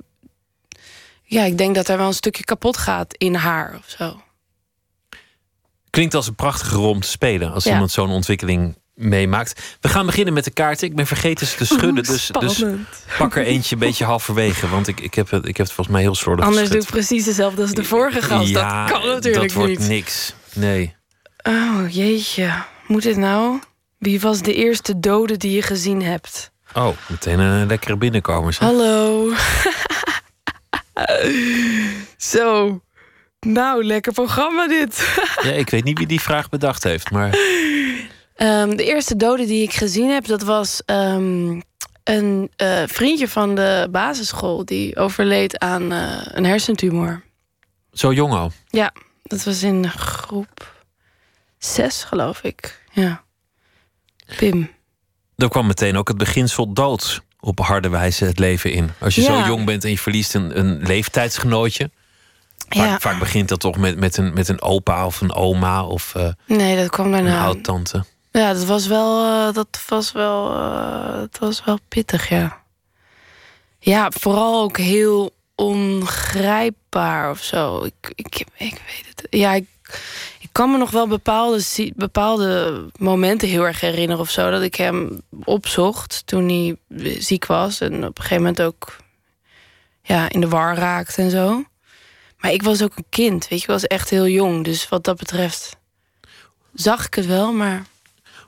[1.22, 4.22] ja, ik denk dat er wel een stukje kapot gaat in haar of zo.
[5.90, 7.72] Klinkt als een prachtige rol om te spelen als Ja.
[7.72, 9.76] iemand zo'n ontwikkeling meemaakt.
[9.80, 10.86] We gaan beginnen met de kaarten.
[10.88, 12.88] Ik ben vergeten ze te schudden, dus, dus Spannend.
[13.18, 14.68] pak er eentje een beetje halverwege.
[14.68, 16.86] Want ik, ik, heb, het, ik heb het volgens mij heel slordig Anders doe ik
[16.86, 18.48] precies hetzelfde als de vorige gast.
[18.48, 19.88] Ja, dat kan natuurlijk dat wordt niet.
[19.88, 20.34] niks.
[20.52, 20.94] Nee.
[21.42, 22.52] Oh, jeetje.
[22.86, 23.58] Moet dit nou?
[23.98, 26.52] Wie was de eerste dode die je gezien hebt?
[26.74, 28.52] Oh, meteen een lekkere binnenkomer.
[28.52, 28.68] zeg.
[28.68, 29.32] Hallo.
[32.16, 32.80] Zo.
[33.40, 35.18] Nou, lekker programma dit.
[35.42, 37.30] Ja, ik weet niet wie die vraag bedacht heeft, maar
[38.34, 41.60] Ehm, de eerste dode die ik gezien heb, dat was ehm,
[42.04, 44.64] een eh, vriendje van de basisschool.
[44.64, 47.22] Die overleed aan eh, een hersentumor.
[47.92, 48.52] zo jong al.
[48.68, 48.92] Ja,
[49.22, 50.72] dat was in groep
[51.58, 52.82] zes, geloof ik.
[52.92, 53.22] Ja.
[54.36, 54.70] Pim.
[55.36, 58.90] Er kwam meteen ook het beginsel dood op harde wijze het leven in.
[59.00, 59.26] Als je Ja.
[59.42, 61.90] zo jong bent en je verliest een, een leeftijdsgenootje.
[62.68, 62.98] Vaak, Ja.
[63.00, 66.28] vaak begint dat toch met, met, een, met een opa of een oma of eh,
[66.46, 67.44] Nee, dat kwam een daarna.
[67.44, 68.04] oud-tante.
[68.38, 72.62] Ja, dat was wel, eh, dat was wel, eh, dat was wel pittig, ja.
[73.78, 77.84] Ja, vooral ook heel ongrijpbaar of zo.
[77.84, 79.26] Ik, ik, ik weet het.
[79.30, 79.66] Ja, ik,
[80.40, 84.50] ik kan me nog wel bepaalde, bepaalde momenten heel erg herinneren of zo.
[84.50, 86.76] Dat ik hem opzocht toen hij
[87.18, 87.80] ziek was.
[87.80, 88.96] En op een gegeven moment ook
[90.02, 91.64] ja, in de war raakte en zo.
[92.38, 93.64] Maar ik was ook een kind, weet je.
[93.64, 94.64] Ik was echt heel jong.
[94.64, 95.76] Dus wat dat betreft
[96.72, 97.92] zag ik het wel, maar...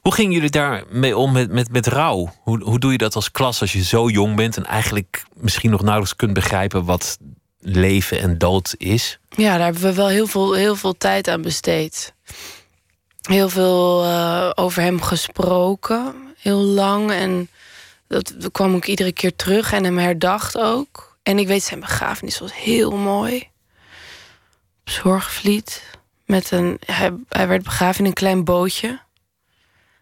[0.06, 2.32] Hoe gingen jullie daarmee om met, met, met rouw?
[2.42, 5.70] Hoe, hoe doe je dat als klas als je zo jong bent en eigenlijk misschien
[5.70, 7.18] nog nauwelijks kunt begrijpen wat
[7.60, 9.18] leven en dood is?
[9.28, 12.14] Ja, daar hebben we wel heel veel, heel veel tijd aan besteed.
[13.20, 17.10] Heel veel eh, over hem gesproken, heel lang.
[17.10, 17.48] En
[18.08, 21.18] dat, kwam ook iedere keer terug en hem herdacht ook.
[21.22, 23.36] En ik weet, zijn begrafenis was heel mooi.
[24.80, 25.82] Op Zorgvliet.
[26.24, 29.04] Met een, hij, hij werd begraven in een klein bootje.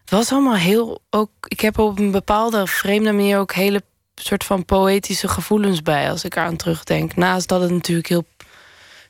[0.05, 1.01] Het was allemaal heel...
[1.09, 3.83] Ook, ik heb op een bepaalde vreemde manier ook hele
[4.15, 6.09] soort van poëtische gevoelens bij...
[6.09, 7.15] als ik eraan terugdenk.
[7.15, 8.25] Naast dat het natuurlijk heel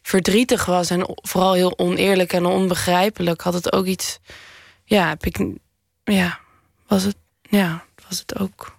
[0.02, 4.20] verdrietig was en vooral heel oneerlijk en onbegrijpelijk, had het ook iets.
[4.84, 5.48] Ja, heb ik.
[6.04, 6.40] Ja,
[6.88, 7.16] was het.
[7.42, 8.78] Ja, was het ook.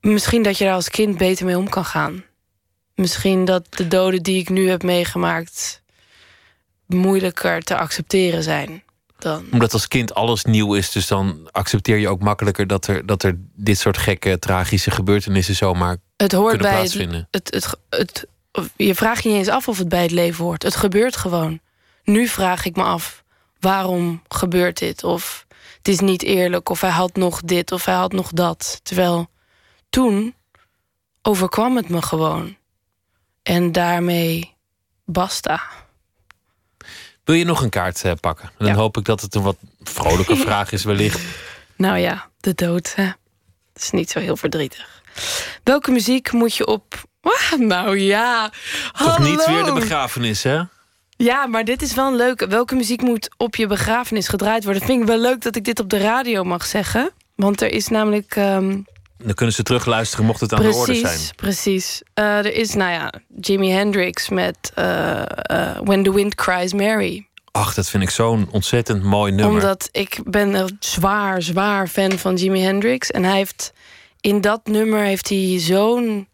[0.00, 2.24] Misschien dat je daar als kind beter mee om kan gaan.
[2.94, 5.82] Misschien dat de doden die ik nu heb meegemaakt
[6.86, 8.82] moeilijker te accepteren zijn
[9.22, 9.44] dan.
[9.52, 13.22] Omdat als kind alles nieuw is, dus dan accepteer je ook makkelijker dat er, dat
[13.22, 17.28] er dit soort gekke, tragische gebeurtenissen zomaar Het hoort kunnen bij het, plaatsvinden.
[17.30, 18.26] het, het, het,
[18.76, 20.62] Je vraagt je niet eens af of het bij het leven hoort.
[20.62, 21.60] Het gebeurt gewoon.
[22.04, 23.24] Nu vraag ik me af:
[23.60, 25.04] waarom gebeurt dit?
[25.04, 25.46] Of
[25.76, 28.80] het is niet eerlijk, of hij had nog dit, of hij had nog dat.
[28.82, 29.30] Terwijl
[29.90, 30.34] toen
[31.22, 32.56] overkwam het me gewoon.
[33.42, 34.54] En daarmee
[35.04, 35.62] basta.
[37.28, 38.50] Wil je nog een kaart eh, pakken?
[38.58, 38.74] Dan Ja.
[38.74, 41.20] hoop ik dat het een wat vrolijke vraag is, wellicht.
[41.76, 42.92] Nou ja, de dood.
[42.94, 43.02] Hè.
[43.72, 45.02] Het is niet zo heel verdrietig.
[45.64, 46.94] Welke muziek moet je op.
[47.22, 48.50] Ah, nou ja.
[48.98, 50.60] Toch niet weer de begrafenis, hè?
[51.16, 52.46] Ja, maar dit is wel een leuke.
[52.46, 54.82] Welke muziek moet op je begrafenis gedraaid worden?
[54.82, 57.10] Vind ik wel leuk dat ik dit op de radio mag zeggen.
[57.34, 58.36] Want er is namelijk.
[58.36, 58.78] ehm,
[59.24, 61.02] Dan kunnen ze terugluisteren mocht het aan de orde zijn.
[61.02, 62.02] precies, precies.
[62.14, 67.26] Eh, er is, nou ja, Jimi Hendrix met eh, eh, When the Wind Cries Mary.
[67.50, 69.54] Ach, dat vind ik zo'n ontzettend mooi nummer.
[69.54, 73.10] Omdat ik ben een zwaar, zwaar fan van Jimi Hendrix.
[73.10, 73.72] En hij heeft
[74.20, 76.28] in dat nummer heeft hij zo'n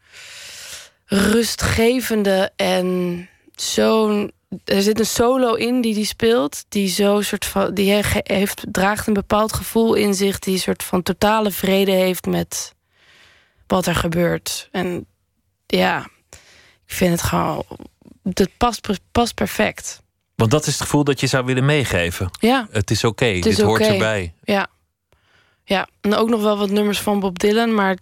[1.06, 4.32] rustgevende en zo'n.
[4.65, 7.74] Er zit een solo in die hij speelt, die zo soort van.
[7.74, 11.93] die he- heeft, draagt een bepaald gevoel in zich, die een soort van totale vrede
[11.93, 12.73] heeft met
[13.66, 14.68] wat er gebeurt.
[14.72, 15.06] En
[15.66, 16.06] ja,
[16.86, 17.64] ik vind het gewoon.
[18.22, 20.02] Het past, past perfect.
[20.34, 22.30] Want dat is het gevoel dat je zou willen meegeven.
[22.40, 22.66] Ja.
[22.70, 24.34] Het is oké, dit hoort erbij.
[24.42, 24.66] Ja.
[25.64, 27.96] Ja, en ook nog wel wat nummers van Bob Dylan, maar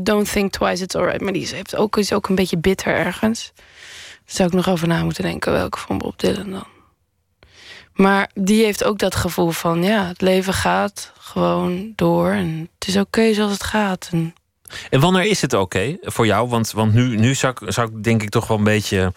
[0.00, 1.20] Don't Think Twice, It's Alright.
[1.20, 3.52] Maar die heeft ook, is ook een beetje bitter ergens.
[3.54, 6.66] Daar zou ik nog over na moeten denken, welke van Bob Dylan dan.
[7.92, 12.88] Maar die heeft ook dat gevoel van, ja, het leven gaat gewoon door en het
[12.88, 14.08] is oké zoals het gaat.
[14.12, 14.34] En
[14.90, 16.48] En wanneer is het oké voor jou?
[16.48, 19.12] Want, want nu, nu zou, ik, zou ik denk ik toch wel een beetje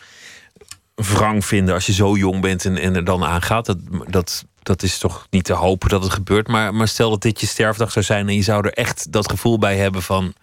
[0.95, 3.65] wrang vinden als je zo jong bent en, en er dan aangaat.
[3.65, 6.47] Dat, dat, dat is toch niet te hopen dat het gebeurt.
[6.47, 9.29] Maar, maar stel dat dit je sterfdag zou zijn en je zou er echt dat
[9.29, 10.33] gevoel bij hebben van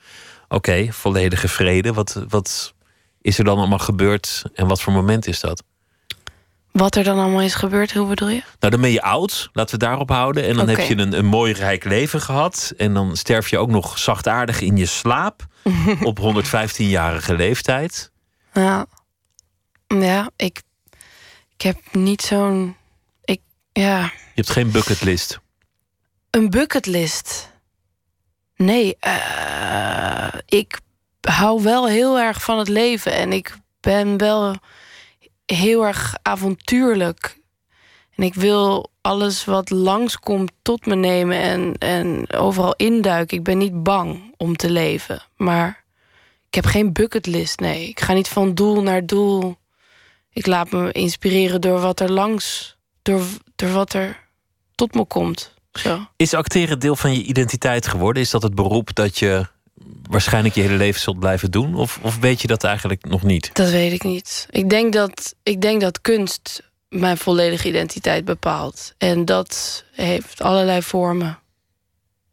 [0.48, 1.92] oké, volledige vrede.
[1.92, 2.74] Wat, wat
[3.20, 5.62] is er dan allemaal gebeurd en wat voor moment is dat?
[6.78, 8.42] Wat er dan allemaal is gebeurd, hoe bedoel je?
[8.60, 10.44] Nou, dan ben je oud, laten we daarop houden.
[10.44, 12.72] En dan heb je een, een mooi rijk leven gehad.
[12.76, 15.46] En dan sterf je ook nog zachtaardig in je slaap.
[16.02, 18.10] op 115-jarige leeftijd.
[18.52, 18.86] Ja,
[19.86, 20.62] ja ik,
[21.54, 22.76] ik heb niet zo'n.
[23.24, 23.40] Ik,
[23.72, 25.40] ja, Je hebt geen bucketlist.
[26.30, 27.52] een bucketlist.
[28.56, 30.80] Nee, eh, ik
[31.20, 34.56] hou wel heel erg van het leven en ik ben wel
[35.54, 37.38] heel erg avontuurlijk.
[38.14, 43.36] En ik wil alles wat langskomt tot me nemen en, en overal induiken.
[43.36, 45.22] Ik ben niet bang om te leven.
[45.36, 45.84] Maar
[46.48, 47.88] ik heb geen bucketlist, nee.
[47.88, 49.56] Ik ga niet van doel naar doel.
[50.32, 53.22] Ik laat me inspireren door wat er langs, door,
[53.56, 54.28] door wat er
[54.74, 55.54] tot me komt.
[55.72, 56.06] Zo.
[56.16, 58.22] Is acteren deel van je identiteit geworden?
[58.22, 59.46] Is dat het beroep dat je
[60.10, 61.74] waarschijnlijk je hele leven zult blijven doen?
[61.74, 63.50] Of, of weet je dat eigenlijk nog niet?
[63.52, 64.46] Dat weet ik niet.
[64.50, 68.94] Ik denk dat, ik denk dat kunst mijn volledige identiteit bepaalt.
[68.98, 71.38] En dat heeft allerlei vormen.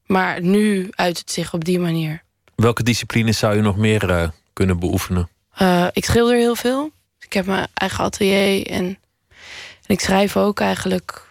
[0.05, 2.23] Maar nu uit het zich op die manier.
[2.55, 5.29] Welke disciplines zou je nog meer eh, kunnen beoefenen?
[5.53, 6.91] Eh, ik schilder heel veel.
[7.19, 8.97] Ik heb mijn eigen atelier en, en
[9.87, 11.24] ik schrijf ook eigenlijk.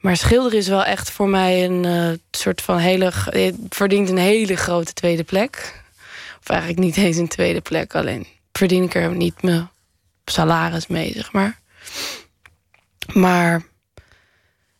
[0.00, 3.12] Maar schilderen is wel echt voor mij een eh, soort van hele.
[3.14, 5.82] Het verdient een hele grote tweede plek.
[6.40, 9.70] Of eigenlijk niet eens een tweede plek, alleen verdien ik er niet mijn
[10.24, 11.58] salaris mee, zeg maar.
[13.12, 13.62] Maar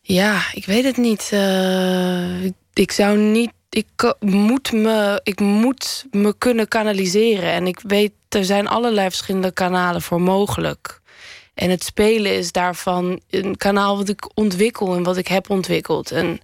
[0.01, 1.29] ja, ik weet het niet.
[1.31, 2.43] Eh,
[2.73, 3.51] ik- zou niet.
[3.69, 7.51] Ik moet, me, ik moet me kunnen kanaliseren.
[7.51, 11.00] En ik weet, er zijn allerlei verschillende kanalen voor mogelijk.
[11.61, 16.11] En het spelen is daarvan een kanaal wat ik ontwikkel en wat ik heb ontwikkeld.
[16.11, 16.39] En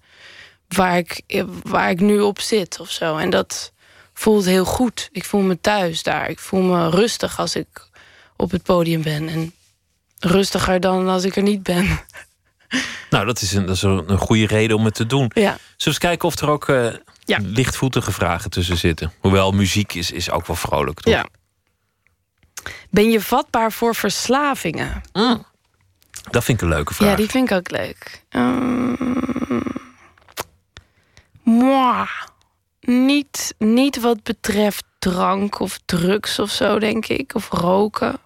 [0.68, 1.22] waar ik,
[1.64, 3.18] waar ik nu op zit of zo.
[3.18, 3.72] En dat
[4.14, 5.10] voelt heel goed.
[5.12, 6.30] Ik voel me thuis daar.
[6.30, 7.90] Ik voel me rustig als ik
[8.36, 9.30] op het podium ben.
[9.30, 9.54] En
[10.20, 11.88] rustiger dan als ik er niet ben.
[13.10, 15.32] Nou, dat is een, dat is een goede reden om het te doen.
[15.34, 15.42] Ja.
[15.42, 16.94] Zullen we eens kijken of er ook eh,
[17.26, 19.14] lichtvoetige vragen tussen zitten?
[19.20, 21.14] Hoewel muziek is, is ook wel vrolijk, toch?
[21.14, 21.26] Ja.
[22.90, 25.02] Ben je vatbaar voor verslavingen?
[26.32, 27.10] Dat vind ik een leuke vraag.
[27.10, 28.24] Ja, die vind ik ook leuk.
[31.44, 32.08] Moi.
[32.82, 37.36] Niet, niet wat betreft drank of drugs of zo, denk ik.
[37.36, 38.20] Of roken.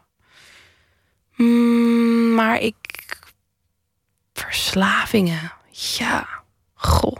[1.36, 2.76] Mm, maar ik.
[4.34, 5.54] Verslavingen.
[5.70, 6.28] Ja.
[6.74, 7.18] Goh.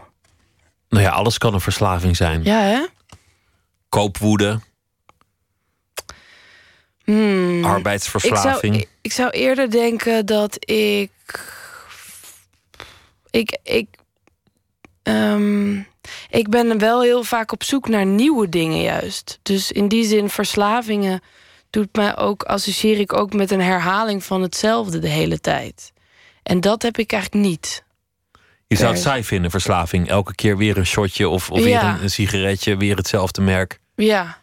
[0.88, 2.44] Nou ja, alles kan een verslaving zijn.
[2.44, 2.86] Ja, hè?
[3.88, 4.60] Koopwoede,
[7.04, 7.64] Hmm.
[7.64, 8.74] arbeidsverslaving.
[8.74, 11.10] Ik zou, ik zou eerder denken dat ik.
[13.30, 13.58] Ik.
[13.62, 13.88] Ik,
[15.02, 15.78] ehm,
[16.30, 19.38] ik ben wel heel vaak op zoek naar nieuwe dingen, juist.
[19.42, 21.20] Dus in die zin, verslavingen
[21.70, 25.92] doet mij ook, associeer ik ook met een herhaling van hetzelfde de hele tijd.
[26.42, 27.84] En dat heb ik eigenlijk niet.
[28.66, 30.08] Je zou het saai vinden, verslaving.
[30.08, 33.78] Elke keer weer een shotje of, of weer een, een sigaretje, weer hetzelfde merk.
[33.94, 34.38] Ja.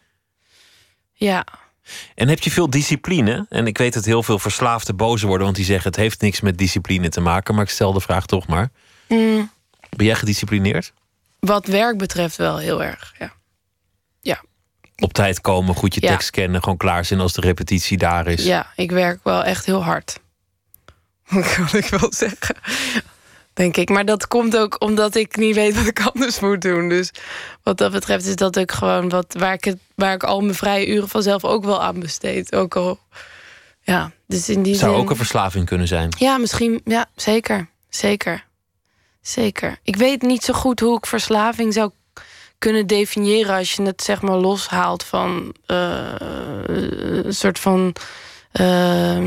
[1.12, 1.46] Ja.
[2.14, 3.46] En heb je veel discipline?
[3.48, 6.40] En ik weet dat heel veel verslaafden boos worden, want die zeggen het heeft niks
[6.40, 7.54] met discipline te maken.
[7.54, 8.70] Maar ik stel de vraag toch maar.
[9.08, 9.50] Mm,
[9.96, 10.92] Ben jij gedisciplineerd?
[11.40, 13.32] wat werk betreft wel heel erg, ja.
[14.20, 14.40] Ja.
[14.96, 16.08] Op tijd komen, goed je Ja.
[16.08, 18.44] tekst kennen, gewoon klaar zijn als de repetitie daar is.
[18.44, 20.20] Ja, ik werk wel echt heel hard.
[21.56, 22.56] kan ik wel zeggen.
[23.52, 23.88] Denk ik.
[23.88, 26.88] Maar dat komt ook omdat ik niet weet wat ik anders moet doen.
[26.88, 27.10] Dus
[27.62, 30.54] wat dat betreft is dat ook gewoon wat, waar, ik het, waar ik al mijn
[30.54, 32.54] vrije uren vanzelf ook wel aan besteed.
[32.54, 32.98] Ook al.
[33.82, 35.00] Ja, dus in die Zou zin.
[35.00, 36.08] ook een verslaving kunnen zijn.
[36.18, 36.80] Ja, misschien.
[36.84, 37.68] Ja, zeker.
[37.88, 38.44] Zeker.
[39.20, 39.78] Zeker.
[39.82, 41.90] Ik weet niet zo goed hoe ik verslaving zou
[42.58, 46.14] kunnen definiëren als je het zeg maar loshaalt van eh,
[47.24, 47.94] een soort van
[48.52, 49.26] eh,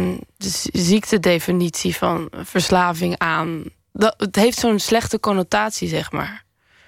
[0.73, 3.63] ziektedefinitie van verslaving aan.
[3.93, 6.43] Dat, het heeft zo'n slechte connotatie, zeg maar.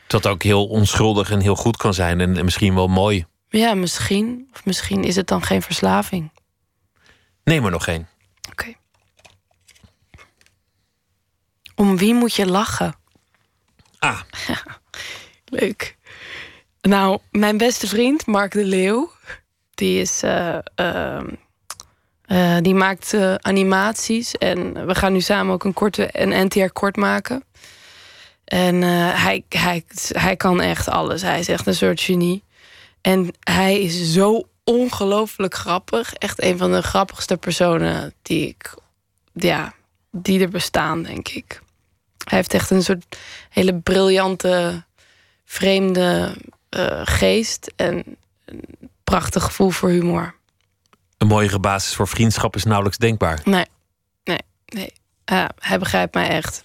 [0.07, 3.26] Dat ook heel onschuldig en heel goed kan zijn en, en misschien wel mooi.
[3.49, 4.49] Ja, misschien.
[4.53, 6.32] Of misschien is het dan geen verslaving.
[7.44, 8.07] Neem er nog één.
[11.76, 12.95] Om wie moet je lachen?
[13.99, 14.22] Ah.
[15.45, 15.98] Leuk.
[16.82, 19.11] Nou, mijn beste vriend, Mark de Leeuw,
[19.73, 20.23] die is.
[20.23, 21.27] eh, ehm,
[22.26, 24.35] eh, die maakt eh, animaties.
[24.35, 27.43] En we gaan nu samen ook een korte een NTR-kort maken.
[28.45, 31.22] En eh, hij, hij, hij kan echt alles.
[31.22, 32.43] Hij is echt een soort genie.
[33.02, 36.14] En hij is zo ongelooflijk grappig.
[36.14, 38.73] Echt een van de grappigste personen die ik.
[39.34, 39.73] Ja,
[40.11, 41.61] die er bestaan, denk ik.
[42.23, 43.18] Hij heeft echt een soort
[43.49, 44.84] hele briljante,
[45.45, 46.35] vreemde
[47.03, 48.03] geest en
[48.45, 50.35] een prachtig gevoel voor humor.
[51.26, 53.41] Een mooiere basis voor vriendschap is nauwelijks denkbaar.
[53.43, 53.65] Nee,
[54.23, 54.39] nee.
[54.65, 54.93] Nee,
[55.26, 56.64] ja, hij begrijpt mij echt.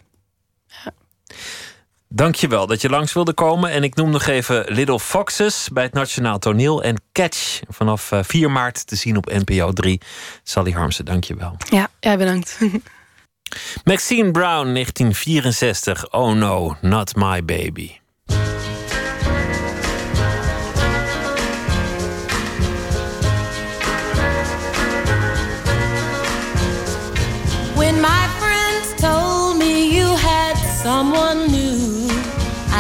[2.09, 3.71] Dankjewel dat je langs wilde komen.
[3.71, 6.83] En ik noem nog even Little Foxes bij het Nationaal Toneel.
[6.83, 10.01] En Catch vanaf eh, 4 maart te zien op NPO 3.
[10.43, 11.57] Sally Harmsen, dankjewel.
[11.71, 12.59] Ja, jij bedankt.
[13.85, 16.13] Maxine Brown, 1964.
[16.13, 18.00] Oh no, not my baby.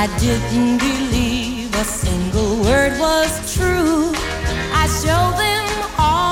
[0.03, 4.11] I didn't believe a single word was true.
[4.73, 6.30] I showed them all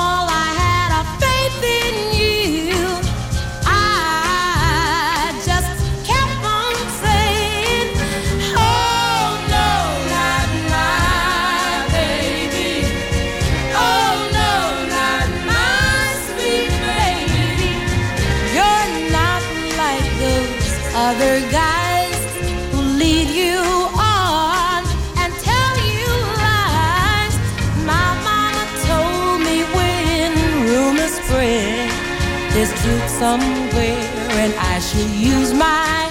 [33.19, 33.99] somewhere
[34.43, 36.08] and I should use my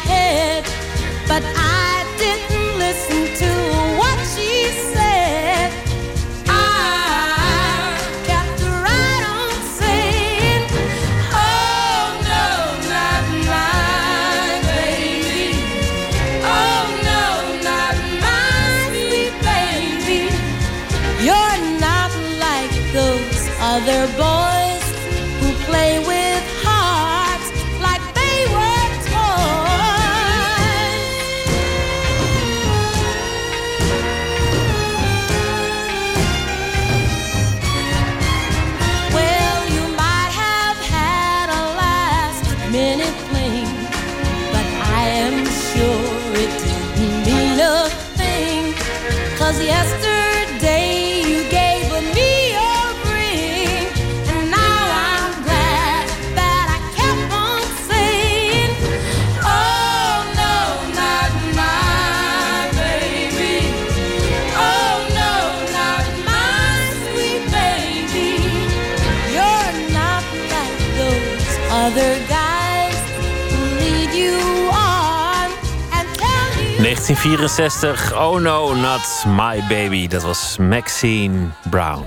[77.58, 80.08] 1964, Oh no, not my baby.
[80.08, 82.06] Dat was Maxine Brown.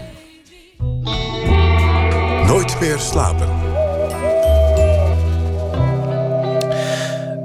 [2.47, 3.49] Nooit meer slapen.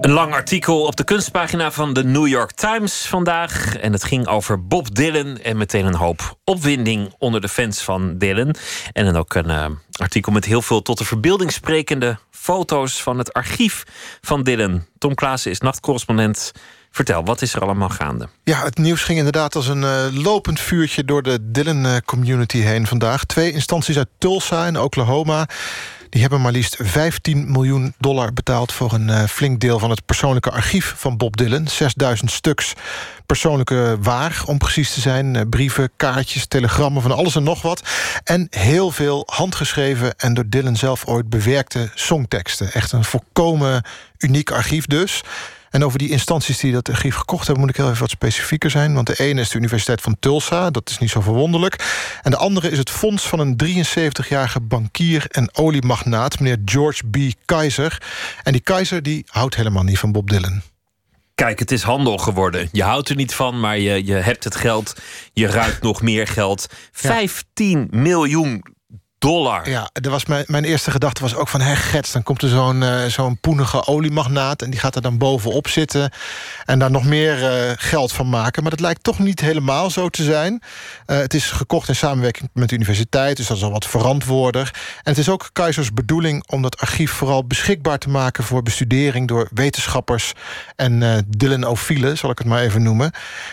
[0.01, 3.75] Een lang artikel op de kunstpagina van de New York Times vandaag.
[3.75, 5.37] En het ging over Bob Dylan.
[5.37, 8.55] En meteen een hoop opwinding onder de fans van Dylan.
[8.93, 13.17] En dan ook een eh, artikel met heel veel tot de verbeelding sprekende foto's van
[13.17, 13.83] het archief
[14.21, 14.85] van Dylan.
[14.97, 16.51] Tom Klaassen is nachtcorrespondent.
[16.95, 18.29] Vertel, wat is er allemaal gaande?
[18.43, 21.05] Ja, het nieuws ging inderdaad als een eh, lopend vuurtje...
[21.05, 23.23] door de Dylan-community heen vandaag.
[23.25, 25.47] Twee instanties uit Tulsa in Oklahoma...
[26.09, 28.71] die hebben maar liefst 15 miljoen dollar betaald...
[28.71, 31.67] voor een eh, flink deel van het persoonlijke archief van Bob Dylan.
[31.67, 32.73] 6000 stuks
[33.25, 35.35] persoonlijke waar, om precies te zijn.
[35.35, 37.81] Eh, brieven, kaartjes, telegrammen, van alles en nog wat.
[38.23, 42.73] En heel veel handgeschreven en door Dylan zelf ooit bewerkte songteksten.
[42.73, 43.83] Echt een volkomen
[44.17, 45.23] uniek archief dus...
[45.75, 47.65] En over die instanties die dat archief gekocht hebben...
[47.65, 48.93] moet ik heel even wat specifieker zijn.
[48.93, 50.69] Want de ene is de Universiteit van Tulsa.
[50.69, 51.85] Dat is niet zo verwonderlijk.
[52.21, 55.25] En de andere is het fonds van een 73-jarige bankier...
[55.29, 57.17] en oliemagnaat, meneer George B.
[57.45, 58.01] Kaiser.
[58.43, 60.61] En die Kaiser die houdt helemaal niet van Bob Dylan.
[61.35, 62.69] Kijk, het is handel geworden.
[62.71, 64.95] Je houdt er niet van, maar je, je hebt het geld.
[65.33, 66.67] Je ruikt nog meer geld.
[66.91, 68.74] 15 miljoen
[69.17, 69.69] dollar.
[69.69, 71.61] Ja, er was mijn, mijn eerste gedachte was ook van...
[71.61, 74.61] hé, gets, dan komt er zo'n eh, zo'n poenige oliemagnaat...
[74.61, 76.11] en die gaat er dan bovenop zitten...
[76.65, 78.61] en daar nog meer eh, geld van maken.
[78.61, 80.61] Maar dat lijkt toch niet helemaal zo te zijn.
[81.05, 83.37] Eh, het is gekocht in samenwerking met de universiteit...
[83.37, 84.71] dus dat is al wat verantwoorder.
[85.03, 87.11] En het is ook Keizers bedoeling om dat archief...
[87.11, 89.27] vooral beschikbaar te maken voor bestudering...
[89.27, 90.33] door wetenschappers
[90.75, 93.11] en Dylan-ofielen, zal ik het maar even noemen.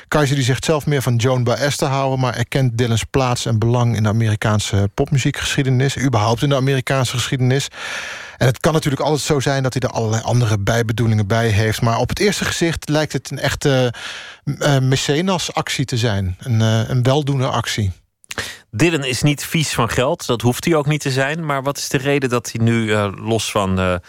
[0.08, 2.20] Keizer die zegt zelf meer van Joan Baez te houden...
[2.20, 4.90] maar erkent Dylans plaats en belang in de Amerikaanse
[5.54, 6.06] popmuziekgeschiedenis...
[6.06, 7.68] überhaupt in de Amerikaanse geschiedenis.
[8.36, 11.82] En het kan natuurlijk altijd zo zijn dat hij er allerlei andere bijbedoelingen bij heeft.
[11.82, 13.94] Maar op het eerste gezicht lijkt het een echte
[14.44, 16.36] uh, mecenas-actie te zijn.
[16.38, 17.92] Een, uh, een weldoende actie.
[18.70, 21.46] Dylan is niet vies van geld, dat hoeft hij ook niet te zijn.
[21.46, 24.00] Maar wat is de reden dat hij nu, los van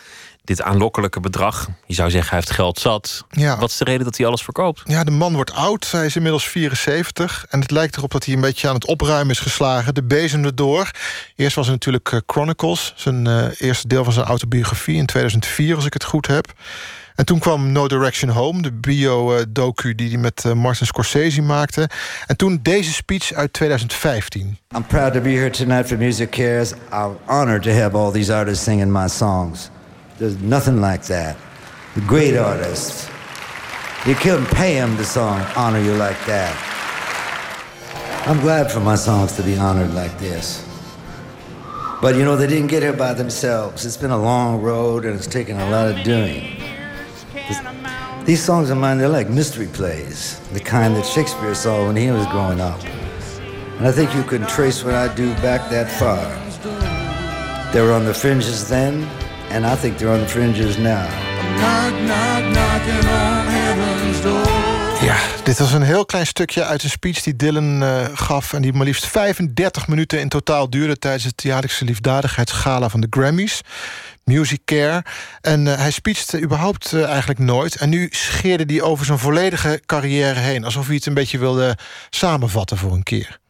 [0.44, 1.68] dit aanlokkelijke bedrag.
[1.86, 3.26] Je zou zeggen, hij heeft geld zat.
[3.30, 3.58] Ja.
[3.58, 4.82] Wat is de reden dat hij alles verkoopt?
[4.86, 5.92] Ja, de man wordt oud.
[5.92, 7.46] Hij is inmiddels 74.
[7.50, 9.94] En het lijkt erop dat hij een beetje aan het opruimen is geslagen.
[9.94, 10.92] De bezem erdoor.
[11.36, 12.94] Eerst was het natuurlijk eh, Chronicles.
[12.96, 16.54] Zijn eh, eerste deel van zijn autobiografie in 2004, als ik het goed heb.
[17.16, 21.90] En toen kwam No Direction Home, de bio-docu die hij met eh, Martin Scorsese maakte.
[22.28, 24.58] En toen deze speech uit 2015.
[24.76, 26.72] I'm proud to be here tonight for Music Cares.
[26.72, 29.70] I'm honored to have all these artists singing my songs.
[30.18, 31.38] There's nothing like that.
[31.96, 33.10] The great artists.
[34.06, 36.54] You couldn't pay them to song honor you like that.
[38.28, 40.68] I'm glad for my songs to be honored like this.
[42.02, 43.86] But you know, they didn't get here by themselves.
[43.86, 46.62] It's been a long road and it's taken a lot of doing.
[48.26, 52.12] These songs of mine, they're like mystery plays, the kind that Shakespeare saw when he
[52.12, 52.84] was growing up.
[53.78, 56.22] And I think you can trace what I do back that far.
[57.74, 59.10] They were on the fringes then,
[59.54, 61.08] and I think they're on the fringes now.
[61.58, 64.64] Knock, knock, knocking on heaven's door.
[65.04, 68.54] Ja, dit was een heel klein stukje uit een speech die Dylan eh, gaf...
[68.54, 71.00] en die maar liefst 35 minuten in totaal duurde...
[71.00, 73.62] tijdens het jaarlijkse liefdadigheidsgala van de Grammys.
[74.24, 75.04] Music Care.
[75.42, 77.76] En eh, hij speechte überhaupt eh, eigenlijk nooit.
[77.76, 80.66] En nu scheerde hij over zijn volledige carrière heen.
[80.66, 81.78] Alsof hij het een beetje wilde
[82.10, 83.42] samenvatten voor een keer.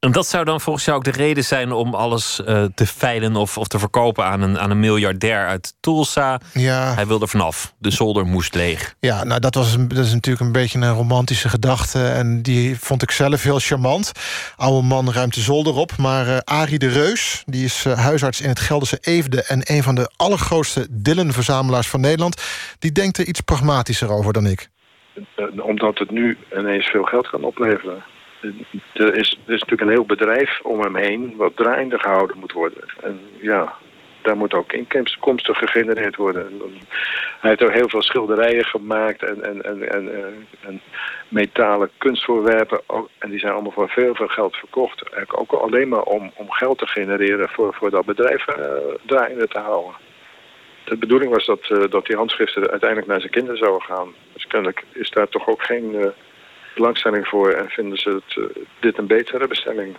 [0.00, 3.36] En dat zou dan volgens jou ook de reden zijn om alles eh, te veilen
[3.36, 6.40] of, of te verkopen aan een, aan een miljardair uit Tulsa.
[6.54, 6.94] Ja.
[6.94, 7.74] Hij wilde er vanaf.
[7.78, 8.94] De zolder moest leeg.
[9.00, 12.06] Ja, nou dat, was een, dat is natuurlijk een beetje een romantische gedachte.
[12.06, 14.12] En die vond ik zelf heel charmant.
[14.56, 15.96] Oude man ruimt de zolder op.
[15.96, 19.42] Maar eh Arie de Reus, die is eh, huisarts in het Gelderse Eefde...
[19.42, 22.42] en een van de allergrootste Dylan-verzamelaars van Nederland...
[22.78, 24.68] die denkt er iets pragmatischer over dan ik.
[25.62, 28.04] Omdat het nu ineens veel geld kan opleveren.
[28.92, 32.84] Er is, is natuurlijk een heel bedrijf om hem heen wat draaiende gehouden moet worden.
[33.02, 33.76] En ja,
[34.22, 36.60] daar moet ook inkomsten gegenereerd worden.
[37.40, 40.80] Hij heeft ook heel veel schilderijen gemaakt en, en, en, en, eh, en
[41.28, 42.80] metalen kunstvoorwerpen.
[43.18, 45.02] En die zijn allemaal voor veel, veel geld verkocht.
[45.02, 48.64] Eigenlijk ook alleen maar om, om geld te genereren voor, voor dat bedrijf eh,
[49.06, 49.94] draaiende te houden.
[50.84, 54.14] De bedoeling was dat, eh, dat die handschriften uiteindelijk naar zijn kinderen zouden gaan.
[54.32, 56.12] Dus kennelijk is daar toch ook geen
[56.80, 59.96] belangstelling voor en vinden ze het, eh, dit een betere bestemming.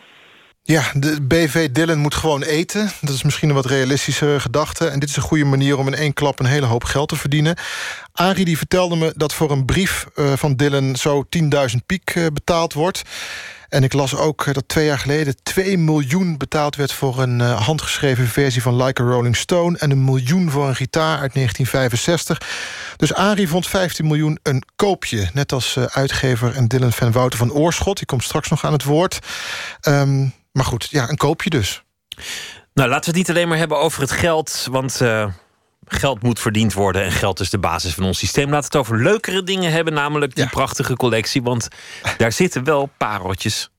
[0.63, 2.89] Ja, de BV Dylan moet gewoon eten.
[3.01, 4.87] Dat is misschien een wat realistische gedachte.
[4.87, 7.15] En dit is een goede manier om in één klap een hele hoop geld te
[7.15, 7.55] verdienen.
[8.13, 12.25] Arie die vertelde me dat voor een brief eh, van Dylan zo 10.000 piek eh,
[12.33, 13.01] betaald wordt.
[13.71, 16.93] En ik las ook eh, dat twee jaar geleden 2 miljoen betaald werd...
[16.93, 19.77] voor een eh, handgeschreven versie van Like a Rolling Stone...
[19.77, 22.41] en een miljoen voor een gitaar uit 1965.
[22.97, 25.29] Dus Arie vond 15 miljoen een koopje.
[25.33, 27.97] Net als eh, uitgever en Dylan-fan Wouter van Oorschot.
[27.97, 29.19] Die komt straks nog aan het woord.
[29.81, 31.83] Ehm, maar goed, ja, een koopje dus.
[32.73, 34.67] Nou, laten we het niet alleen maar hebben over het geld.
[34.71, 35.01] Want
[35.91, 38.49] geld moet verdiend worden en geld is de basis van ons systeem.
[38.49, 41.41] Laten we het over leukere dingen hebben, namelijk die prachtige collectie.
[41.41, 41.67] Want
[42.17, 43.69] daar zitten wel pareltjes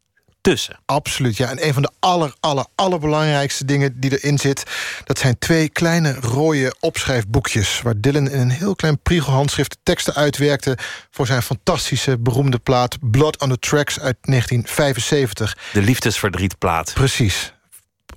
[0.41, 0.79] tussen.
[0.87, 1.51] Absoluut, ja.
[1.51, 4.63] En een van de aller, aller, allerbelangrijkste dingen die erin zit...
[5.05, 7.83] dat zijn twee kleine rode opschrijfboekjes...
[7.83, 10.79] waar Dylan in een heel klein priegelhandschrift teksten uitwerkte...
[11.11, 15.57] voor zijn fantastische, beroemde plaat Blood on the Tracks uit 1975.
[15.73, 16.93] De liefdesverdrietplaat.
[16.95, 17.53] Precies.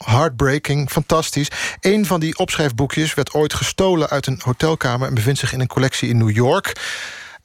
[0.06, 1.78] Heartbreaking, fantastisch.
[1.80, 5.08] Een van die opschrijfboekjes werd ooit gestolen uit een hotelkamer...
[5.08, 6.74] en bevindt zich in een collectie in New York...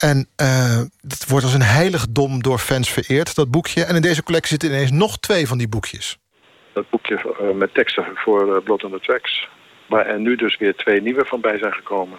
[0.01, 3.85] En eh dat wordt als een heiligdom door fans vereerd, dat boekje.
[3.85, 6.19] En in deze collectie zitten ineens nog twee van die boekjes.
[6.73, 9.49] Dat boekje eh, met teksten voor eh, Blood on the Tracks.
[9.89, 12.19] Maar er nu dus weer twee nieuwe van bij zijn gekomen.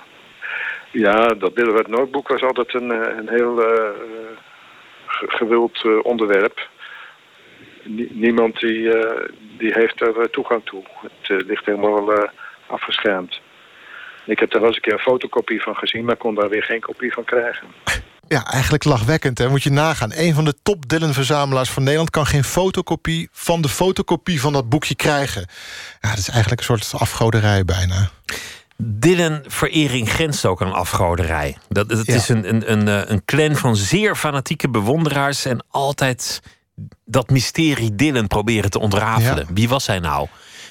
[0.92, 3.56] Ja, dat Bilderwet Notebook was altijd een, een heel
[5.08, 6.70] ge- gewild onderwerp.
[7.84, 10.84] Nie- niemand die, eh, die heeft er eh, toegang toe.
[11.02, 12.30] Het eh, ligt helemaal eh,
[12.68, 13.40] afgeschermd.
[14.26, 16.64] Ik heb daar wel eens een keer een fotocopie van gezien, maar kon daar weer
[16.64, 17.68] geen kopie van krijgen.
[18.28, 19.50] Ja, eigenlijk lachwekkend, hè?
[19.50, 20.12] moet je nagaan.
[20.16, 22.10] Een van de top Dylan-verzamelaars van Nederland...
[22.10, 25.46] kan geen fotocopie van de fotocopie van dat boekje krijgen.
[26.02, 28.10] Ja, dat is eigenlijk een soort afgoderij bijna.
[28.78, 31.58] Dylan-verering grenst ook aan afgoderij.
[31.70, 32.14] Dat, Ja.
[32.16, 35.46] is een, een, een, een clan van zeer fanatieke bewonderaars...
[35.46, 36.42] en altijd
[37.06, 39.48] dat mysterie Dylan proberen te ontrafelen.
[39.54, 40.28] Wie was hij nou?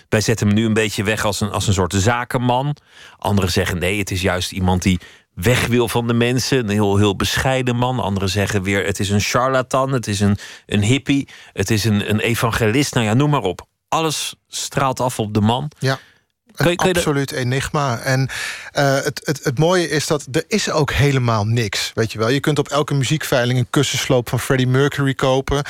[0.08, 2.76] Wij zetten hem nu een beetje weg als een, als een soort zakenman.
[3.18, 5.00] Anderen zeggen nee, het is juist iemand die
[5.34, 6.58] weg wil van de mensen.
[6.58, 8.00] Een heel, heel bescheiden man.
[8.00, 11.28] Anderen zeggen weer het is een charlatan, het is een, een hippie...
[11.52, 13.66] het is een, een evangelist, nou ja, noem maar op.
[13.88, 15.70] Alles straalt af op de man.
[15.78, 15.98] Ja.
[16.96, 17.98] Absoluut enigma.
[17.98, 18.28] En
[18.72, 21.90] eh, het, het, het mooie is dat er is ook helemaal niks.
[21.94, 22.28] Weet je wel.
[22.28, 25.62] Je kunt op elke muziekveiling een kussensloop van Freddie Mercury kopen.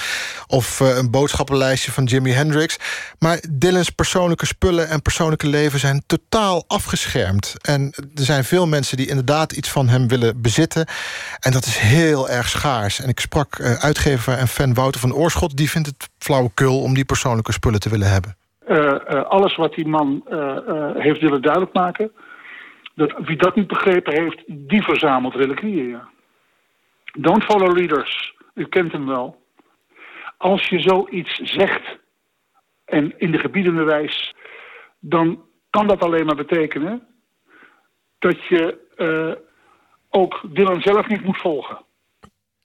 [0.46, 2.76] Of eh, een boodschappenlijstje van Jimi Hendrix.
[3.18, 7.54] Maar Dylan's persoonlijke spullen en persoonlijke leven zijn totaal afgeschermd.
[7.60, 10.86] En er zijn veel mensen die inderdaad iets van hem willen bezitten.
[11.40, 13.00] En dat is heel erg schaars.
[13.00, 15.56] En ik sprak eh, uitgever en fan Wouter van Oorschot.
[15.56, 18.39] Die vindt het flauwekul om die persoonlijke spullen te willen hebben.
[18.66, 22.12] Eh, eh, alles wat die man eh, heeft willen duidelijk maken.
[22.94, 25.88] Dat, wie dat niet begrepen heeft, die verzamelt reliquieën.
[25.88, 26.08] Ja.
[27.18, 28.34] Don't follow leaders.
[28.54, 29.42] U kent hem wel.
[30.36, 31.98] Als je zoiets zegt
[32.84, 34.34] en in de gebiedende wijs,
[34.98, 37.06] dan kan dat alleen maar betekenen
[38.18, 38.78] dat je
[40.10, 41.78] ook Dylan zelf niet moet volgen.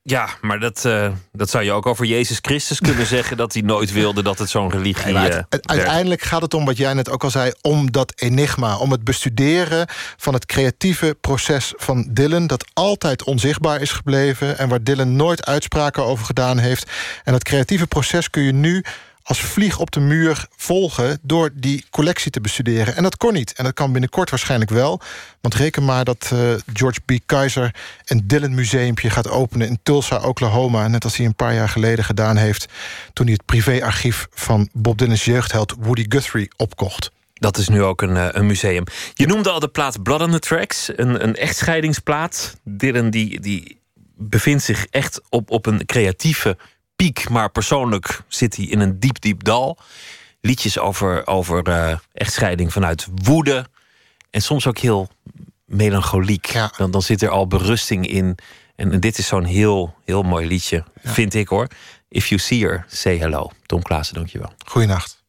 [0.08, 3.38] Ja, maar dat, eh, dat zou je ook over Jezus Christus kunnen zeggen...
[3.38, 6.78] dat hij nooit wilde dat het zo'n religie maar eh, uiteindelijk gaat het om wat
[6.78, 9.88] jij net ook al zei, om dat enigma, om het bestuderen
[10.18, 15.46] van het creatieve proces van Dylan, dat altijd onzichtbaar is gebleven en waar Dylan nooit
[15.46, 16.92] uitspraken over gedaan heeft.
[17.24, 18.84] En dat creatieve proces kun je nu
[19.26, 22.96] als vlieg op de muur volgen door die collectie te bestuderen.
[22.96, 23.54] En dat kon niet.
[23.54, 25.02] En dat kan binnenkort waarschijnlijk wel.
[25.42, 26.40] Want reken maar dat eh,
[26.74, 27.12] George B.
[27.26, 27.76] Kaiser
[28.06, 30.88] een Dylan museumpje gaat openen in Tulsa, Oklahoma.
[30.88, 32.68] Net als hij een paar jaar geleden gedaan heeft
[33.14, 37.12] toen hij het privéarchief van Bob Dylan's jeugdheld Woody Guthrie opkocht.
[37.34, 38.84] Dat is nu ook een, eh, een museum.
[39.14, 42.56] Je noemde al de plaat Blood on the Tracks, een, een echtscheidingsplaat.
[42.64, 43.80] Dylan die, die
[44.18, 46.58] bevindt zich echt op, op een creatieve
[46.96, 49.78] piek, maar persoonlijk zit hij in een diep, diep dal.
[50.42, 53.66] Liedjes over, over eh, echtscheiding vanuit woede
[54.36, 55.10] en soms ook heel
[55.66, 56.54] melancholiek.
[56.78, 58.38] Dan, dan zit er al berusting in.
[58.76, 61.68] En, dit is zo'n heel, heel mooi liedje, vind ik hoor.
[62.10, 63.52] If you see her, say hello.
[63.66, 64.54] Tom Klaassen, dankjewel.
[64.66, 65.24] Goeienacht.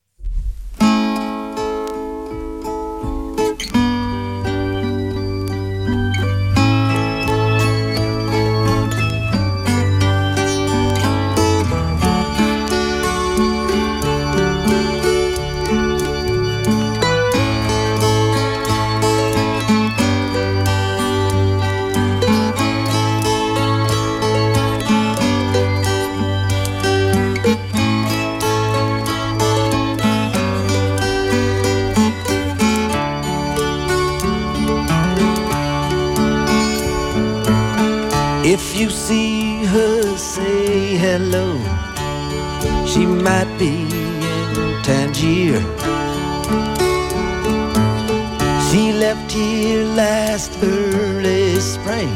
[38.59, 41.49] If you see her, say hello.
[42.87, 45.61] She might be in Tangier.
[48.69, 52.09] She left here last early spring.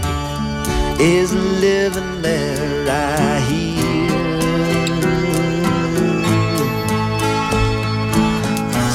[0.99, 1.31] Is
[1.67, 4.09] living there, I hear.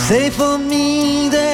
[0.08, 1.45] Say for me that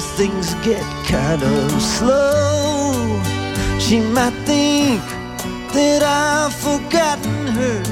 [0.00, 3.22] Things get kind of slow.
[3.78, 5.00] She might think
[5.72, 7.82] that I've forgotten her.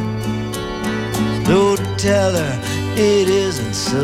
[1.45, 2.61] Don't tell her
[2.97, 4.03] it isn't so.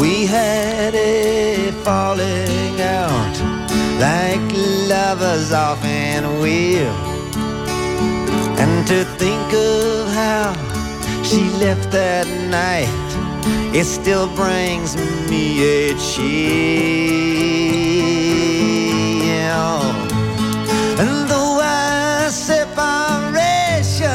[0.00, 3.36] We had a falling out
[3.98, 4.52] like
[4.88, 6.94] lovers often will.
[8.62, 10.69] And to think of how
[11.30, 12.90] she left that night,
[13.72, 14.96] it still brings
[15.30, 17.30] me a chill.
[20.98, 24.10] And though our separation,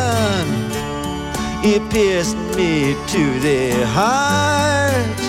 [1.64, 5.20] it pierced me to the heart,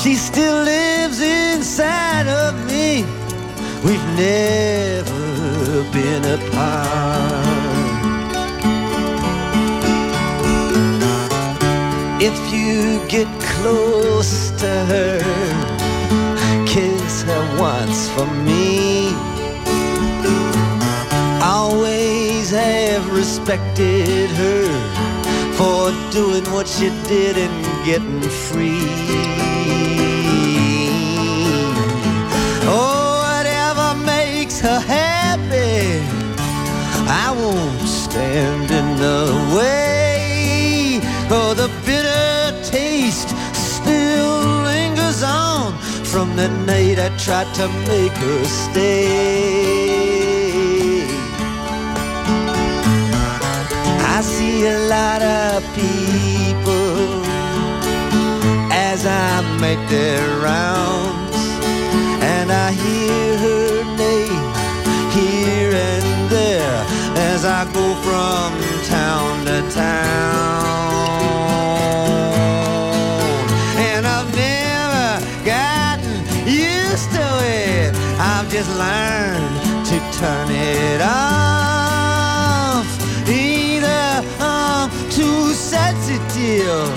[0.00, 3.04] she still lives inside of me.
[3.84, 7.51] We've never been apart.
[12.24, 15.18] If you get close to her,
[16.68, 19.08] kiss her once for me.
[21.42, 24.68] Always have respected her
[25.58, 28.86] for doing what she did and getting free.
[32.70, 35.98] Oh, whatever makes her happy,
[37.08, 39.91] I won't stand in the way.
[46.12, 49.46] From the night I tried to make her stay.
[54.16, 57.06] I see a lot of people
[58.90, 61.38] as I make their rounds,
[62.34, 64.44] and I hear her name
[65.16, 66.84] here and there
[67.32, 68.52] as I go from
[68.84, 71.31] town to town.
[78.52, 79.40] Just learn
[79.82, 82.86] to turn it off.
[83.26, 86.92] Either I'm too sensitive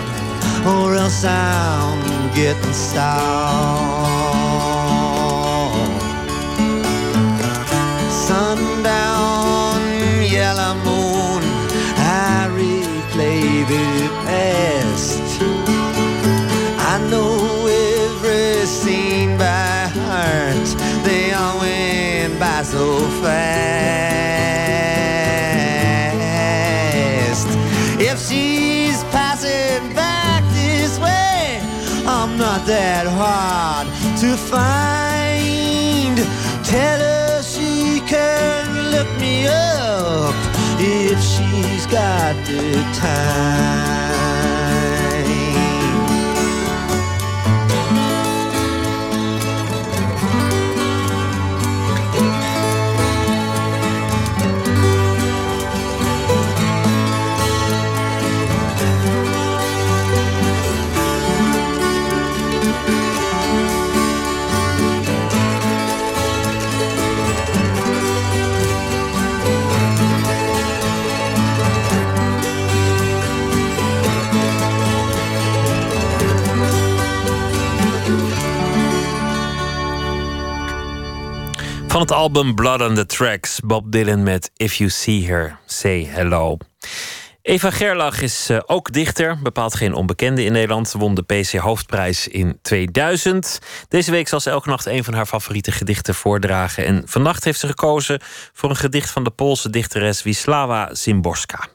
[0.68, 4.45] or else I'm getting soft.
[23.26, 24.26] Fast.
[27.99, 31.60] If she's passing back this way,
[32.06, 33.88] I'm not that hard
[34.22, 36.18] to find.
[36.64, 40.35] Tell her she can look me up
[40.80, 44.24] if she's got the time.
[81.96, 86.08] Van het album Blood on the Tracks, Bob Dylan met If You See Her, Say
[86.12, 86.58] Hello.
[87.42, 90.92] Eva Gerlach is eh, ook dichter, bepaald geen onbekende in Nederland.
[90.92, 93.60] Won de PC Hoofdprijs in 2000.
[93.88, 96.86] Deze week zal ze elke nacht een van haar favoriete gedichten voordragen.
[96.86, 98.20] En vannacht heeft ze gekozen
[98.54, 101.74] voor een gedicht van de Poolse dichteres Wisława Szymborska.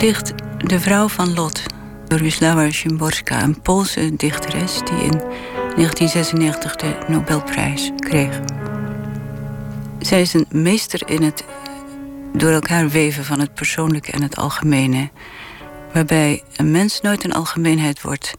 [0.00, 1.62] Gedicht De Vrouw van Lot
[2.06, 5.18] door Wisława Szymborska, een Poolse dichteres die in
[5.76, 8.40] 1996 de Nobelprijs kreeg.
[9.98, 11.44] Zij is een meester in het
[12.32, 15.10] door elkaar weven van het persoonlijke en het algemene,
[15.92, 18.36] waarbij een mens nooit een algemeenheid wordt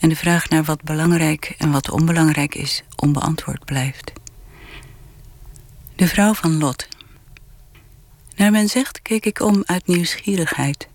[0.00, 4.12] en de vraag naar wat belangrijk en wat onbelangrijk is onbeantwoord blijft.
[5.96, 6.88] De vrouw van Lot.
[8.36, 10.90] Naar men zegt keek ik om uit nieuwsgierigheid.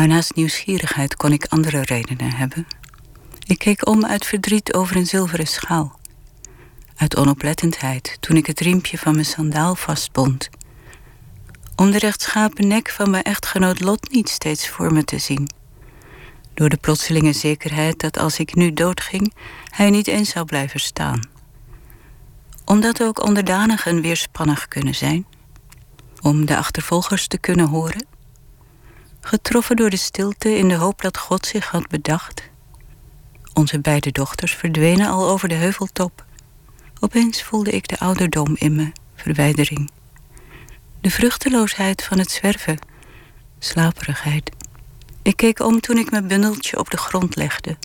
[0.00, 2.66] Maar naast nieuwsgierigheid kon ik andere redenen hebben.
[3.46, 5.98] Ik keek om uit verdriet over een zilveren schaal.
[6.96, 10.48] Uit onoplettendheid toen ik het riempje van mijn sandaal vastbond.
[11.76, 15.48] Om de rechtschapen nek van mijn echtgenoot Lot niet steeds voor me te zien.
[16.54, 19.34] Door de plotselinge zekerheid dat als ik nu doodging,
[19.70, 21.20] hij niet eens zou blijven staan.
[22.64, 25.26] Omdat ook onderdanigen weerspannig kunnen zijn.
[26.20, 28.09] Om de achtervolgers te kunnen horen
[29.20, 32.42] getroffen door de stilte in de hoop dat God zich had bedacht.
[33.54, 36.24] Onze beide dochters verdwenen al over de heuveltop.
[37.00, 39.90] Opeens voelde ik de ouderdom in me, verwijdering.
[41.00, 42.78] De vruchteloosheid van het zwerven,
[43.58, 44.50] slaperigheid.
[45.22, 47.76] Ik keek om toen ik mijn bundeltje op de grond legde.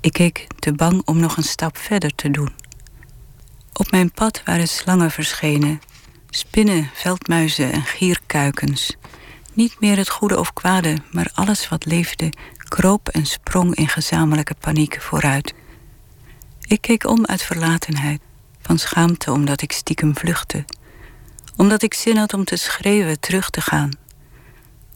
[0.00, 2.52] Ik keek te bang om nog een stap verder te doen.
[3.72, 5.80] Op mijn pad waren slangen verschenen,
[6.30, 8.96] spinnen, veldmuizen en gierkuikens.
[9.60, 12.32] Niet meer het goede of kwade, maar alles wat leefde,
[12.68, 15.54] kroop en sprong in gezamenlijke paniek vooruit.
[16.60, 18.20] Ik keek om uit verlatenheid,
[18.60, 20.64] van schaamte omdat ik stiekem vluchtte,
[21.56, 23.90] omdat ik zin had om te schreeuwen terug te gaan.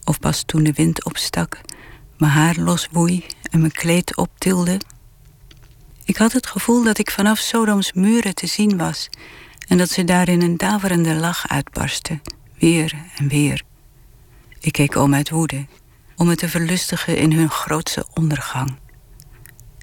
[0.03, 1.61] Of pas toen de wind opstak,
[2.17, 4.79] mijn haar loswoei en mijn kleed optilde.
[6.05, 9.09] Ik had het gevoel dat ik vanaf Sodoms muren te zien was
[9.67, 12.19] en dat ze daarin een daverende lach uitbarstte,
[12.57, 13.64] weer en weer.
[14.65, 15.65] Ik keek om uit woede,
[16.15, 18.75] om het te verlustigen in hun grootste ondergang.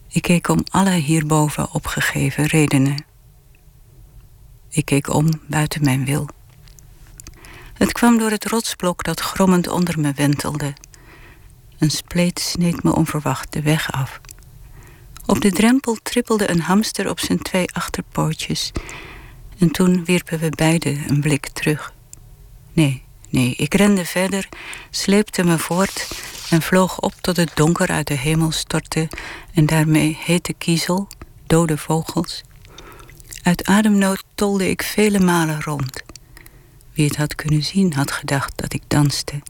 [0.09, 3.05] Ik keek om alle hierboven opgegeven redenen.
[4.69, 6.29] Ik keek om buiten mijn wil.
[7.73, 10.73] Het kwam door het rotsblok dat grommend onder me wentelde.
[11.79, 14.21] Een spleet sneed me onverwacht de weg af.
[15.27, 18.73] Op de drempel trippelde een hamster op zijn twee achterpootjes.
[19.59, 21.95] En toen wierpen we beiden een blik terug.
[22.73, 24.49] Nee, Nee, ik rende verder,
[24.91, 26.09] sleepte me voort
[26.51, 29.09] en vloog op tot het donker uit de hemel stortte
[29.55, 31.09] en daarmee hete kiezel,
[31.47, 32.43] dode vogels.
[33.43, 36.03] Uit ademnood tolde ik vele malen rond.
[36.93, 39.43] Wie het had kunnen zien, had gedacht dat ik danste.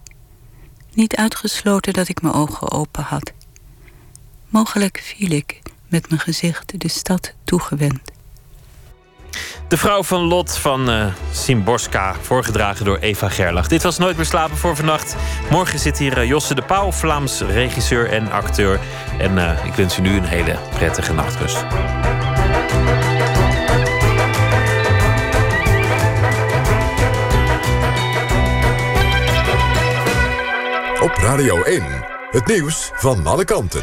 [0.93, 3.33] Niet uitgesloten dat ik mijn ogen open had.
[4.49, 8.12] Mogelijk viel ik, met mijn gezicht de stad toegewend.
[9.69, 13.69] De vrouw van Lot van eh Simborska, voorgedragen door Eva Gerlach.
[13.69, 15.17] Dit was Nooit meer slapen voor vannacht.
[15.51, 18.81] Morgen zit hier eh, Josse de Pauw, Vlaams regisseur en acteur.
[19.19, 21.65] En eh, ik wens u nu een hele prettige nachtrust.
[31.01, 31.83] Op Radio 1,
[32.31, 33.83] het nieuws van alle kanten.